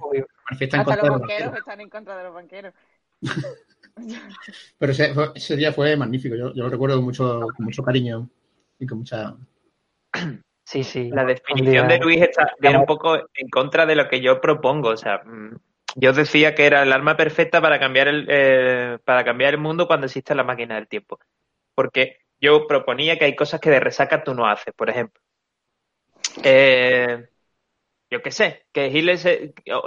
Obvio. 0.00 0.26
Hasta 0.50 0.84
contra 0.84 0.96
los 0.96 1.20
banqueros 1.20 1.20
banqueros. 1.20 1.58
están 1.58 1.80
en 1.80 1.90
contra 1.90 2.16
de 2.18 2.24
los 2.24 2.34
banqueros. 2.34 2.74
Pero 4.78 4.92
ese, 4.92 5.12
ese 5.34 5.56
día 5.56 5.72
fue 5.72 5.96
magnífico, 5.96 6.36
yo, 6.36 6.54
yo 6.54 6.64
lo 6.64 6.70
recuerdo 6.70 6.96
con 6.96 7.04
mucho, 7.04 7.46
con 7.56 7.64
mucho 7.64 7.82
cariño 7.82 8.28
y 8.78 8.86
con 8.86 8.98
mucha... 8.98 9.36
Sí, 10.64 10.84
sí. 10.84 11.10
La 11.10 11.24
definición 11.24 11.88
de 11.88 11.98
Luis 11.98 12.20
está, 12.20 12.52
viene 12.60 12.78
un 12.78 12.86
poco 12.86 13.16
en 13.16 13.48
contra 13.48 13.86
de 13.86 13.96
lo 13.96 14.06
que 14.06 14.20
yo 14.20 14.40
propongo. 14.40 14.90
O 14.90 14.96
sea, 14.96 15.22
mm, 15.24 15.56
yo 16.00 16.12
decía 16.12 16.54
que 16.54 16.66
era 16.66 16.82
el 16.82 16.92
arma 16.92 17.16
perfecta 17.16 17.60
para 17.60 17.80
cambiar 17.80 18.08
el, 18.08 18.26
eh, 18.28 18.98
para 19.04 19.24
cambiar 19.24 19.54
el 19.54 19.60
mundo 19.60 19.86
cuando 19.86 20.06
existe 20.06 20.34
la 20.34 20.44
máquina 20.44 20.76
del 20.76 20.88
tiempo. 20.88 21.18
Porque 21.74 22.18
yo 22.40 22.66
proponía 22.66 23.18
que 23.18 23.24
hay 23.26 23.36
cosas 23.36 23.60
que 23.60 23.70
de 23.70 23.80
resaca 23.80 24.22
tú 24.24 24.34
no 24.34 24.46
haces, 24.46 24.74
por 24.74 24.90
ejemplo. 24.90 25.22
Eh, 26.44 27.28
yo 28.10 28.22
qué 28.22 28.30
sé, 28.30 28.66
que 28.72 28.88
Hitler 28.88 29.18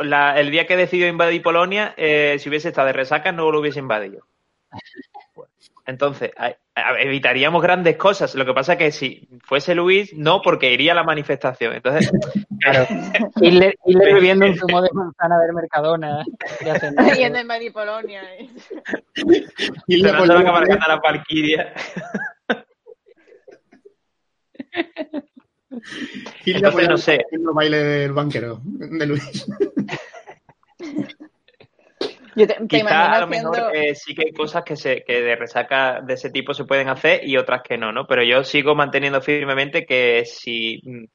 la- 0.03 0.39
el 0.39 0.51
día 0.51 0.67
que 0.67 0.77
decidió 0.77 1.07
invadir 1.07 1.41
Polonia, 1.41 1.93
eh, 1.97 2.37
si 2.39 2.49
hubiese 2.49 2.69
estado 2.69 2.87
de 2.87 2.93
resaca 2.93 3.31
no 3.31 3.51
lo 3.51 3.59
hubiese 3.59 3.79
invadido. 3.79 4.27
Entonces, 5.85 6.31
evitaríamos 6.99 7.61
grandes 7.61 7.97
cosas. 7.97 8.35
Lo 8.35 8.45
que 8.45 8.53
pasa 8.53 8.73
es 8.73 8.79
que 8.79 8.91
si 8.91 9.27
fuese 9.43 9.75
Luis, 9.75 10.13
no, 10.15 10.41
porque 10.41 10.71
iría 10.71 10.91
a 10.93 10.95
la 10.95 11.03
manifestación. 11.03 11.73
Entonces, 11.73 12.11
Claro. 12.61 12.85
Hitler, 13.41 13.75
Hitler 13.85 14.13
bebiendo 14.13 14.45
un 14.45 14.55
zumo 14.55 14.81
de 14.83 14.89
manzana 14.93 15.39
del 15.39 15.53
Mercadona. 15.53 16.23
y 17.17 17.23
en 17.23 17.35
el 17.35 17.45
Mari 17.45 17.71
Polonia. 17.71 18.21
¿eh? 18.35 18.49
Y 19.87 19.97
le 19.97 20.09
sonando 20.09 20.35
la 20.35 20.43
cabalgata 20.43 20.85
a 20.85 20.89
la 20.89 20.99
Valquiria. 21.01 21.73
y 26.45 26.51
le 26.53 26.57
Entonces, 26.57 26.71
ponía 26.71 26.89
no 26.89 26.97
sé. 26.97 27.25
el 27.31 27.41
baile 27.53 27.77
del 27.77 28.13
banquero, 28.13 28.59
de 28.63 29.05
Luis. 29.07 29.45
Yo 32.35 32.47
te, 32.47 32.53
te 32.53 32.67
Quizá 32.67 32.79
imagino 32.79 33.15
a 33.15 33.19
lo 33.19 33.27
mejor 33.27 33.75
eh, 33.75 33.95
sí 33.95 34.15
que 34.15 34.23
hay 34.27 34.33
cosas 34.33 34.63
que, 34.63 34.75
se, 34.75 35.03
que 35.03 35.21
de 35.21 35.35
resaca 35.35 36.01
de 36.01 36.13
ese 36.13 36.29
tipo 36.29 36.53
se 36.53 36.65
pueden 36.65 36.89
hacer 36.89 37.27
y 37.27 37.37
otras 37.37 37.61
que 37.61 37.77
no, 37.77 37.91
¿no? 37.91 38.07
Pero 38.07 38.23
yo 38.23 38.43
sigo 38.43 38.75
manteniendo 38.75 39.21
firmemente 39.21 39.85
que 39.85 40.23
si 40.25 40.79
mm, 40.83 41.05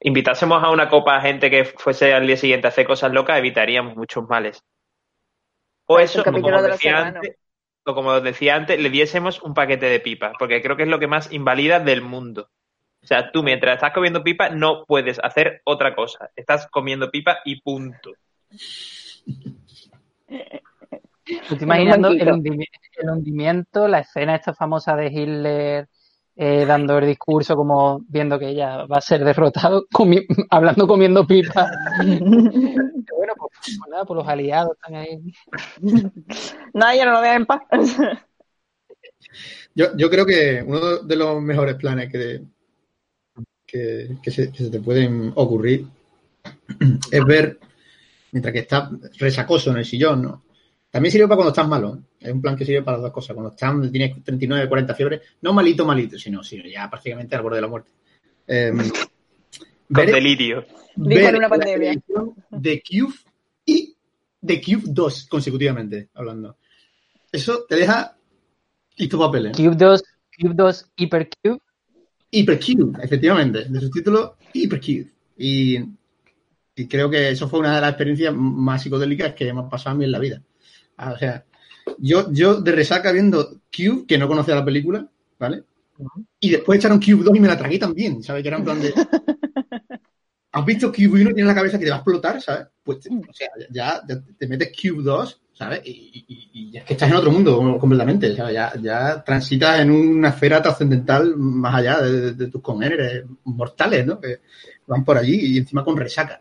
invitásemos 0.00 0.62
a 0.62 0.70
una 0.70 0.88
copa 0.88 1.16
a 1.16 1.20
gente 1.20 1.50
que 1.50 1.64
fuese 1.64 2.12
al 2.12 2.26
día 2.26 2.36
siguiente 2.36 2.66
a 2.66 2.70
hacer 2.70 2.86
cosas 2.86 3.12
locas, 3.12 3.38
evitaríamos 3.38 3.96
muchos 3.96 4.28
males. 4.28 4.62
O 5.86 5.96
Parece 5.96 6.20
eso, 6.20 6.24
como, 6.24 6.62
decía 6.62 6.98
antes, 6.98 7.36
o 7.84 7.94
como 7.94 8.20
decía 8.20 8.56
antes, 8.56 8.80
le 8.80 8.90
diésemos 8.90 9.42
un 9.42 9.54
paquete 9.54 9.86
de 9.86 10.00
pipas, 10.00 10.32
porque 10.38 10.62
creo 10.62 10.76
que 10.76 10.84
es 10.84 10.88
lo 10.88 10.98
que 10.98 11.06
más 11.06 11.32
invalida 11.32 11.80
del 11.80 12.02
mundo. 12.02 12.48
O 13.02 13.06
sea, 13.06 13.30
tú 13.30 13.42
mientras 13.42 13.74
estás 13.74 13.92
comiendo 13.92 14.24
pipa 14.24 14.48
no 14.48 14.84
puedes 14.86 15.18
hacer 15.22 15.60
otra 15.64 15.94
cosa. 15.94 16.30
Estás 16.34 16.66
comiendo 16.70 17.10
pipa 17.10 17.40
y 17.44 17.60
punto. 17.60 18.12
Estoy 21.26 21.58
imaginando 21.62 22.08
el 22.08 22.30
hundimiento, 22.32 22.78
el 22.96 23.10
hundimiento, 23.10 23.88
la 23.88 24.00
escena 24.00 24.36
esta 24.36 24.52
famosa 24.54 24.94
de 24.94 25.06
Hitler 25.06 25.88
eh, 26.36 26.64
dando 26.66 26.98
el 26.98 27.06
discurso 27.06 27.56
como 27.56 28.04
viendo 28.08 28.38
que 28.38 28.48
ella 28.48 28.84
va 28.86 28.98
a 28.98 29.00
ser 29.00 29.24
derrotado, 29.24 29.86
comi- 29.92 30.26
hablando 30.50 30.86
comiendo 30.86 31.26
pipa. 31.26 31.70
bueno, 31.98 33.32
pues, 33.38 33.50
pues 33.62 33.78
nada, 33.88 34.04
pues 34.04 34.16
los 34.16 34.28
aliados 34.28 34.72
están 34.74 34.96
ahí. 34.96 35.32
Nadie 36.74 37.04
no 37.04 37.12
lo 37.12 37.20
deja 37.20 37.36
en 37.36 37.46
paz. 37.46 37.62
Yo, 39.74 39.96
yo 39.96 40.10
creo 40.10 40.26
que 40.26 40.62
uno 40.66 40.98
de 40.98 41.16
los 41.16 41.40
mejores 41.40 41.76
planes 41.76 42.10
que, 42.10 42.42
que, 43.66 44.16
que 44.22 44.30
se, 44.30 44.52
que 44.52 44.64
se 44.64 44.70
te 44.70 44.80
pueden 44.80 45.32
ocurrir 45.36 45.86
es 47.10 47.24
ver, 47.24 47.58
mientras 48.34 48.52
que 48.52 48.58
estás 48.58 48.90
resacoso 49.16 49.70
en 49.70 49.76
el 49.78 49.84
sillón, 49.84 50.22
¿no? 50.22 50.42
También 50.90 51.12
sirve 51.12 51.26
para 51.28 51.36
cuando 51.36 51.50
estás 51.52 51.68
malo. 51.68 52.00
Es 52.18 52.32
un 52.32 52.42
plan 52.42 52.56
que 52.56 52.64
sirve 52.64 52.82
para 52.82 52.96
las 52.96 53.02
dos 53.04 53.12
cosas. 53.12 53.34
Cuando 53.34 53.50
estás, 53.52 53.72
tienes 53.92 54.22
39, 54.24 54.68
40 54.68 54.94
fiebre, 54.94 55.20
no 55.42 55.52
malito, 55.52 55.86
malito, 55.86 56.18
sino, 56.18 56.42
sino 56.42 56.64
ya 56.68 56.90
prácticamente 56.90 57.36
al 57.36 57.42
borde 57.42 57.56
de 57.56 57.62
la 57.62 57.68
muerte. 57.68 57.90
Eh, 58.46 58.72
Con 58.72 58.82
ver- 59.88 60.12
delirio. 60.12 60.64
Dijo 60.96 61.20
en 61.20 61.24
ver 61.26 61.36
una 61.36 61.48
pandemia. 61.48 61.94
de 62.50 62.82
Cube 62.82 63.14
y 63.66 63.94
de 64.40 64.60
Cube 64.60 64.82
2 64.86 65.26
consecutivamente 65.28 66.08
hablando. 66.14 66.56
Eso 67.30 67.64
te 67.68 67.76
deja 67.76 68.16
listo 68.96 69.18
papel, 69.18 69.46
¿eh? 69.46 69.52
Cube 69.56 69.76
2, 69.76 70.02
Cube 70.40 70.54
2, 70.54 70.90
Hypercube. 70.96 71.58
Hypercube, 72.30 72.98
efectivamente, 73.04 73.64
de 73.68 73.80
su 73.80 73.90
título 73.90 74.36
Hypercube. 74.52 75.12
Y, 75.38 75.78
y 76.76 76.88
creo 76.88 77.10
que 77.10 77.30
eso 77.30 77.48
fue 77.48 77.60
una 77.60 77.74
de 77.76 77.80
las 77.80 77.90
experiencias 77.90 78.34
más 78.34 78.82
psicodélicas 78.82 79.34
que 79.34 79.50
han 79.50 79.68
pasado 79.68 79.94
a 79.94 79.98
mí 79.98 80.04
en 80.04 80.12
la 80.12 80.18
vida. 80.18 80.42
Ah, 80.96 81.12
O 81.12 81.18
sea, 81.18 81.44
yo, 81.98 82.32
yo 82.32 82.60
de 82.60 82.72
resaca 82.72 83.12
viendo 83.12 83.60
Cube, 83.74 84.06
que 84.06 84.18
no 84.18 84.28
conocía 84.28 84.54
la 84.54 84.64
película, 84.64 85.08
¿vale? 85.38 85.64
Y 86.40 86.50
después 86.50 86.78
echaron 86.78 87.00
Cube 87.00 87.24
2 87.24 87.36
y 87.36 87.40
me 87.40 87.48
la 87.48 87.58
tragué 87.58 87.78
también, 87.78 88.22
¿sabes? 88.22 88.42
Que 88.42 88.48
era 88.48 88.58
en 88.58 88.64
plan 88.64 88.80
de... 88.80 88.92
¿Has 90.52 90.64
visto 90.64 90.92
Cube 90.92 91.20
1 91.20 91.30
y 91.30 91.34
tienes 91.34 91.46
la 91.46 91.54
cabeza 91.54 91.78
que 91.78 91.84
te 91.84 91.90
va 91.90 91.96
a 91.96 91.98
explotar, 92.00 92.40
¿sabes? 92.40 92.68
Pues, 92.82 93.00
te- 93.00 93.08
o 93.10 93.32
sea, 93.32 93.48
ya, 93.70 94.02
ya 94.08 94.20
te 94.38 94.46
metes 94.46 94.72
Cube 94.80 95.02
2, 95.02 95.40
¿sabes? 95.52 95.80
Y, 95.84 96.24
y- 96.28 96.50
y 96.52 96.70
ya 96.70 96.80
es 96.80 96.86
que 96.86 96.92
estás 96.94 97.10
en 97.10 97.16
otro 97.16 97.32
mundo 97.32 97.76
completamente, 97.80 98.36
¿sabes? 98.36 98.54
Ya, 98.54 98.72
ya 98.80 99.24
transitas 99.24 99.80
en 99.80 99.90
una 99.90 100.28
esfera 100.28 100.62
trascendental 100.62 101.36
más 101.36 101.74
allá 101.74 102.00
de, 102.02 102.20
de- 102.20 102.32
de 102.34 102.46
tus 102.48 102.62
congéneres 102.62 103.24
mortales, 103.44 104.06
¿no? 104.06 104.20
Que 104.20 104.40
van 104.86 105.04
por 105.04 105.16
allí 105.18 105.54
y 105.54 105.58
encima 105.58 105.84
con 105.84 105.96
resaca. 105.96 106.40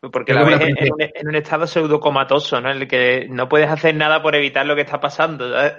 Porque 0.00 0.32
Qué 0.32 0.34
la 0.34 0.44
ves 0.44 0.60
en, 0.60 0.76
en 0.78 0.92
un, 0.92 1.00
en 1.00 1.28
un 1.28 1.34
estado 1.34 1.66
pseudocomatoso, 1.66 2.60
¿no? 2.60 2.70
En 2.70 2.82
el 2.82 2.88
que 2.88 3.26
no 3.30 3.48
puedes 3.48 3.70
hacer 3.70 3.94
nada 3.94 4.22
por 4.22 4.34
evitar 4.34 4.66
lo 4.66 4.74
que 4.74 4.82
está 4.82 5.00
pasando. 5.00 5.50
¿sabes? 5.50 5.74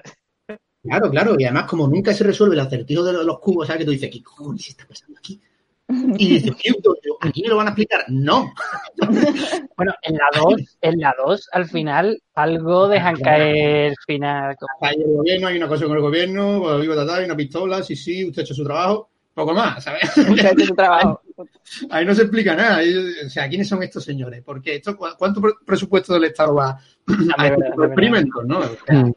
Claro, 0.81 1.09
claro, 1.09 1.35
y 1.37 1.45
además 1.45 1.65
como 1.65 1.87
nunca 1.87 2.13
se 2.13 2.23
resuelve 2.23 2.55
el 2.55 2.61
acertijo 2.61 3.03
de 3.03 3.23
los 3.23 3.39
cubos, 3.39 3.67
¿sabes? 3.67 3.79
Que 3.79 3.85
tú 3.85 3.91
dices, 3.91 4.09
¿qué 4.11 4.23
cojones 4.23 4.67
está 4.69 4.87
pasando 4.87 5.17
aquí? 5.17 5.39
Y 5.87 6.29
dices, 6.29 6.51
Cube 6.51 6.79
2, 6.81 6.97
¿aquí 7.21 7.43
me 7.43 7.49
lo 7.49 7.57
van 7.57 7.67
a 7.67 7.69
explicar? 7.71 8.05
No. 8.07 8.51
Bueno, 9.77 9.93
en 10.03 10.15
la 10.15 10.25
2, 10.33 10.77
en 10.81 10.99
la 11.01 11.13
2, 11.17 11.49
al 11.51 11.65
final, 11.65 12.17
algo 12.33 12.87
dejan 12.87 13.17
caer 13.17 13.89
al 13.89 13.95
final. 14.07 14.55
Hay 14.79 14.95
el 14.95 15.13
gobierno, 15.17 15.47
hay 15.47 15.57
una 15.57 15.67
cosa 15.67 15.85
con 15.85 15.97
el 15.97 16.01
gobierno, 16.01 16.61
pues, 16.61 16.81
vivo 16.81 16.93
hay 16.97 17.25
una 17.25 17.35
pistola, 17.35 17.83
sí, 17.83 17.93
sí, 17.97 18.23
usted 18.23 18.41
ha 18.41 18.45
hecho 18.45 18.53
su 18.53 18.63
trabajo, 18.63 19.09
poco 19.35 19.53
más, 19.53 19.83
¿sabes? 19.83 20.09
Trabajo. 20.75 21.21
Ahí 21.91 22.05
no 22.05 22.15
se 22.15 22.23
explica 22.23 22.55
nada. 22.55 22.77
Ahí, 22.77 22.95
o 23.25 23.29
sea, 23.29 23.47
¿quiénes 23.47 23.67
son 23.67 23.83
estos 23.83 24.03
señores? 24.03 24.41
Porque 24.43 24.75
esto, 24.75 24.95
¿cu- 24.97 25.05
¿cuánto 25.17 25.41
pre- 25.41 25.51
presupuesto 25.65 26.13
del 26.13 26.23
Estado 26.23 26.55
va 26.55 26.79
a 27.37 27.43
verdad. 27.43 27.67
experimentos, 27.85 28.43
no? 28.45 28.59
O 28.59 28.63
sea, 28.63 29.03
Mm. 29.03 29.13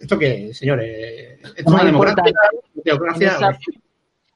¿Esto 0.00 0.18
qué 0.18 0.48
es, 0.48 0.58
señores? 0.58 1.38
¿Esto 1.42 1.52
es 1.56 1.66
una 1.66 1.84
democracia? 1.84 2.24
Esa, 3.14 3.58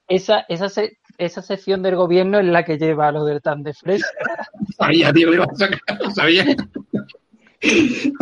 esa, 0.09 0.41
esa 0.49 0.69
se- 0.69 0.99
esa 1.19 1.43
sección 1.43 1.83
del 1.83 1.97
gobierno 1.97 2.39
es 2.39 2.47
la 2.47 2.65
que 2.65 2.79
lleva 2.79 3.11
lo 3.13 3.25
del 3.25 3.43
tan 3.43 3.63
de 3.63 3.75
fresca. 3.75 4.09
Sabía, 4.79 5.13
tío, 5.13 5.29
que 5.31 5.35
iba 5.37 5.45
a 5.45 5.55
sacar, 5.57 5.81
lo 6.01 6.11
sabía. 6.13 6.45
Oye, 7.63 8.13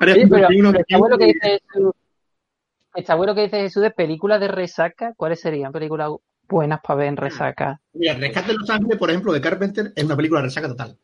pero, 0.00 0.14
51 0.14 0.70
pero 0.72 0.80
está 0.80 0.98
bueno 0.98 1.18
que 1.18 1.26
dice. 1.26 1.60
Está 2.94 3.14
bueno 3.16 3.34
que 3.34 3.42
dice 3.42 3.60
Jesús 3.60 3.82
de 3.82 3.90
películas 3.90 4.40
de 4.40 4.48
resaca. 4.48 5.12
¿Cuáles 5.16 5.40
serían 5.40 5.72
películas 5.72 6.10
buenas 6.48 6.80
para 6.80 6.98
ver 6.98 7.08
en 7.08 7.16
resaca? 7.16 7.80
Mira, 7.92 8.14
Rescate 8.14 8.48
de 8.52 8.58
Los 8.58 8.70
Ángeles, 8.70 8.98
por 8.98 9.10
ejemplo, 9.10 9.32
de 9.32 9.40
Carpenter, 9.40 9.92
es 9.94 10.04
una 10.04 10.16
película 10.16 10.40
de 10.40 10.46
resaca 10.46 10.68
total. 10.68 10.96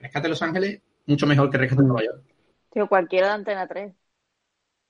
Rescate 0.00 0.22
de 0.22 0.28
Los 0.28 0.42
Ángeles, 0.42 0.80
mucho 1.06 1.26
mejor 1.26 1.50
que 1.50 1.58
Rescate 1.58 1.82
de 1.82 1.88
Nueva 1.88 2.04
York. 2.04 2.22
Tío, 2.70 2.88
cualquiera 2.88 3.28
de 3.28 3.32
Antena 3.34 3.66
3. 3.66 3.92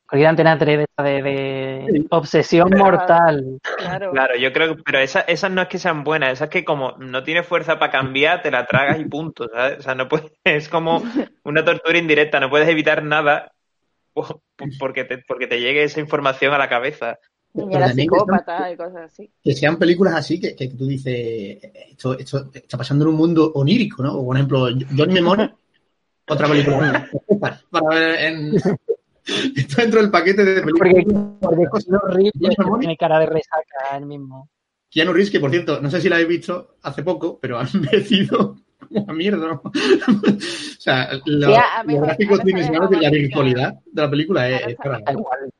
Cualquier 0.06 0.28
antena 0.28 0.58
3 0.58 0.78
de, 0.98 1.02
de, 1.02 1.22
de 1.22 1.86
Sí. 1.90 2.06
obsesión 2.10 2.68
Claro. 2.68 2.84
mortal. 2.84 3.58
Claro. 3.78 4.10
Claro, 4.10 4.36
yo 4.36 4.52
creo 4.52 4.76
que, 4.76 4.82
pero 4.82 4.98
esas, 4.98 5.24
esas 5.28 5.50
no 5.50 5.62
es 5.62 5.68
que 5.68 5.78
sean 5.78 6.04
buenas, 6.04 6.32
esas 6.34 6.50
que 6.50 6.62
como 6.62 6.92
no 6.98 7.22
tienes 7.24 7.46
fuerza 7.46 7.78
para 7.78 7.90
cambiar, 7.90 8.42
te 8.42 8.50
la 8.50 8.66
tragas 8.66 9.00
y 9.00 9.06
punto, 9.06 9.48
¿sabes? 9.48 9.78
O 9.78 9.82
sea, 9.82 9.94
no 9.94 10.06
puedes, 10.06 10.30
es 10.44 10.68
como 10.68 11.02
una 11.42 11.64
tortura 11.64 11.96
indirecta, 11.98 12.38
no 12.38 12.50
puedes 12.50 12.68
evitar 12.68 13.02
nada 13.02 13.53
po- 14.14 14.42
po- 14.56 14.66
porque 14.78 15.04
te, 15.04 15.18
porque 15.18 15.46
te 15.46 15.60
llegue 15.60 15.82
esa 15.84 16.00
información 16.00 16.54
a 16.54 16.58
la 16.58 16.68
cabeza. 16.68 17.18
Que 17.52 17.60
son- 17.60 17.92
psicópata 17.94 18.72
y 18.72 18.76
cosas 18.76 19.12
así. 19.12 19.30
Que 19.42 19.52
sean 19.54 19.76
películas 19.78 20.14
así 20.14 20.40
que, 20.40 20.56
que 20.56 20.68
tú 20.68 20.86
dices, 20.86 21.58
esto, 21.90 22.18
esto 22.18 22.50
está 22.52 22.78
pasando 22.78 23.04
en 23.04 23.10
un 23.10 23.16
mundo 23.16 23.52
onírico, 23.54 24.02
¿no? 24.02 24.14
O, 24.14 24.24
por 24.24 24.36
ejemplo, 24.36 24.60
Johnny 24.96 25.12
Mnemonic, 25.12 25.54
otra 26.28 26.48
película 26.48 27.08
para 27.70 27.88
ver 27.90 28.18
en... 28.24 28.52
Está 29.56 29.80
dentro 29.82 30.02
del 30.02 30.10
paquete 30.10 30.44
de 30.44 30.60
Porque, 30.62 30.78
películas. 30.90 31.22
porque 31.40 31.64
Johnny 31.88 32.30
Mnemonic. 32.34 32.80
tiene 32.80 32.96
cara 32.98 33.18
de 33.20 33.26
resaca 33.26 33.96
él 33.96 34.04
mismo. 34.04 34.50
Keanu 34.90 35.12
Reeves, 35.14 35.30
que 35.30 35.40
por 35.40 35.50
cierto, 35.50 35.80
no 35.80 35.90
sé 35.90 36.00
si 36.00 36.08
la 36.10 36.16
habéis 36.16 36.28
visto 36.28 36.76
hace 36.82 37.02
poco, 37.02 37.38
pero 37.40 37.58
han 37.58 37.68
merecido 37.80 38.56
como 38.92 39.10
a 39.10 39.14
mierda, 39.14 39.46
¿no? 39.46 39.62
o 39.64 40.40
sea, 40.78 41.10
lo, 41.26 41.48
los 41.48 42.00
gráficos 42.02 42.40
tridimensionales 42.40 42.90
de 42.90 43.00
la 43.00 43.10
virtualidad 43.10 43.74
de 43.84 44.02
la 44.02 44.10
película 44.10 44.48
es, 44.48 44.66
es 44.68 44.76
para- 44.76 44.98
Da 45.00 45.12
igual. 45.12 45.50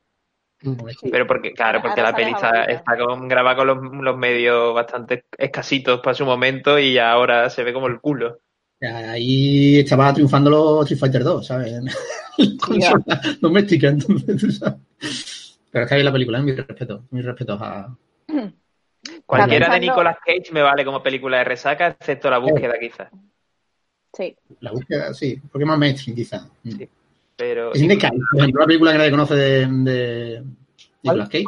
Sí. 0.99 1.11
Pero 1.11 1.27
porque, 1.27 1.53
claro, 1.53 1.83
porque 1.83 2.01
Ahora 2.01 2.13
la 2.13 2.17
peli 2.17 2.33
está, 2.69 2.97
con, 2.97 3.29
grabada 3.29 3.57
con 3.57 3.67
los, 3.67 4.03
los 4.03 4.17
medios 4.17 4.75
bastante 4.75 5.25
escasitos 5.37 6.01
para 6.01 6.15
su 6.15 6.25
momento 6.25 6.79
y 6.79 6.97
ahora 6.97 7.51
se 7.51 7.63
ve 7.65 7.75
como 7.75 7.87
el 7.87 8.01
culo. 8.01 8.41
ahí 8.81 9.81
estaba 9.81 10.15
triunfando 10.15 10.49
los 10.49 10.83
Street 10.85 11.01
Fighter 11.01 11.23
2, 11.23 11.47
¿sabes? 11.47 11.75
Consola 12.67 13.21
doméstica, 13.41 13.89
entonces, 13.89 14.41
tú 14.41 14.51
sabes. 14.51 14.81
Pero 15.71 15.85
es 15.85 15.89
que 15.89 15.95
ahí 15.97 16.03
la 16.03 16.13
película, 16.13 16.41
mi 16.41 16.53
respeto, 16.53 17.05
mis 17.11 17.25
respetos 17.25 17.61
a... 17.61 17.95
Cualquiera 19.27 19.73
de 19.73 19.81
Nicolas 19.81 20.17
Cage 20.25 20.53
me 20.53 20.63
vale 20.63 20.85
como 20.85 21.03
película 21.03 21.39
de 21.39 21.45
resaca, 21.45 21.89
excepto 21.89 22.29
la 22.31 22.39
búsqueda 22.39 22.75
quizás. 22.79 23.09
Sí. 24.13 24.37
La 24.61 24.71
búsqueda, 24.73 25.13
sí, 25.15 25.41
porque 25.51 25.65
más 25.65 25.79
mainstream 25.79 26.17
quizá. 26.17 26.47
Sí. 26.63 26.89
Pero 27.37 27.75
Snake 27.75 28.07
Eyes, 28.07 28.23
por 28.31 28.39
ejemplo, 28.41 28.61
una 28.61 28.67
película 28.67 28.93
que 28.93 28.99
nadie 28.99 29.11
conoce 29.11 29.35
de, 29.35 29.67
de 29.67 30.45
Nicolas 31.03 31.29
Cage. 31.29 31.45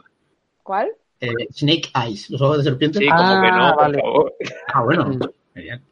¿Cuál? 0.62 0.90
Eh, 1.20 1.46
Snake 1.52 1.90
Eyes, 1.94 2.28
los 2.30 2.42
ojos 2.42 2.58
de 2.58 2.64
serpiente. 2.64 2.98
sí, 2.98 3.06
como 3.06 3.20
Ah, 3.20 3.40
que 3.42 3.52
no, 3.52 3.74
por 3.76 4.00
favor. 4.00 4.34
Ah, 4.74 4.82
bueno. 4.82 5.04
Mm. 5.06 5.20
Genial. 5.54 5.82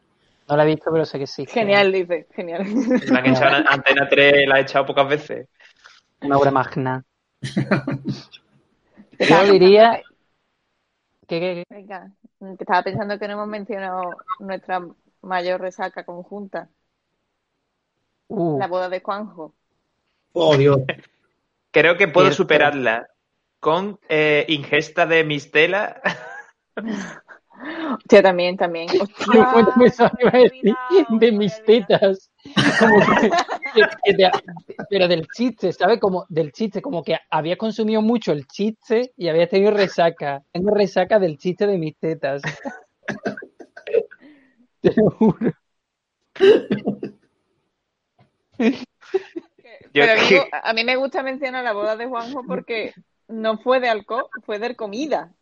No 0.48 0.56
la 0.56 0.64
he 0.64 0.66
visto, 0.66 0.90
pero 0.92 1.04
sé 1.06 1.18
que 1.18 1.26
sí. 1.26 1.46
Genial, 1.46 1.92
dice. 1.92 2.26
Genial. 2.34 2.64
La 3.08 3.18
han 3.20 3.26
echado 3.26 3.56
en 3.58 3.68
Antena 3.68 4.08
3, 4.08 4.46
la 4.48 4.58
he 4.58 4.62
echado 4.62 4.84
pocas 4.84 5.08
veces. 5.08 5.48
Una 6.20 6.36
obra 6.38 6.50
magna. 6.50 7.04
Yo 9.18 9.52
diría 9.52 10.02
Venga, 11.28 12.10
que 12.38 12.56
estaba 12.60 12.82
pensando 12.82 13.18
que 13.18 13.26
no 13.26 13.34
hemos 13.34 13.48
mencionado 13.48 14.16
nuestra 14.38 14.86
mayor 15.22 15.60
resaca 15.60 16.04
conjunta, 16.04 16.68
uh, 18.28 18.58
la 18.58 18.66
boda 18.66 18.88
de 18.88 19.00
Juanjo. 19.00 19.54
Oh, 20.32 20.56
Dios. 20.56 20.80
Creo 21.70 21.96
que 21.96 22.08
puedo 22.08 22.30
superarla 22.32 23.08
con 23.60 23.98
eh, 24.08 24.44
ingesta 24.48 25.06
de 25.06 25.24
mistela. 25.24 26.00
Hostia, 27.96 28.22
también, 28.22 28.56
también. 28.56 28.88
Hostia, 29.00 29.50
Bueno, 29.52 29.72
eso 29.84 30.10
iba 30.18 30.30
a 30.30 30.38
decir, 30.38 30.76
de 31.08 31.32
me 31.32 31.38
mis 31.38 31.64
tetas. 31.64 32.30
Como 32.78 32.98
que- 33.20 33.30
pero 34.88 35.08
del 35.08 35.26
chiste, 35.28 35.72
¿sabes? 35.72 35.98
Como 36.00 36.26
del 36.28 36.52
chiste, 36.52 36.82
como 36.82 37.02
que 37.02 37.16
habías 37.30 37.58
consumido 37.58 38.02
mucho 38.02 38.32
el 38.32 38.46
chiste 38.46 39.12
y 39.16 39.28
habías 39.28 39.48
tenido 39.50 39.70
resaca. 39.70 40.42
Tengo 40.52 40.70
resaca 40.70 41.18
del 41.18 41.38
chiste 41.38 41.66
de 41.66 41.78
mis 41.78 41.96
tetas. 41.98 42.42
Te 44.80 44.92
lo 44.96 45.10
juro. 45.10 45.52
Pero 48.56 50.20
digo, 50.28 50.44
a 50.52 50.72
mí 50.72 50.84
me 50.84 50.96
gusta 50.96 51.22
mencionar 51.22 51.64
la 51.64 51.72
boda 51.72 51.96
de 51.96 52.06
Juanjo 52.06 52.44
porque 52.46 52.92
no 53.28 53.58
fue 53.58 53.80
de 53.80 53.88
alcohol, 53.88 54.26
fue 54.44 54.58
de 54.58 54.74
comida. 54.76 55.32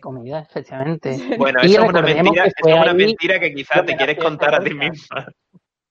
Comida, 0.00 0.40
efectivamente. 0.40 1.36
Bueno, 1.36 1.60
eso 1.60 1.82
es 1.82 1.88
una 1.88 2.00
mentira, 2.00 2.44
que 2.44 2.52
eso 2.56 2.68
es 2.68 2.82
una 2.82 2.94
mentira 2.94 3.40
que 3.40 3.52
quizás 3.52 3.84
te 3.84 3.96
quieres 3.96 4.18
contar 4.18 4.54
a 4.54 4.60
ti 4.60 4.72
misma. 4.72 5.26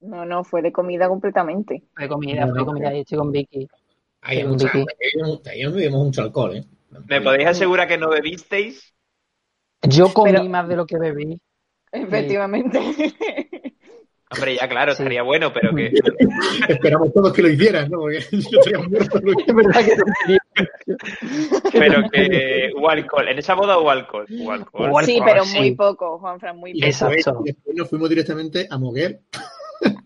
No, 0.01 0.25
no, 0.25 0.43
fue 0.43 0.61
de 0.61 0.71
comida 0.71 1.07
completamente. 1.09 1.83
Fue 1.95 2.07
comida, 2.07 2.45
No, 2.45 2.51
fue 2.51 2.59
no, 2.59 2.65
comida. 2.65 2.91
Yo 2.93 2.99
estoy 2.99 3.17
con 3.17 3.31
Vicky. 3.31 3.67
Ahí 4.21 4.43
no 4.43 4.55
bebemos 5.71 6.05
mucho 6.05 6.21
alcohol, 6.21 6.55
¿eh? 6.57 6.63
¿Me 7.07 7.21
podéis 7.21 7.47
asegurar 7.49 7.87
que 7.87 7.97
no 7.97 8.09
bebisteis? 8.09 8.93
Yo 9.83 10.11
comí 10.13 10.31
Pero- 10.31 10.43
más 10.45 10.67
de 10.67 10.75
lo 10.75 10.85
que 10.85 10.97
bebí. 10.97 11.39
Efectivamente. 11.91 12.79
Hombre, 14.31 14.57
ya 14.57 14.69
claro, 14.69 14.93
Sí. 14.93 15.01
estaría 15.01 15.23
bueno, 15.23 15.51
pero 15.51 15.73
que 15.73 15.91
Esperamos 16.69 17.11
todos 17.13 17.33
que 17.33 17.41
lo 17.41 17.49
hicieran, 17.49 17.89
¿no? 17.89 17.97
Porque 17.99 18.19
yo 18.31 18.59
estaría 18.59 18.87
muerto. 18.87 19.17
Es 19.17 19.55
verdad 19.55 19.85
que 19.85 19.95
no 19.95 20.03
quería. 20.25 20.39
pero 21.71 22.09
que 22.11 22.71
hubo 22.75 22.89
alcohol. 22.89 23.27
¿En 23.27 23.39
esa 23.39 23.55
boda 23.55 23.79
hubo 23.79 23.89
alcohol? 23.89 24.27
Hubo 24.29 24.51
alcohol. 24.51 25.03
Sí, 25.03 25.13
alcohol, 25.13 25.31
pero 25.33 25.45
sí. 25.45 25.57
muy 25.57 25.75
poco, 25.75 26.19
Juanfran, 26.19 26.57
muy 26.57 26.73
poco. 26.73 26.85
Exacto. 26.85 27.41
después 27.43 27.75
nos 27.75 27.89
fuimos 27.89 28.09
directamente 28.09 28.67
a 28.69 28.77
Moguer. 28.77 29.21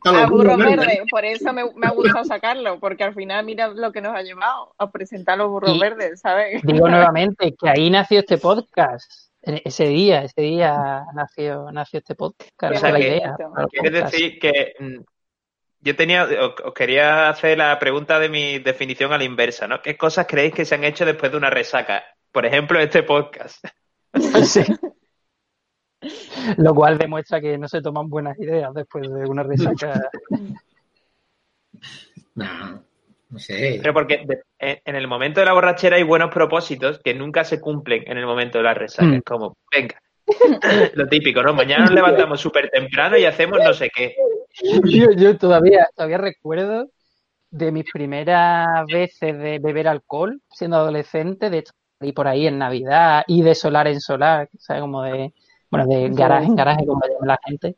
A 0.05 0.25
burro 0.27 0.57
verde, 0.57 1.03
por 1.09 1.23
eso 1.25 1.53
me, 1.53 1.63
me 1.75 1.87
ha 1.87 1.91
gustado 1.91 2.25
sacarlo, 2.25 2.79
porque 2.79 3.03
al 3.03 3.13
final 3.13 3.45
mira 3.45 3.67
lo 3.69 3.91
que 3.91 4.01
nos 4.01 4.15
ha 4.15 4.21
llevado 4.21 4.73
a 4.77 4.91
presentar 4.91 5.37
los 5.37 5.49
burros 5.49 5.75
Y- 5.75 5.79
verdes, 5.79 6.19
¿sabes? 6.21 6.61
Digo 6.63 6.87
nuevamente 6.89 7.53
que 7.59 7.69
ahí 7.69 7.89
nació 7.89 8.19
este 8.19 8.37
podcast. 8.37 9.29
Ese 9.41 9.87
día, 9.87 10.23
ese 10.23 10.41
día 10.41 11.03
nació, 11.13 11.69
nació 11.71 11.99
este 11.99 12.15
podcast. 12.15 12.71
O 12.73 12.75
esa 12.75 12.79
sea 12.79 12.89
es 12.89 12.93
la 12.93 12.99
que- 12.99 13.07
idea. 13.07 13.35
para 13.37 13.63
el 13.63 13.69
Quiere 13.69 13.89
podcast. 13.91 14.13
decir 14.13 14.39
que 14.39 14.73
mm, 14.79 14.99
yo 15.81 15.95
tenía, 15.97 16.23
os, 16.23 16.53
os 16.63 16.73
quería 16.73 17.27
hacer 17.29 17.57
la 17.57 17.77
pregunta 17.77 18.19
de 18.19 18.29
mi 18.29 18.59
definición 18.59 19.11
a 19.11 19.17
la 19.17 19.25
inversa, 19.25 19.67
¿no? 19.67 19.81
¿Qué 19.81 19.97
cosas 19.97 20.27
creéis 20.27 20.53
que 20.53 20.63
se 20.65 20.75
han 20.75 20.83
hecho 20.85 21.05
después 21.05 21.31
de 21.31 21.37
una 21.37 21.49
resaca? 21.49 22.03
Por 22.31 22.45
ejemplo, 22.45 22.79
este 22.79 23.03
podcast. 23.03 23.63
Sí. 24.45 24.63
Lo 26.57 26.73
cual 26.75 26.97
demuestra 26.97 27.39
que 27.41 27.57
no 27.57 27.67
se 27.67 27.81
toman 27.81 28.09
buenas 28.09 28.37
ideas 28.39 28.73
después 28.73 29.03
de 29.09 29.25
una 29.25 29.43
resaca. 29.43 30.09
No, 32.35 32.83
no 33.29 33.39
sé. 33.39 33.79
Pero 33.81 33.93
porque 33.93 34.25
de- 34.25 34.43
en 34.85 34.95
el 34.95 35.07
momento 35.07 35.39
de 35.39 35.45
la 35.45 35.53
borrachera 35.53 35.97
hay 35.97 36.03
buenos 36.03 36.33
propósitos 36.33 36.99
que 36.99 37.13
nunca 37.13 37.43
se 37.43 37.59
cumplen 37.59 38.03
en 38.07 38.17
el 38.17 38.25
momento 38.25 38.57
de 38.57 38.63
la 38.63 38.73
resaca. 38.73 39.07
Mm. 39.07 39.13
Es 39.15 39.23
como, 39.23 39.57
venga, 39.71 40.01
lo 40.95 41.07
típico, 41.07 41.43
¿no? 41.43 41.53
Mañana 41.53 41.85
nos 41.85 41.93
levantamos 41.93 42.41
súper 42.41 42.69
temprano 42.69 43.17
y 43.17 43.25
hacemos 43.25 43.59
no 43.63 43.73
sé 43.73 43.89
qué. 43.93 44.15
Yo, 44.83 45.11
yo 45.15 45.37
todavía, 45.37 45.87
todavía 45.95 46.17
recuerdo 46.17 46.89
de 47.51 47.71
mis 47.71 47.85
primeras 47.91 48.85
veces 48.87 49.37
de 49.37 49.59
beber 49.59 49.87
alcohol 49.87 50.41
siendo 50.49 50.77
adolescente, 50.77 51.49
de 51.51 51.59
hecho, 51.59 51.71
salí 51.99 52.11
por 52.11 52.27
ahí 52.27 52.47
en 52.47 52.57
Navidad 52.57 53.23
y 53.27 53.43
de 53.43 53.53
solar 53.53 53.87
en 53.87 54.01
solar, 54.01 54.49
¿sabes? 54.57 54.81
Como 54.81 55.03
de, 55.03 55.33
bueno, 55.77 55.87
de 55.87 56.09
garaje 56.09 56.45
en 56.45 56.55
garaje, 56.55 56.85
como 56.85 57.01
llama 57.01 57.25
la 57.27 57.39
gente. 57.45 57.77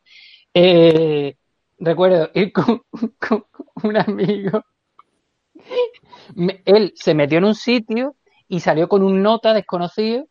Eh, 0.54 1.36
recuerdo 1.80 2.30
ir 2.34 2.52
con, 2.52 2.82
con 3.20 3.46
un 3.84 3.98
amigo. 3.98 4.62
Me- 6.36 6.62
Él 6.66 6.92
se 6.96 7.14
metió 7.14 7.38
en 7.38 7.46
un 7.46 7.56
sitio 7.56 8.16
y 8.48 8.60
salió 8.60 8.88
con 8.88 9.04
un 9.04 9.22
nota 9.22 9.54
desconocido 9.54 10.28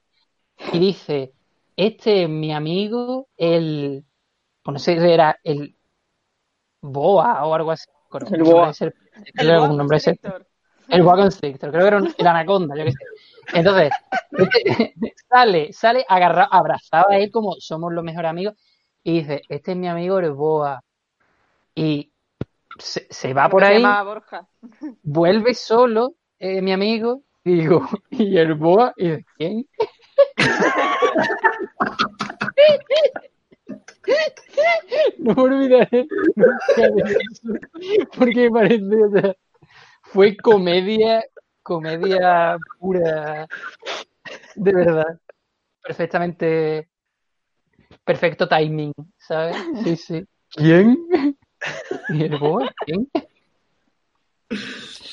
y 0.73 0.79
dice, 0.79 1.33
este 1.77 2.25
es 2.25 2.29
mi 2.29 2.53
amigo, 2.53 3.29
el, 3.37 4.05
pues 4.63 4.73
no 4.73 4.79
sé 4.79 5.01
si 5.01 5.07
era 5.11 5.39
el 5.43 5.77
Boa 6.81 7.45
o 7.47 7.55
algo 7.55 7.71
así. 7.71 7.87
El 8.31 8.43
boa. 8.43 8.73
ser- 8.73 8.95
El 9.35 9.49
era 9.49 9.59
boa 9.59 9.69
constrictor. 9.79 10.47
el 10.89 11.03
boa 11.03 11.17
constrictor, 11.17 11.71
creo 11.71 11.83
que 11.83 11.89
era 11.89 11.97
un- 11.97 12.15
el 12.17 12.27
anaconda, 12.27 12.77
yo 12.77 12.85
qué 12.85 12.93
sé. 12.93 12.99
Entonces, 13.53 13.91
este- 14.33 15.15
sale, 15.29 15.73
sale 15.73 16.05
agarrado, 16.09 16.49
abrazado 16.53 17.11
a 17.11 17.17
él 17.17 17.31
como 17.31 17.55
somos 17.59 17.93
los 17.93 18.05
mejores 18.05 18.31
amigos 18.31 18.55
y 19.03 19.21
dice, 19.21 19.43
este 19.49 19.73
es 19.73 19.77
mi 19.77 19.89
amigo 19.89 20.19
el 20.19 20.33
boa. 20.33 20.83
Y 21.75 22.13
se, 22.79 23.07
se 23.11 23.35
va 23.35 23.49
por 23.49 23.65
ahí, 23.65 23.83
Borja. 23.83 24.49
vuelve 25.03 25.55
solo, 25.55 26.15
eh, 26.39 26.63
mi 26.63 26.73
amigo, 26.73 27.23
y 27.45 27.55
digo, 27.57 27.87
¿y 28.11 28.37
el 28.39 28.55
boa? 28.55 28.93
Y 28.97 29.09
dice, 29.11 29.27
¿quién? 29.37 29.69
No 35.19 35.35
me 35.35 35.43
olvidaré 35.43 36.07
nunca 36.37 36.91
de 36.95 37.13
eso, 37.13 38.09
porque 38.17 38.51
me 38.51 38.51
parece, 38.51 39.05
o 39.05 39.11
sea, 39.11 39.35
fue 40.03 40.37
comedia, 40.37 41.25
comedia 41.65 42.57
pura, 42.79 43.49
de 44.55 44.73
verdad. 44.73 45.19
Perfectamente, 45.83 46.89
perfecto 48.05 48.47
timing, 48.49 48.93
¿sabes? 49.19 49.57
Sí, 49.83 49.97
sí. 49.97 50.25
¿Quién? 50.51 50.97
¿Y 52.11 52.23
el 52.25 52.39
boa? 52.39 52.71
¿Quién? 52.87 53.09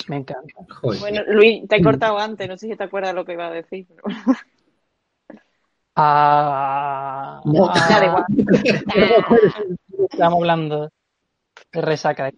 Me 0.08 0.18
encanta. 0.18 0.54
Joder. 0.82 0.99
Bueno, 0.99 1.22
Luis, 1.28 1.68
te 1.68 1.78
he 1.78 1.82
cortado 1.84 2.20
antes, 2.20 2.47
no 2.47 2.58
sé 2.58 2.68
si 2.70 2.76
te 2.76 2.84
acuerdas 2.84 3.16
lo 3.16 3.26
que 3.26 3.34
iba 3.34 3.47
a 3.47 3.52
decir. 3.52 3.88
pero- 3.88 4.04
Ah, 5.95 7.41
No. 7.43 7.68
ah. 7.70 8.26
Estamos 10.10 10.38
hablando 10.39 10.89
de 11.72 11.82
resaca. 11.82 12.32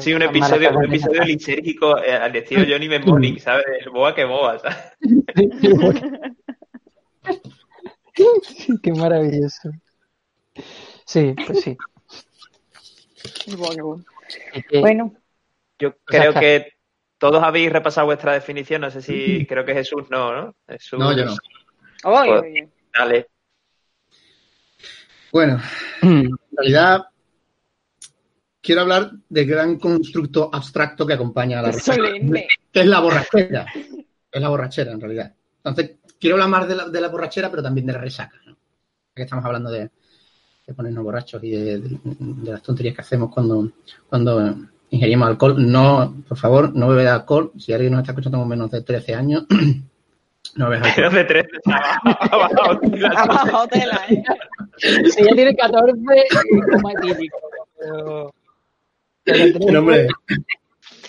Sí, 0.00 0.12
un 0.12 0.20
episodio, 0.22 0.70
un 0.76 0.84
episodio 0.84 1.22
lisérgico 1.24 1.96
eh, 2.02 2.12
al 2.12 2.34
estilo 2.36 2.62
Johnny 2.68 2.88
Mnemonic, 2.88 3.38
¿sabes? 3.38 3.64
El 3.80 3.88
boa 3.90 4.14
que 4.14 4.24
boa, 4.24 4.58
¿sabes? 4.58 4.76
Qué 8.82 8.92
maravilloso. 8.92 9.70
Sí, 11.06 11.34
pues 11.46 11.60
sí. 11.62 11.76
Bueno, 14.80 15.14
Yo 15.78 15.96
creo 16.04 16.34
que 16.34 16.72
todos 17.18 17.42
habéis 17.42 17.72
repasado 17.72 18.06
vuestra 18.08 18.32
definición, 18.34 18.82
no 18.82 18.90
sé 18.90 19.00
si 19.00 19.46
creo 19.46 19.64
que 19.64 19.72
Jesús 19.74 20.10
no, 20.10 20.34
¿no? 20.34 20.54
Jesús, 20.68 20.98
No, 20.98 21.16
yo 21.16 21.24
no. 21.24 21.32
oye, 22.04 22.28
Joder. 22.28 22.44
oye. 22.44 22.68
Dale. 22.92 23.26
Bueno, 25.32 25.60
en 26.02 26.30
realidad 26.52 27.06
quiero 28.68 28.82
hablar 28.82 29.10
del 29.30 29.46
gran 29.46 29.78
constructo 29.78 30.50
abstracto 30.52 31.06
que 31.06 31.14
acompaña 31.14 31.60
a 31.60 31.62
la 31.62 31.72
solemne. 31.72 32.46
que 32.70 32.80
es 32.80 32.86
la 32.86 33.00
borrachera. 33.00 33.64
Es 34.30 34.42
la 34.42 34.48
borrachera, 34.50 34.92
en 34.92 35.00
realidad. 35.00 35.32
Entonces, 35.64 35.96
quiero 36.20 36.34
hablar 36.36 36.50
más 36.50 36.68
de 36.68 36.74
la, 36.76 36.86
de 36.90 37.00
la 37.00 37.08
borrachera, 37.08 37.48
pero 37.50 37.62
también 37.62 37.86
de 37.86 37.94
la 37.94 37.98
resaca. 37.98 38.36
¿no? 38.44 38.52
Ya 38.52 38.58
que 39.14 39.22
estamos 39.22 39.42
hablando 39.46 39.70
de, 39.70 39.90
de 40.66 40.74
ponernos 40.74 41.02
borrachos 41.02 41.42
y 41.44 41.50
de, 41.50 41.78
de- 41.80 41.98
de 42.04 42.52
las 42.52 42.62
tonterías 42.62 42.94
que 42.94 43.00
hacemos 43.00 43.32
cuando, 43.32 43.70
cuando 44.06 44.54
ingerimos 44.90 45.28
alcohol. 45.28 45.54
No, 45.72 46.22
por 46.28 46.36
favor, 46.36 46.74
no 46.76 46.88
bebed 46.88 47.06
alcohol. 47.06 47.52
Si 47.58 47.72
alguien 47.72 47.92
nos 47.92 48.02
está 48.02 48.12
escuchando 48.12 48.36
con 48.38 48.48
menos 48.48 48.70
de 48.70 48.82
13 48.82 49.14
años, 49.14 49.46
no 50.56 50.68
bebes 50.68 50.86
alcohol. 50.88 51.04
Menos 51.04 51.14
de 51.14 51.24
tres 51.24 51.46
de 53.00 53.06
abajo, 53.16 53.66
tela, 53.68 54.00
¿eh? 54.10 54.22
Si 55.10 55.24
ya 55.24 55.32
tiene 55.34 55.56
14, 55.56 55.94
es 56.28 56.66
como 56.70 56.88
atípico. 56.90 57.38
Pero. 57.80 58.34
Pero 59.32 59.72
No, 59.72 59.78
hombre, 59.80 60.08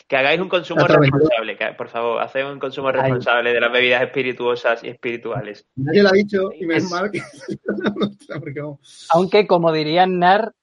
Que 0.07 0.17
hagáis 0.17 0.39
un 0.41 0.49
consumo 0.49 0.87
responsable, 0.87 1.55
que, 1.57 1.65
por 1.77 1.87
favor, 1.87 2.21
haced 2.21 2.43
un 2.45 2.59
consumo 2.59 2.91
responsable 2.91 3.53
de 3.53 3.59
las 3.61 3.71
bebidas 3.71 4.01
espirituosas 4.01 4.83
y 4.83 4.87
espirituales. 4.89 5.67
nadie 5.75 6.01
lo 6.03 6.09
ha 6.09 6.13
dicho 6.13 6.49
y 6.59 6.65
menos 6.65 6.83
Es- 6.85 6.91
mal 6.91 7.11
que... 7.11 7.21
Aunque, 9.13 9.47
como 9.47 9.71
diría 9.71 10.05
Nar, 10.07 10.53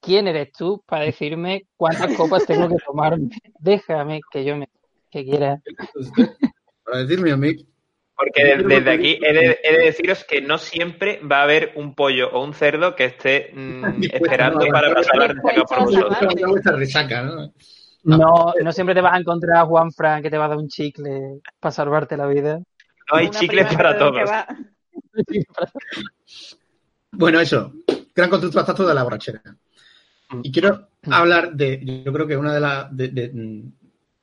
¿quién 0.00 0.28
eres 0.28 0.52
tú 0.52 0.82
para 0.86 1.04
decirme 1.04 1.66
cuántas 1.76 2.14
copas 2.16 2.46
tengo 2.46 2.68
que 2.68 2.76
tomarme? 2.84 3.30
Déjame 3.58 4.20
que 4.30 4.44
yo 4.44 4.56
me 4.56 4.68
que 5.10 5.24
quiera. 5.24 5.60
para 6.84 6.98
decirme 6.98 7.32
a 7.32 7.36
mí, 7.36 7.56
Porque 8.22 8.44
de- 8.44 8.62
desde 8.64 8.90
aquí 8.90 9.18
he 9.22 9.32
de, 9.32 9.58
he 9.64 9.72
de 9.78 9.84
deciros 9.84 10.24
que 10.24 10.42
no 10.42 10.58
siempre 10.58 11.20
va 11.20 11.38
a 11.40 11.42
haber 11.44 11.72
un 11.76 11.94
pollo 11.94 12.28
o 12.30 12.44
un 12.44 12.52
cerdo 12.52 12.94
que 12.94 13.06
esté 13.06 13.50
mm, 13.54 14.02
esperando 14.12 14.66
no, 14.66 14.72
para 14.72 14.92
pasar 14.92 15.16
la 15.16 15.26
resaca 15.28 15.64
por 15.64 15.78
no, 15.78 15.84
vosotros. 15.86 16.18
no, 18.02 18.54
¿no? 18.62 18.72
Siempre 18.72 18.94
te 18.94 19.00
vas 19.00 19.14
a 19.14 19.18
encontrar 19.18 19.56
a 19.58 19.64
Juan 19.66 19.90
Fran 19.92 20.22
que 20.22 20.28
te 20.30 20.36
va 20.36 20.44
a 20.44 20.48
dar 20.48 20.58
un 20.58 20.68
chicle 20.68 21.40
para 21.58 21.72
salvarte 21.72 22.16
la 22.16 22.26
vida. 22.26 22.58
No 23.10 23.16
hay 23.18 23.30
chicles 23.30 23.72
para 23.74 23.96
todos. 23.98 24.30
Bueno, 27.12 27.40
eso, 27.40 27.72
gran 28.14 28.30
constructo 28.30 28.60
abstracto 28.60 28.86
de 28.86 28.94
la 28.94 29.02
borrachera. 29.02 29.42
Y 30.42 30.52
quiero 30.52 30.88
hablar 31.10 31.52
de, 31.54 32.02
yo 32.04 32.12
creo 32.12 32.26
que 32.26 32.36
una 32.36 32.54
de, 32.54 32.60
las 32.60 32.96
de, 32.96 33.08
de- 33.08 33.30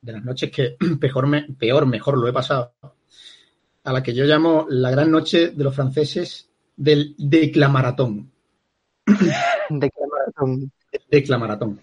de 0.01 0.11
las 0.13 0.23
noches 0.23 0.49
que 0.51 0.77
peor, 1.01 1.27
me- 1.27 1.47
peor, 1.59 1.85
mejor 1.85 2.17
lo 2.17 2.27
he 2.27 2.33
pasado, 2.33 2.71
a 3.88 3.93
la 3.93 4.03
que 4.03 4.13
yo 4.13 4.25
llamo 4.25 4.65
la 4.69 4.91
gran 4.91 5.09
noche 5.09 5.51
de 5.51 5.63
los 5.63 5.73
franceses 5.73 6.49
del 6.75 7.15
declamaratón. 7.17 8.29
De 9.69 9.89
qué 9.89 10.01
maratón. 10.11 10.71
Declamaratón. 11.09 11.81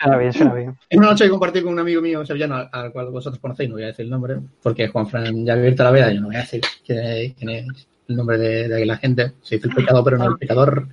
Suena 0.00 0.16
bien, 0.16 0.32
suena 0.32 0.54
bien. 0.54 0.78
Es 0.88 0.96
una 0.96 1.08
noche 1.08 1.24
que 1.24 1.30
compartí 1.30 1.60
con 1.60 1.74
un 1.74 1.78
amigo 1.78 2.00
mío 2.00 2.24
sevillano, 2.24 2.56
al, 2.56 2.70
al 2.72 2.90
cual 2.90 3.10
vosotros 3.10 3.38
conocéis, 3.38 3.68
no 3.68 3.74
voy 3.74 3.84
a 3.84 3.88
decir 3.88 4.06
el 4.06 4.10
nombre, 4.10 4.38
porque 4.62 4.88
Juan 4.88 5.06
Fran 5.08 5.44
ya 5.44 5.52
ha 5.52 5.56
abierto 5.56 5.84
la 5.84 5.90
veda, 5.90 6.10
yo 6.10 6.22
no 6.22 6.28
voy 6.28 6.36
a 6.36 6.40
decir 6.40 6.62
quién 6.86 7.50
es, 7.50 7.86
el 8.08 8.16
nombre 8.16 8.38
de, 8.38 8.68
de 8.68 8.86
la 8.86 8.96
gente. 8.96 9.34
Se 9.42 9.56
dice 9.56 9.68
el 9.68 9.74
pecado, 9.74 10.02
pero 10.02 10.16
no 10.16 10.28
el 10.28 10.38
pecador. 10.38 10.88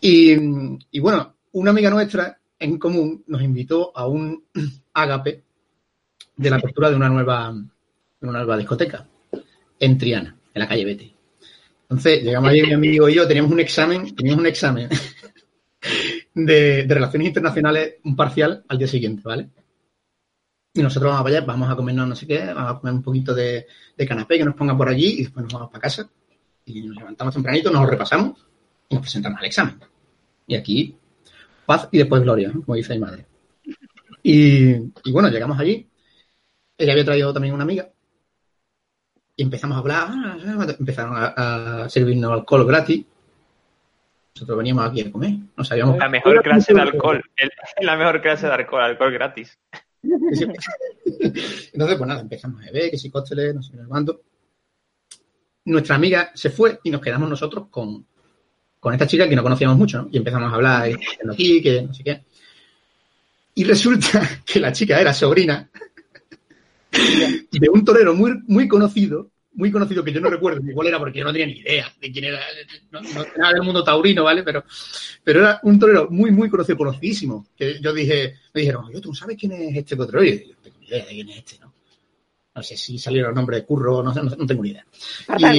Y, 0.00 0.36
y 0.92 1.00
bueno, 1.00 1.34
una 1.54 1.72
amiga 1.72 1.90
nuestra 1.90 2.38
en 2.56 2.78
común 2.78 3.24
nos 3.26 3.42
invitó 3.42 3.90
a 3.96 4.06
un 4.06 4.44
ágape 4.92 5.42
de 6.36 6.50
la 6.50 6.56
apertura 6.56 6.88
de 6.88 6.96
una 6.96 7.08
nueva, 7.08 7.52
de 7.52 8.28
una 8.28 8.38
nueva 8.38 8.56
discoteca 8.56 9.08
en 9.78 9.98
Triana, 9.98 10.36
en 10.52 10.60
la 10.60 10.68
calle 10.68 10.84
Bete. 10.84 11.14
Entonces, 11.82 12.22
llegamos 12.22 12.50
allí 12.50 12.62
mi 12.62 12.72
amigo 12.74 13.08
y 13.08 13.14
yo, 13.14 13.26
teníamos 13.26 13.52
un 13.52 13.60
examen, 13.60 14.14
teníamos 14.14 14.40
un 14.40 14.46
examen 14.46 14.88
de, 16.34 16.84
de 16.84 16.94
relaciones 16.94 17.28
internacionales, 17.28 17.94
un 18.04 18.16
parcial 18.16 18.64
al 18.68 18.78
día 18.78 18.88
siguiente, 18.88 19.22
¿vale? 19.24 19.48
Y 20.76 20.82
nosotros 20.82 21.10
vamos 21.10 21.24
para 21.24 21.36
allá, 21.36 21.46
vamos 21.46 21.70
a 21.70 21.76
comernos 21.76 22.08
no 22.08 22.16
sé 22.16 22.26
qué, 22.26 22.46
vamos 22.46 22.72
a 22.72 22.80
comer 22.80 22.94
un 22.94 23.02
poquito 23.02 23.32
de, 23.32 23.66
de 23.96 24.06
canapé 24.06 24.38
que 24.38 24.44
nos 24.44 24.56
pongan 24.56 24.76
por 24.76 24.88
allí 24.88 25.20
y 25.20 25.22
después 25.22 25.44
nos 25.44 25.52
vamos 25.52 25.70
para 25.70 25.82
casa 25.82 26.10
y 26.64 26.82
nos 26.82 26.96
levantamos 26.96 27.32
tempranito, 27.32 27.70
nos 27.70 27.82
lo 27.82 27.90
repasamos 27.90 28.44
y 28.88 28.94
nos 28.94 29.02
presentamos 29.02 29.38
al 29.38 29.46
examen. 29.46 29.78
Y 30.48 30.56
aquí, 30.56 30.96
paz 31.64 31.88
y 31.92 31.98
después 31.98 32.22
gloria, 32.22 32.48
¿no? 32.48 32.62
como 32.62 32.74
dice 32.74 32.94
mi 32.94 33.00
madre. 33.00 33.24
Y, 34.22 34.72
y 34.72 35.12
bueno, 35.12 35.28
llegamos 35.28 35.60
allí. 35.60 35.88
Ella 36.76 36.92
había 36.92 37.04
traído 37.04 37.32
también 37.32 37.54
una 37.54 37.62
amiga. 37.62 37.93
Y 39.36 39.42
empezamos 39.42 39.76
a 39.76 39.80
hablar. 39.80 40.08
ah, 40.10 40.36
Empezaron 40.78 41.16
a, 41.16 41.84
a 41.84 41.88
servirnos 41.88 42.30
alcohol 42.32 42.66
gratis. 42.66 43.04
Nosotros 44.34 44.58
veníamos 44.58 44.88
aquí 44.88 45.00
a 45.02 45.10
comer. 45.12 45.32
No 45.56 45.64
sabíamos. 45.64 45.98
La 45.98 46.08
mejor 46.08 46.42
clase 46.42 46.74
de 46.74 46.80
alcohol. 46.80 47.22
el- 47.36 47.50
la 47.86 47.96
mejor 47.96 48.20
clase 48.20 48.46
de 48.46 48.52
alcohol, 48.52 48.82
alcohol 48.82 49.12
gratis. 49.12 49.58
Entonces, 50.04 51.96
pues 51.96 52.08
nada, 52.08 52.20
empezamos 52.20 52.62
a 52.62 52.66
beber, 52.66 52.90
que 52.90 52.98
si 52.98 53.10
cócteles, 53.10 53.54
no 53.54 53.62
sé 53.62 53.72
cuánto. 53.88 54.22
Nuestra 55.66 55.96
amiga 55.96 56.30
se 56.34 56.50
fue 56.50 56.78
y 56.84 56.90
nos 56.90 57.00
quedamos 57.00 57.28
nosotros 57.28 57.68
con, 57.70 58.06
con 58.80 58.92
esta 58.92 59.06
chica 59.06 59.28
que 59.28 59.34
no 59.36 59.42
conocíamos 59.42 59.78
mucho, 59.78 60.02
¿no? 60.02 60.08
Y 60.10 60.18
empezamos 60.18 60.52
a 60.52 60.56
hablar, 60.56 60.90
y 60.90 60.94
aquí, 61.30 61.62
que 61.62 61.82
no 61.82 61.94
sé 61.94 62.04
qué. 62.04 62.22
Y 63.54 63.64
resulta 63.64 64.20
que 64.44 64.60
la 64.60 64.72
chica 64.72 65.00
era 65.00 65.14
sobrina 65.14 65.70
de 67.50 67.68
un 67.68 67.84
torero 67.84 68.14
muy, 68.14 68.42
muy 68.46 68.68
conocido, 68.68 69.30
muy 69.54 69.70
conocido 69.70 70.02
que 70.02 70.12
yo 70.12 70.20
no 70.20 70.30
recuerdo 70.30 70.60
ni 70.60 70.72
cuál 70.72 70.88
era 70.88 70.98
porque 70.98 71.20
yo 71.20 71.24
no 71.24 71.32
tenía 71.32 71.46
ni 71.46 71.60
idea 71.60 71.92
de 72.00 72.12
quién 72.12 72.24
era, 72.24 72.40
no, 72.90 73.00
no 73.00 73.24
nada 73.36 73.52
del 73.52 73.62
mundo 73.62 73.84
taurino, 73.84 74.24
¿vale? 74.24 74.42
Pero, 74.42 74.64
pero 75.22 75.40
era 75.40 75.60
un 75.62 75.78
torero 75.78 76.08
muy, 76.10 76.30
muy 76.30 76.48
conocido, 76.48 76.78
conocidísimo. 76.78 77.46
Que 77.56 77.80
yo 77.80 77.92
dije, 77.92 78.34
me 78.52 78.62
dijeron, 78.62 78.86
oye, 78.86 79.00
¿tú 79.00 79.10
no 79.10 79.14
sabes 79.14 79.36
quién 79.38 79.52
es 79.52 79.76
este 79.76 79.96
torero? 79.96 80.24
Y 80.24 80.48
yo, 80.48 80.54
no 80.54 80.62
tengo 80.62 80.78
ni 80.80 80.86
idea 80.86 81.04
de 81.04 81.10
quién 81.10 81.28
es 81.30 81.36
este, 81.38 81.58
¿no? 81.60 81.72
No 82.54 82.62
sé 82.62 82.76
si 82.76 82.98
salieron 82.98 83.30
los 83.30 83.36
nombres 83.36 83.60
de 83.60 83.66
Curro, 83.66 84.02
no 84.02 84.12
no, 84.12 84.22
no 84.22 84.46
tengo 84.46 84.62
ni 84.62 84.70
idea. 84.70 84.86
Y, 85.38 85.58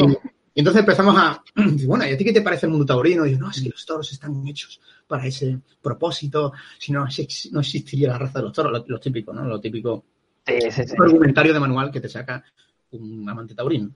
y 0.55 0.59
entonces 0.59 0.79
empezamos 0.79 1.15
a, 1.17 1.43
bueno, 1.85 2.07
¿y 2.07 2.13
a 2.13 2.17
ti 2.17 2.23
qué 2.23 2.31
te 2.31 2.41
parece 2.41 2.65
el 2.65 2.71
mundo 2.71 2.85
taurino? 2.85 3.25
Y 3.25 3.31
yo, 3.31 3.39
no, 3.39 3.49
es 3.49 3.61
que 3.61 3.69
los 3.69 3.85
toros 3.85 4.11
están 4.11 4.47
hechos 4.47 4.79
para 5.07 5.25
ese 5.25 5.59
propósito, 5.81 6.53
si 6.79 6.91
no, 6.91 7.05
no 7.51 7.59
existiría 7.59 8.09
la 8.09 8.17
raza 8.17 8.39
de 8.39 8.45
los 8.45 8.53
toros, 8.53 8.71
lo, 8.71 8.85
lo 8.87 8.99
típico, 8.99 9.33
¿no? 9.33 9.43
Lo 9.45 9.59
típico 9.59 10.05
Sí, 10.45 10.71
sí, 10.71 10.83
sí. 10.87 10.95
argumentario 10.99 11.53
de 11.53 11.59
manual 11.59 11.91
que 11.91 12.01
te 12.01 12.09
saca 12.09 12.43
un 12.91 13.27
amante 13.29 13.55
taurino. 13.55 13.91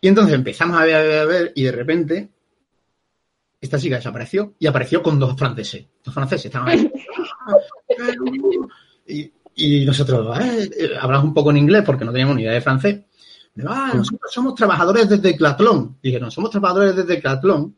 Y 0.00 0.08
entonces 0.08 0.34
empezamos 0.34 0.78
a 0.78 0.84
ver, 0.84 0.94
a 0.96 1.02
ver, 1.02 1.18
a 1.18 1.24
ver, 1.24 1.52
y 1.54 1.64
de 1.64 1.72
repente 1.72 2.28
esta 3.60 3.78
chica 3.78 3.96
desapareció 3.96 4.54
y 4.58 4.66
apareció 4.66 5.02
con 5.02 5.18
dos 5.18 5.36
franceses. 5.36 5.84
Dos 6.04 6.14
franceses 6.14 6.46
estaban 6.46 6.68
ahí. 6.68 6.90
Y, 9.08 9.32
y 9.54 9.84
nosotros 9.86 10.36
eh, 10.40 10.68
eh, 10.78 10.90
hablamos 11.00 11.26
un 11.26 11.34
poco 11.34 11.50
en 11.50 11.58
inglés 11.58 11.84
porque 11.86 12.04
no 12.04 12.10
teníamos 12.10 12.36
ni 12.36 12.42
idea 12.42 12.52
de 12.52 12.60
francés. 12.60 13.00
Ah, 13.66 13.92
nosotros 13.94 14.30
somos 14.32 14.54
trabajadores 14.54 15.08
desde 15.08 15.30
Decathlon. 15.32 15.96
Dijeron, 16.02 16.30
somos 16.30 16.50
trabajadores 16.50 16.96
desde 16.96 17.14
Decathlon. 17.14 17.74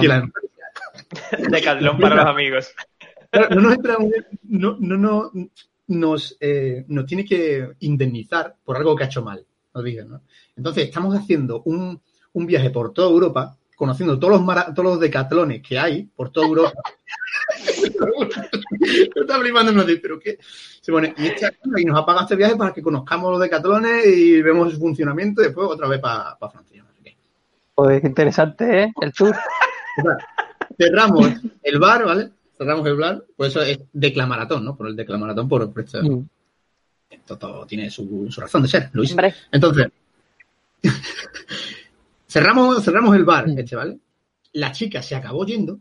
Que 0.00 0.08
la- 0.08 0.28
Decathlon 1.50 1.98
para 1.98 2.16
los 2.16 2.26
amigos. 2.26 2.74
No 3.50 3.60
nos 3.60 3.74
entra 3.74 3.98
muy 3.98 4.10
bien, 4.10 4.26
no, 4.42 4.76
no, 4.80 4.96
no, 4.98 5.32
nos, 5.92 6.36
eh, 6.40 6.84
nos 6.88 7.06
tiene 7.06 7.24
que 7.24 7.72
indemnizar 7.80 8.56
por 8.64 8.76
algo 8.76 8.94
que 8.96 9.04
ha 9.04 9.06
hecho 9.06 9.22
mal, 9.22 9.44
nos 9.74 9.84
digan, 9.84 10.08
¿no? 10.10 10.22
Entonces, 10.56 10.84
estamos 10.84 11.14
haciendo 11.16 11.62
un, 11.64 12.00
un 12.32 12.46
viaje 12.46 12.70
por 12.70 12.92
toda 12.92 13.08
Europa 13.10 13.56
conociendo 13.76 14.18
todos 14.18 14.34
los, 14.34 14.42
mara- 14.42 14.72
todos 14.74 14.90
los 14.90 15.00
decatlones 15.00 15.60
que 15.62 15.78
hay 15.78 16.04
por 16.04 16.30
toda 16.30 16.46
Europa. 16.46 16.72
Yo 19.14 19.22
estaba 19.22 19.40
flipando 19.40 19.72
y 19.72 19.74
me 19.74 19.84
dice, 19.84 20.00
pero 20.00 20.18
qué. 20.18 20.38
Se 20.80 20.92
pone, 20.92 21.14
y, 21.16 21.26
este 21.26 21.48
y 21.76 21.84
nos 21.84 21.98
ha 21.98 22.04
pagado 22.06 22.24
este 22.24 22.36
viaje 22.36 22.56
para 22.56 22.72
que 22.72 22.82
conozcamos 22.82 23.30
los 23.32 23.40
decatlones 23.40 24.06
y 24.06 24.40
vemos 24.42 24.72
su 24.72 24.78
funcionamiento 24.78 25.40
y 25.42 25.46
después 25.46 25.68
otra 25.70 25.88
vez 25.88 26.00
para 26.00 26.36
Francia. 26.50 26.82
no 26.82 26.92
sé 26.94 27.00
qué. 27.02 27.16
Pues 27.74 28.04
interesante, 28.04 28.82
¿eh? 28.84 28.92
El 29.00 29.12
tour. 29.12 29.34
Total, 29.96 30.18
Cerramos 30.78 31.30
el 31.62 31.78
bar, 31.78 32.04
¿vale? 32.04 32.30
Cerramos 32.56 32.86
el 32.86 32.96
bar, 32.96 33.24
por 33.36 33.46
eso 33.46 33.62
es 33.62 33.78
declamaratón, 33.92 34.64
¿no? 34.64 34.76
Por 34.76 34.88
el 34.88 34.96
declamaratón, 34.96 35.48
por, 35.48 35.72
por 35.72 35.82
esto, 35.82 36.02
Mm. 36.02 36.26
esto 37.10 37.38
todo 37.38 37.66
tiene 37.66 37.90
su, 37.90 38.26
su 38.30 38.40
razón 38.40 38.62
de 38.62 38.68
ser, 38.68 38.90
Luis. 38.92 39.10
Hombre, 39.10 39.34
Entonces, 39.50 39.86
cerramos, 42.28 42.82
cerramos 42.84 43.14
el 43.16 43.24
bar, 43.24 43.48
Mm. 43.48 43.58
este, 43.58 43.76
¿vale? 43.76 43.98
La 44.54 44.70
chica 44.72 45.02
se 45.02 45.14
acabó 45.16 45.44
yendo 45.46 45.78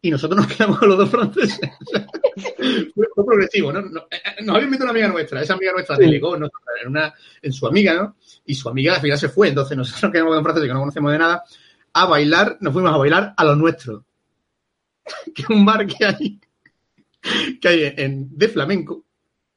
y 0.00 0.10
nosotros 0.10 0.38
nos 0.40 0.46
quedamos 0.46 0.78
con 0.78 0.88
los 0.88 0.98
dos 0.98 1.10
franceses. 1.10 1.60
fue, 2.94 3.06
fue 3.14 3.24
progresivo, 3.26 3.72
¿no? 3.72 3.82
No- 3.82 4.00
eh, 4.10 4.16
eh, 4.38 4.42
Nos 4.44 4.54
había 4.56 4.64
invitado 4.66 4.84
una 4.90 4.92
amiga 4.92 5.08
nuestra, 5.08 5.42
esa 5.42 5.54
amiga 5.54 5.72
nuestra 5.72 5.96
Sí. 5.96 6.02
delegó 6.02 6.36
¿no? 6.36 6.46
en, 6.82 6.88
una, 6.88 7.12
en 7.42 7.52
su 7.52 7.66
amiga, 7.66 7.94
¿no? 7.94 8.16
Y 8.46 8.54
su 8.54 8.68
amiga 8.68 8.94
al 8.94 9.00
final 9.00 9.18
se 9.18 9.28
fue, 9.28 9.48
entonces 9.48 9.76
nosotros 9.76 10.02
nos 10.04 10.12
quedamos 10.12 10.34
con 10.34 10.44
franceses 10.44 10.68
que 10.68 10.74
no 10.74 10.80
conocemos 10.80 11.12
de 11.12 11.18
nada, 11.18 11.44
a 11.92 12.06
bailar, 12.06 12.56
nos 12.60 12.72
fuimos 12.72 12.92
a 12.92 12.96
bailar 12.96 13.34
a 13.36 13.44
lo 13.44 13.54
nuestro. 13.56 14.04
que 15.34 15.52
un 15.52 15.64
bar 15.64 15.86
que 15.86 16.04
hay, 16.04 16.40
que 17.60 17.68
hay 17.68 17.94
en, 17.96 18.36
de 18.36 18.48
flamenco, 18.48 19.04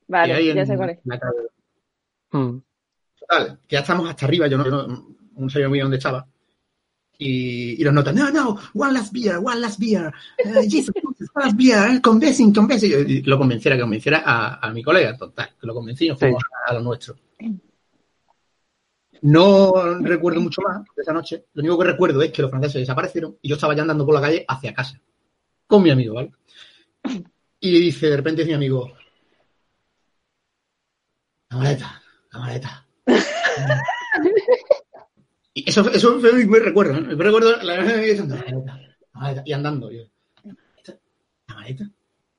que 0.08 0.16
hay 0.18 0.30
vale, 0.32 0.50
en 0.52 0.56
ya 0.58 0.66
sé 0.66 0.78
cuál 0.78 0.89
es. 0.91 1.00
la 1.06 1.20
calle 1.20 1.50
Mm. 2.32 2.62
Total, 3.20 3.60
que 3.68 3.76
ya 3.76 3.80
estamos 3.80 4.10
hasta 4.10 4.26
arriba, 4.26 4.47
yo 4.47 4.58
no, 4.58 4.66
yo 4.66 4.72
no, 4.72 5.16
no 5.36 5.50
sabía 5.50 5.68
muy 5.68 5.78
bien 5.78 5.86
dónde 5.86 5.97
estaba. 5.97 6.28
Y, 7.18 7.82
y 7.82 7.84
los 7.84 7.93
notan, 7.93 8.16
no, 8.16 8.32
no, 8.32 8.58
one 8.76 8.93
last 8.93 9.12
beer, 9.12 9.38
one 9.38 9.60
last 9.60 9.78
beer, 9.80 10.14
eh, 10.38 10.68
Jesus, 10.70 10.93
one 11.34 11.45
last 11.45 11.58
beer, 11.58 11.95
eh, 11.95 12.02
convincing, 12.02 12.54
convincing. 12.54 12.91
Y 13.08 13.12
y 13.14 13.22
lo 13.24 13.38
convenciera, 13.38 13.76
que 13.76 13.82
convenciera 13.82 14.24
a, 14.26 14.66
a 14.66 14.72
mi 14.72 14.82
colega, 14.82 15.18
total, 15.18 15.50
que 15.60 15.68
lo 15.68 15.74
convencí 15.74 16.06
y 16.06 16.10
nos 16.10 16.20
fuimos 16.20 16.41
a, 16.68 16.72
a 16.72 16.74
lo 16.76 16.82
nuestro. 16.82 17.16
No 19.22 19.74
recuerdo 20.00 20.39
mucho 20.39 20.62
más 20.62 20.82
de 20.95 21.02
esa 21.02 21.12
noche, 21.12 21.45
lo 21.54 21.62
único 21.62 21.80
que 21.80 21.88
recuerdo 21.88 22.22
es 22.22 22.32
que 22.32 22.41
los 22.41 22.50
franceses 22.50 22.82
desaparecieron 22.82 23.38
y 23.41 23.50
yo 23.50 23.56
estaba 23.56 23.76
ya 23.76 23.82
andando 23.82 24.06
por 24.06 24.16
la 24.16 24.22
calle 24.22 24.45
hacia 24.47 24.74
casa, 24.74 25.02
con 25.70 25.84
mi 25.84 25.91
amigo, 25.91 26.15
¿vale? 26.15 26.32
Y 27.59 27.80
dice, 27.80 28.09
de 28.09 28.17
repente 28.17 28.41
dice 28.41 28.49
mi 28.49 28.55
amigo, 28.55 28.91
la 31.51 31.57
maleta, 31.57 32.01
la 32.32 32.39
maleta. 32.39 32.88
Y 35.53 35.70
eso, 35.70 35.88
eso 35.91 36.20
fue 36.20 36.34
mi 36.34 36.57
recuerdo, 36.57 36.99
¿no? 36.99 37.11
El 37.11 37.20
recuerdo, 37.20 37.51
la 37.57 37.76
la 37.76 37.84
maleta, 37.84 38.26
la 38.26 39.20
maleta, 39.20 39.43
y 39.45 39.53
andando. 39.53 39.91
Yo, 39.91 40.03
¿La 41.47 41.55
maleta? 41.55 41.88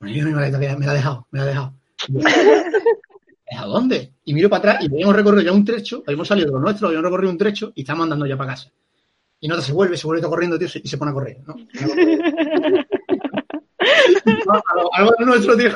Bueno, 0.00 0.16
yo 0.16 0.24
mi 0.26 0.32
maleta 0.32 0.58
me 0.58 0.86
la 0.86 0.92
ha 0.92 0.94
dejado, 0.94 1.26
me 1.30 1.38
la 1.38 1.44
ha 1.44 1.48
dejado. 1.48 1.74
¿A 3.56 3.66
dónde? 3.66 4.14
Y 4.24 4.34
miro 4.34 4.48
para 4.48 4.72
atrás 4.72 4.84
y 4.84 4.92
habíamos 4.92 5.14
recorrido 5.14 5.42
ya 5.42 5.52
un 5.52 5.64
trecho, 5.64 6.02
habíamos 6.04 6.26
salido 6.26 6.48
de 6.48 6.52
lo 6.54 6.60
nuestro, 6.60 6.88
habíamos 6.88 7.04
recorrido 7.04 7.30
un 7.30 7.38
trecho 7.38 7.72
y 7.76 7.82
estamos 7.82 8.04
andando 8.04 8.26
ya 8.26 8.36
para 8.36 8.54
casa. 8.54 8.72
Y 9.38 9.46
nota 9.46 9.62
se 9.62 9.72
vuelve, 9.72 9.96
se 9.96 10.06
vuelve 10.06 10.20
todo 10.20 10.30
corriendo, 10.30 10.58
tío, 10.58 10.68
y 10.82 10.88
se 10.88 10.98
pone 10.98 11.12
a 11.12 11.14
correr, 11.14 11.38
¿no? 11.46 11.54
Algo- 14.92 15.14
nuestro, 15.24 15.56
tío. 15.56 15.70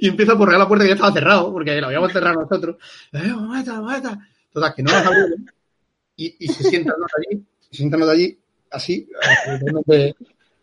Y 0.00 0.08
empieza 0.08 0.32
a 0.32 0.36
correr 0.36 0.58
la 0.58 0.66
puerta 0.66 0.84
que 0.84 0.88
ya 0.88 0.94
estaba 0.94 1.12
cerrado, 1.12 1.52
porque 1.52 1.80
lo 1.80 1.86
habíamos 1.86 2.12
cerrado 2.12 2.40
nosotros. 2.40 2.76
Eh, 3.12 3.32
maleta. 3.80 4.18
Total, 4.52 4.74
que 4.74 4.82
no 4.82 4.90
nos 4.92 5.06
abrieron. 5.06 5.50
Y, 6.16 6.36
y 6.40 6.48
se 6.48 6.64
sientan 6.68 6.96
allí, 7.16 7.44
se 7.70 7.76
sientan 7.76 8.02
allí, 8.02 8.38
así, 8.70 9.08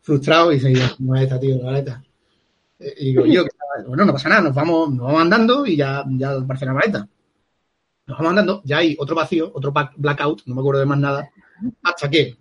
frustrados, 0.01 0.53
y 0.53 0.59
dicen, 0.59 0.89
maleta, 0.99 1.39
tío, 1.39 1.57
maleta. 1.63 2.03
Eh, 2.79 2.93
Y 2.97 3.05
digo, 3.07 3.25
yo, 3.25 3.45
bueno, 3.87 4.05
no 4.05 4.13
pasa 4.13 4.29
nada, 4.29 4.41
nos 4.41 4.53
vamos, 4.53 4.89
nos 4.89 5.05
vamos 5.05 5.21
andando 5.21 5.65
y 5.65 5.77
ya, 5.77 6.03
ya 6.09 6.31
aparece 6.31 6.65
la 6.65 6.73
maleta. 6.73 7.07
Nos 8.07 8.17
vamos 8.17 8.29
andando, 8.29 8.61
ya 8.65 8.77
hay 8.79 8.95
otro 8.99 9.15
vacío, 9.15 9.51
otro 9.53 9.73
blackout, 9.95 10.43
no 10.45 10.55
me 10.55 10.61
acuerdo 10.61 10.79
de 10.81 10.85
más 10.85 10.99
nada, 10.99 11.29
hasta 11.83 12.09
que 12.09 12.37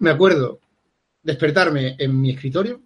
me 0.00 0.10
acuerdo 0.10 0.58
despertarme 1.22 1.96
en 1.98 2.20
mi 2.20 2.30
escritorio 2.30 2.82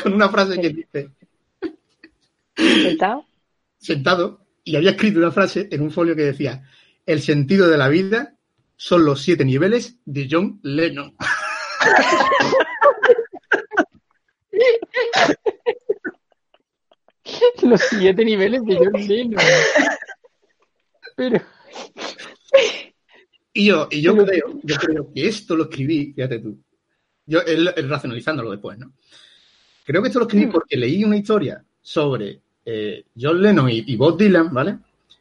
con 0.00 0.12
una 0.14 0.28
frase 0.28 0.60
que 0.60 0.70
dice, 0.70 1.10
¿Sentado? 2.56 3.26
sentado, 3.78 4.46
y 4.64 4.76
había 4.76 4.90
escrito 4.90 5.18
una 5.18 5.30
frase 5.30 5.68
en 5.70 5.82
un 5.82 5.90
folio 5.90 6.16
que 6.16 6.22
decía, 6.22 6.64
el 7.06 7.20
sentido 7.20 7.68
de 7.68 7.78
la 7.78 7.88
vida 7.88 8.34
son 8.76 9.04
los 9.04 9.22
siete 9.22 9.44
niveles 9.44 9.98
de 10.04 10.28
John 10.30 10.60
Lennon. 10.62 11.14
Los 17.62 17.80
siete 17.82 18.24
niveles 18.24 18.62
de 18.64 18.76
John 18.76 18.92
Lennon. 19.06 19.44
Pero, 21.16 21.40
Y 23.52 23.66
yo, 23.66 23.88
y 23.90 24.00
yo 24.00 24.16
creo, 24.16 24.60
yo 24.62 24.76
creo 24.76 25.12
que 25.12 25.26
esto 25.26 25.56
lo 25.56 25.64
escribí, 25.64 26.12
fíjate 26.14 26.38
tú, 26.38 26.58
yo 27.26 27.40
el, 27.42 27.72
el 27.76 27.88
racionalizándolo 27.88 28.50
después, 28.52 28.78
¿no? 28.78 28.92
Creo 29.84 30.02
que 30.02 30.08
esto 30.08 30.20
lo 30.20 30.26
escribí 30.26 30.46
Mm. 30.46 30.52
porque 30.52 30.76
leí 30.76 31.02
una 31.04 31.16
historia 31.16 31.64
sobre 31.80 32.40
eh, 32.64 33.04
John 33.18 33.42
Lennon 33.42 33.68
y, 33.70 33.82
y 33.86 33.96
Bob 33.96 34.16
Dylan, 34.18 34.52
¿vale? 34.52 34.78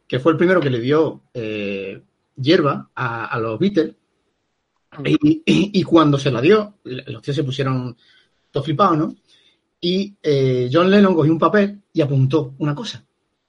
Que 0.07 0.19
fue 0.19 0.31
el 0.33 0.37
primero 0.37 0.59
que 0.61 0.69
le 0.69 0.79
dio 0.79 1.23
eh, 1.33 1.99
hierba 2.35 2.89
a, 2.93 3.25
a 3.25 3.39
los 3.39 3.57
Beatles. 3.59 3.95
Y, 5.05 5.13
y- 5.45 5.79
y 5.79 5.83
cuando 5.83 6.17
se 6.17 6.31
la 6.31 6.41
dio, 6.41 6.75
los 6.83 7.21
tíos 7.21 7.35
se 7.35 7.43
pusieron 7.43 7.95
todos 8.51 8.65
flipados, 8.65 8.97
¿no? 8.97 9.15
Y 9.81 10.15
eh, 10.21 10.69
John 10.71 10.89
Lennon 10.91 11.15
cogió 11.15 11.31
un 11.31 11.39
papel 11.39 11.81
y 11.93 12.01
apuntó 12.01 12.53
una 12.59 12.75
cosa 12.75 13.03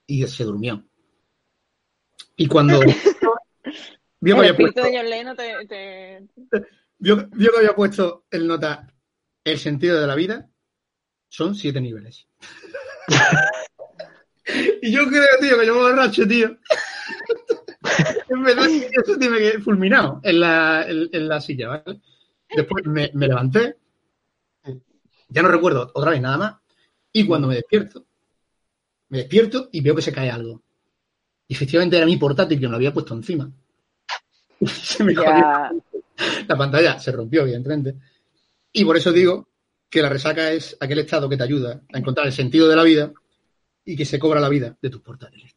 y 0.07 0.25
se 0.27 0.43
durmió. 0.43 0.83
Y 2.37 2.47
cuando 2.47 2.79
vio 4.21 4.35
que 4.35 4.41
El 4.41 4.47
había 4.47 4.57
puesto, 4.57 4.81
espíritu 4.81 4.81
de 4.83 4.97
John 4.97 5.09
Lennon 5.09 5.35
te, 5.35 5.67
te- 5.67 6.67
vio, 6.99 7.27
vio 7.33 7.51
que 7.51 7.57
había 7.57 7.75
puesto 7.75 8.25
el 8.31 8.47
nota 8.47 8.87
el 9.43 9.57
sentido 9.59 9.99
de 9.99 10.07
la 10.07 10.15
vida 10.15 10.49
son 11.29 11.55
siete 11.55 11.81
niveles. 11.81 12.27
y 14.81 14.91
yo 14.91 15.07
creo, 15.07 15.27
tío, 15.39 15.59
que 15.59 15.65
yo 15.65 15.75
me 15.75 15.81
borracho, 15.81 16.27
tío. 16.27 16.57
en 18.29 18.43
verdad, 18.43 18.67
eso 18.69 19.17
tiene 19.17 19.37
que 19.39 19.59
fulminado 19.59 20.19
en 20.23 20.39
la, 20.39 20.85
en, 20.87 21.09
en 21.11 21.27
la 21.27 21.41
silla, 21.41 21.69
¿vale? 21.69 22.01
Después 22.53 22.85
me, 22.85 23.11
me 23.13 23.27
levanté, 23.27 23.77
ya 25.29 25.41
no 25.41 25.47
recuerdo 25.47 25.89
otra 25.93 26.11
vez 26.11 26.21
nada 26.21 26.37
más, 26.37 26.55
y 27.13 27.25
cuando 27.25 27.47
me 27.47 27.55
despierto, 27.55 28.05
me 29.09 29.19
despierto 29.19 29.69
y 29.71 29.81
veo 29.81 29.95
que 29.95 30.01
se 30.01 30.11
cae 30.11 30.29
algo. 30.29 30.61
Y 31.47 31.53
efectivamente 31.53 31.97
era 31.97 32.05
mi 32.05 32.17
portátil 32.17 32.59
que 32.59 32.65
me 32.65 32.71
lo 32.71 32.77
había 32.77 32.93
puesto 32.93 33.13
encima. 33.13 33.49
se 34.65 35.03
me 35.03 35.15
jodió 35.15 35.31
ya, 35.31 35.71
la 36.47 36.57
pantalla 36.57 36.99
se 36.99 37.11
rompió, 37.11 37.41
evidentemente. 37.41 37.95
Y 38.71 38.85
por 38.85 38.97
eso 38.97 39.11
digo 39.11 39.47
que 39.89 40.01
la 40.01 40.09
resaca 40.09 40.51
es 40.51 40.77
aquel 40.79 40.99
estado 40.99 41.27
que 41.27 41.37
te 41.37 41.43
ayuda 41.43 41.81
a 41.91 41.97
encontrar 41.97 42.27
el 42.27 42.33
sentido 42.33 42.69
de 42.69 42.75
la 42.75 42.83
vida 42.83 43.11
y 43.83 43.95
que 43.95 44.05
se 44.05 44.19
cobra 44.19 44.39
la 44.39 44.49
vida 44.49 44.77
de 44.81 44.89
tus 44.89 45.01
portátiles. 45.01 45.53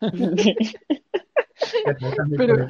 pero 2.36 2.68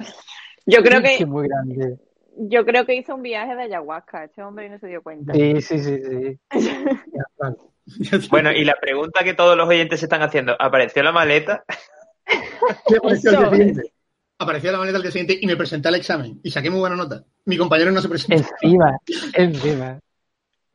yo 0.67 0.83
creo 0.83 1.03
que 1.03 1.27
muy 1.27 1.49
grande. 1.49 1.99
yo 2.37 2.65
creo 2.65 2.87
que 2.87 2.95
hizo 2.95 3.15
un 3.15 3.23
viaje 3.23 3.55
de 3.55 3.63
ayahuasca 3.63 4.25
este 4.25 4.43
hombre 4.43 4.67
y 4.67 4.71
no 4.71 4.79
se 4.79 4.89
dio 4.89 5.03
cuenta. 5.03 5.35
Sí, 5.35 5.61
sí, 5.61 5.79
sí, 5.79 5.99
sí. 6.03 6.39
Bueno, 8.31 8.53
y 8.53 8.65
la 8.65 8.77
pregunta 8.81 9.25
que 9.25 9.35
todos 9.35 9.57
los 9.57 9.69
oyentes 9.69 9.99
se 9.99 10.07
están 10.07 10.23
haciendo, 10.23 10.55
¿apareció 10.57 11.03
la 11.03 11.11
maleta? 11.11 11.65
¿Qué 12.87 12.99
apareció 12.99 13.37
al 13.37 13.51
Apareció 14.43 14.73
la 14.73 14.79
maleta 14.79 14.97
al 14.97 15.03
día 15.03 15.11
siguiente 15.13 15.39
y 15.39 15.47
me 15.47 15.55
presenté 15.55 15.89
al 15.89 15.97
examen 15.97 16.41
y 16.43 16.51
saqué 16.51 16.71
muy 16.71 16.81
buena 16.81 16.97
nota. 16.97 17.23
Mi 17.45 17.59
compañero 17.59 17.91
no 17.93 18.01
se 18.01 18.09
presentó. 18.09 18.43
Encima, 18.63 18.97
encima. 19.35 20.01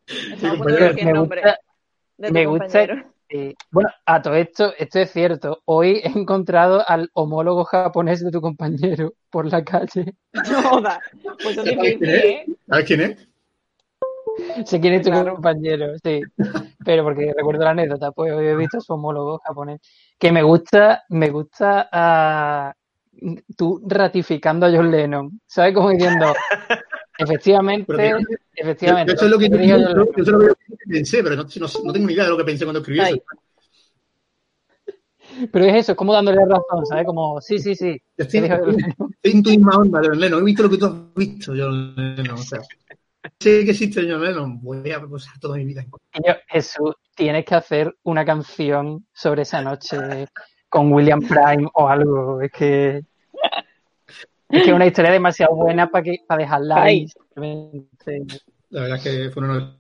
Estamos 0.05 0.57
compañero, 0.59 0.93
me 0.93 1.11
nombre 1.13 1.41
gusta, 1.41 2.31
me 2.31 2.45
gusta- 2.45 3.05
eh, 3.29 3.55
bueno, 3.71 3.89
a 4.05 4.21
todo 4.21 4.35
esto, 4.35 4.71
esto 4.77 4.99
es 4.99 5.11
cierto. 5.11 5.63
Hoy 5.65 5.99
he 6.03 6.07
encontrado 6.09 6.87
al 6.87 7.09
homólogo 7.13 7.63
japonés 7.63 8.23
de 8.23 8.29
tu 8.29 8.39
compañero 8.39 9.13
por 9.31 9.51
la 9.51 9.63
calle. 9.63 10.13
No 10.31 10.61
jodas. 10.61 10.99
Pues 11.41 11.55
¿Sabes 11.55 11.75
quién 11.75 12.03
es? 12.03 12.23
¿eh? 12.23 12.45
¿Sabes 12.69 12.85
quién 12.85 13.01
es? 13.01 13.27
Sé 14.69 14.79
quién 14.79 14.93
es 14.93 15.01
tu 15.01 15.09
Claro. 15.09 15.33
compañero, 15.33 15.97
sí. 16.03 16.21
Pero 16.85 17.03
porque 17.03 17.33
recuerdo 17.35 17.63
la 17.63 17.71
anécdota, 17.71 18.11
pues 18.11 18.31
hoy 18.31 18.45
he 18.45 18.55
visto 18.55 18.77
a 18.77 18.81
su 18.81 18.93
homólogo 18.93 19.39
japonés. 19.39 19.79
Que 20.19 20.31
me 20.31 20.43
gusta, 20.43 21.03
me 21.09 21.31
gusta 21.31 21.89
ah, 21.91 22.71
tú 23.55 23.81
ratificando 23.87 24.65
a 24.65 24.71
John 24.71 24.91
Lennon. 24.91 25.39
¿Sabes? 25.45 25.73
Como 25.73 25.89
diciendo, 25.89 26.33
efectivamente, 27.17 27.85
Pero 27.87 28.17
efectivamente. 28.55 29.13
Eso 29.13 29.25
es 29.25 29.31
lo 29.31 29.39
que 29.39 29.49
yo, 29.49 29.57
yo- 29.57 29.77
Lennon. 29.77 30.07
yo 30.17 30.25
sé 30.25 30.31
lo 30.31 30.39
que 30.39 30.53
pensé, 30.89 31.23
pero 31.23 31.35
no, 31.35 31.43
no- 31.43 31.67
no 31.85 31.93
tengo 31.93 32.07
ni 32.07 32.13
idea 32.13 32.23
de 32.25 32.29
lo 32.29 32.37
que 32.37 32.43
pensé 32.43 32.65
cuando 32.65 32.79
escribí 32.79 32.99
Ay. 32.99 33.13
eso. 33.15 33.23
Pero 35.51 35.65
es 35.65 35.75
eso, 35.75 35.91
es 35.93 35.97
como 35.97 36.13
dándole 36.13 36.45
razón, 36.45 36.85
¿sabes? 36.85 37.05
Como, 37.05 37.41
sí, 37.41 37.59
sí, 37.59 37.75
sí. 37.75 37.99
Estoy, 38.15 38.49
en 39.23 39.43
tu 39.43 39.49
misma 39.49 39.77
onda, 39.77 40.01
John 40.03 40.19
Lennon. 40.19 40.41
He 40.41 40.45
visto 40.45 40.63
lo 40.63 40.69
que 40.69 40.77
tú 40.77 40.85
has 40.85 41.13
visto, 41.15 41.53
John 41.57 41.93
Lennon. 41.95 42.35
O 42.35 42.37
sea, 42.37 42.61
sé 43.39 43.65
que 43.65 43.71
existe 43.71 44.05
John 44.09 44.23
Lennon. 44.23 44.61
Voy 44.61 44.91
a 44.91 45.01
posar 45.01 45.37
toda 45.39 45.57
mi 45.57 45.65
vida 45.65 45.81
en 46.13 46.23
Jesús, 46.47 46.93
tienes 47.15 47.43
que 47.43 47.55
hacer 47.55 47.93
una 48.03 48.23
canción 48.23 49.05
sobre 49.13 49.41
esa 49.41 49.61
noche 49.61 49.97
con 50.69 50.91
William 50.91 51.21
Prime 51.21 51.67
o 51.73 51.87
algo. 51.87 52.41
Es 52.41 52.51
que 52.51 53.03
es 54.49 54.63
que 54.63 54.69
es 54.69 54.73
una 54.73 54.85
historia 54.85 55.11
demasiado 55.11 55.55
buena 55.55 55.87
para 55.87 56.03
que 56.03 56.19
para 56.27 56.41
dejarla 56.41 56.83
ahí. 56.83 57.07
La 58.69 58.81
verdad 58.81 58.97
es 58.97 59.03
que 59.03 59.29
fue 59.31 59.43
una 59.43 59.77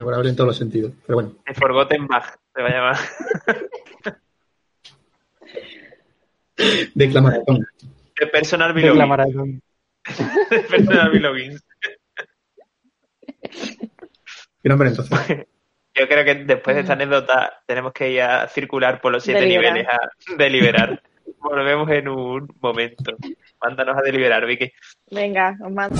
memorable 0.00 0.30
en 0.30 0.36
todos 0.36 0.48
los 0.48 0.56
sentidos. 0.56 0.92
Pero 1.06 1.16
bueno, 1.16 1.36
The 1.46 1.54
Forgotten 1.54 2.06
Bach 2.06 2.38
se 2.54 2.62
va 2.62 2.68
a 2.68 2.72
llamar. 2.72 2.96
Personal 8.32 8.74
de 8.74 8.80
Belongings. 8.80 9.08
maratón. 9.08 9.62
The 10.50 10.60
Personal 10.60 11.10
Belongings. 11.10 11.64
Y 14.62 14.68
nombre 14.68 14.88
entonces. 14.88 15.46
Yo 15.98 16.06
creo 16.08 16.24
que 16.24 16.34
después 16.44 16.76
de 16.76 16.82
esta 16.82 16.92
anécdota 16.92 17.60
tenemos 17.66 17.92
que 17.92 18.10
ir 18.10 18.22
a 18.22 18.46
circular 18.48 19.00
por 19.00 19.12
los 19.12 19.22
siete 19.24 19.40
Deliberar. 19.40 19.72
niveles 19.74 19.88
a 19.92 20.36
deliberar. 20.36 21.02
Volvemos 21.40 21.90
en 21.90 22.08
un 22.08 22.48
momento. 22.60 23.12
Mándanos 23.62 23.96
a 23.96 24.02
deliberar, 24.02 24.44
Vicky. 24.46 24.70
Venga, 25.10 25.56
os 25.64 25.72
mando. 25.72 25.96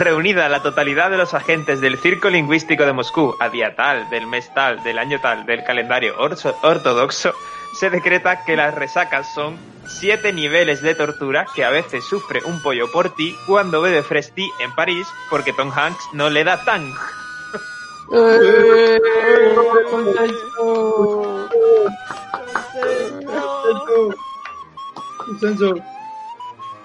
Reunida 0.00 0.48
la 0.48 0.62
totalidad 0.62 1.10
de 1.10 1.18
los 1.18 1.34
agentes 1.34 1.82
del 1.82 1.98
Circo 1.98 2.30
Lingüístico 2.30 2.86
de 2.86 2.94
Moscú 2.94 3.36
a 3.38 3.50
día 3.50 3.76
tal, 3.76 4.08
del 4.08 4.26
mes 4.26 4.50
tal, 4.54 4.82
del 4.82 4.98
año 4.98 5.20
tal, 5.20 5.44
del 5.44 5.62
calendario 5.62 6.16
orso- 6.18 6.56
ortodoxo, 6.62 7.34
se 7.74 7.90
decreta 7.90 8.42
que 8.42 8.56
las 8.56 8.74
resacas 8.74 9.26
son 9.34 9.58
siete 9.84 10.32
niveles 10.32 10.80
de 10.80 10.94
tortura 10.94 11.48
que 11.54 11.66
a 11.66 11.70
veces 11.70 12.02
sufre 12.02 12.42
un 12.46 12.62
pollo 12.62 12.90
por 12.90 13.14
ti 13.14 13.36
cuando 13.46 13.82
ve 13.82 13.90
de 13.90 14.02
Fresti 14.02 14.50
en 14.58 14.74
París 14.74 15.06
porque 15.28 15.52
Tom 15.52 15.70
Hanks 15.70 16.08
no 16.14 16.30
le 16.30 16.44
da 16.44 16.64
tang. 16.64 16.94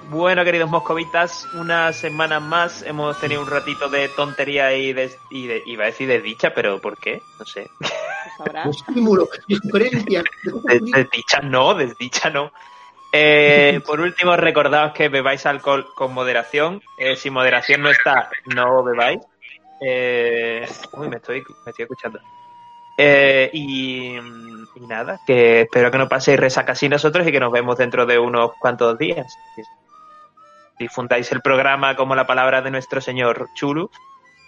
Bueno, 0.09 0.43
queridos 0.43 0.69
moscovitas, 0.69 1.47
una 1.55 1.91
semana 1.91 2.39
más 2.39 2.83
hemos 2.83 3.19
tenido 3.19 3.41
un 3.41 3.47
ratito 3.47 3.89
de 3.89 4.07
tontería 4.09 4.73
y 4.75 4.93
de, 4.93 5.17
y 5.31 5.47
de- 5.47 5.63
iba 5.65 5.83
a 5.83 5.87
decir 5.87 6.07
de 6.07 6.21
dicha, 6.21 6.53
pero 6.53 6.79
¿por 6.79 6.97
qué? 6.97 7.21
No 7.39 7.45
sé. 7.45 7.69
De 8.65 8.69
estímulo, 8.71 9.27
Desdicha 10.93 11.39
no, 11.41 11.73
desdicha 11.73 12.29
no. 12.29 12.51
Eh, 13.11 13.79
por 13.85 13.99
último, 13.99 14.35
recordaos 14.35 14.93
que 14.93 15.09
bebáis 15.09 15.45
alcohol 15.45 15.87
con 15.95 16.13
moderación. 16.13 16.81
Eh, 16.97 17.15
si 17.15 17.29
moderación 17.29 17.81
no 17.81 17.89
está, 17.89 18.29
no 18.53 18.83
bebáis. 18.83 19.19
Eh, 19.81 20.67
uy, 20.93 21.09
me 21.09 21.17
estoy, 21.17 21.43
me 21.65 21.69
estoy 21.71 21.83
escuchando. 21.83 22.19
Eh, 22.97 23.49
y, 23.53 24.15
y 24.17 24.87
nada, 24.87 25.19
que 25.25 25.61
espero 25.61 25.89
que 25.91 25.97
no 25.97 26.07
paséis 26.07 26.39
resaca 26.39 26.73
así 26.73 26.87
nosotros 26.89 27.27
y 27.27 27.31
que 27.31 27.39
nos 27.39 27.51
vemos 27.51 27.77
dentro 27.77 28.05
de 28.05 28.19
unos 28.19 28.51
cuantos 28.59 28.97
días. 28.97 29.25
Difundáis 30.77 31.31
el 31.31 31.41
programa 31.41 31.95
como 31.95 32.15
la 32.15 32.27
palabra 32.27 32.61
de 32.61 32.71
nuestro 32.71 33.01
señor 33.01 33.49
Chulu 33.55 33.89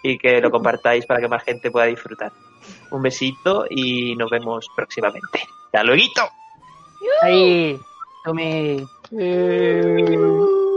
y 0.02 0.18
que 0.18 0.40
lo 0.40 0.50
compartáis 0.50 1.06
para 1.06 1.20
que 1.20 1.28
más 1.28 1.42
gente 1.42 1.70
pueda 1.70 1.86
disfrutar. 1.86 2.32
Un 2.90 3.02
besito 3.02 3.66
y 3.68 4.14
nos 4.16 4.30
vemos 4.30 4.66
próximamente. 4.76 5.46
¡Hasta 5.66 5.84
luego! 5.84 6.02
Ahí, 7.22 7.78
tome. 8.24 8.86
Eh. 9.18 10.67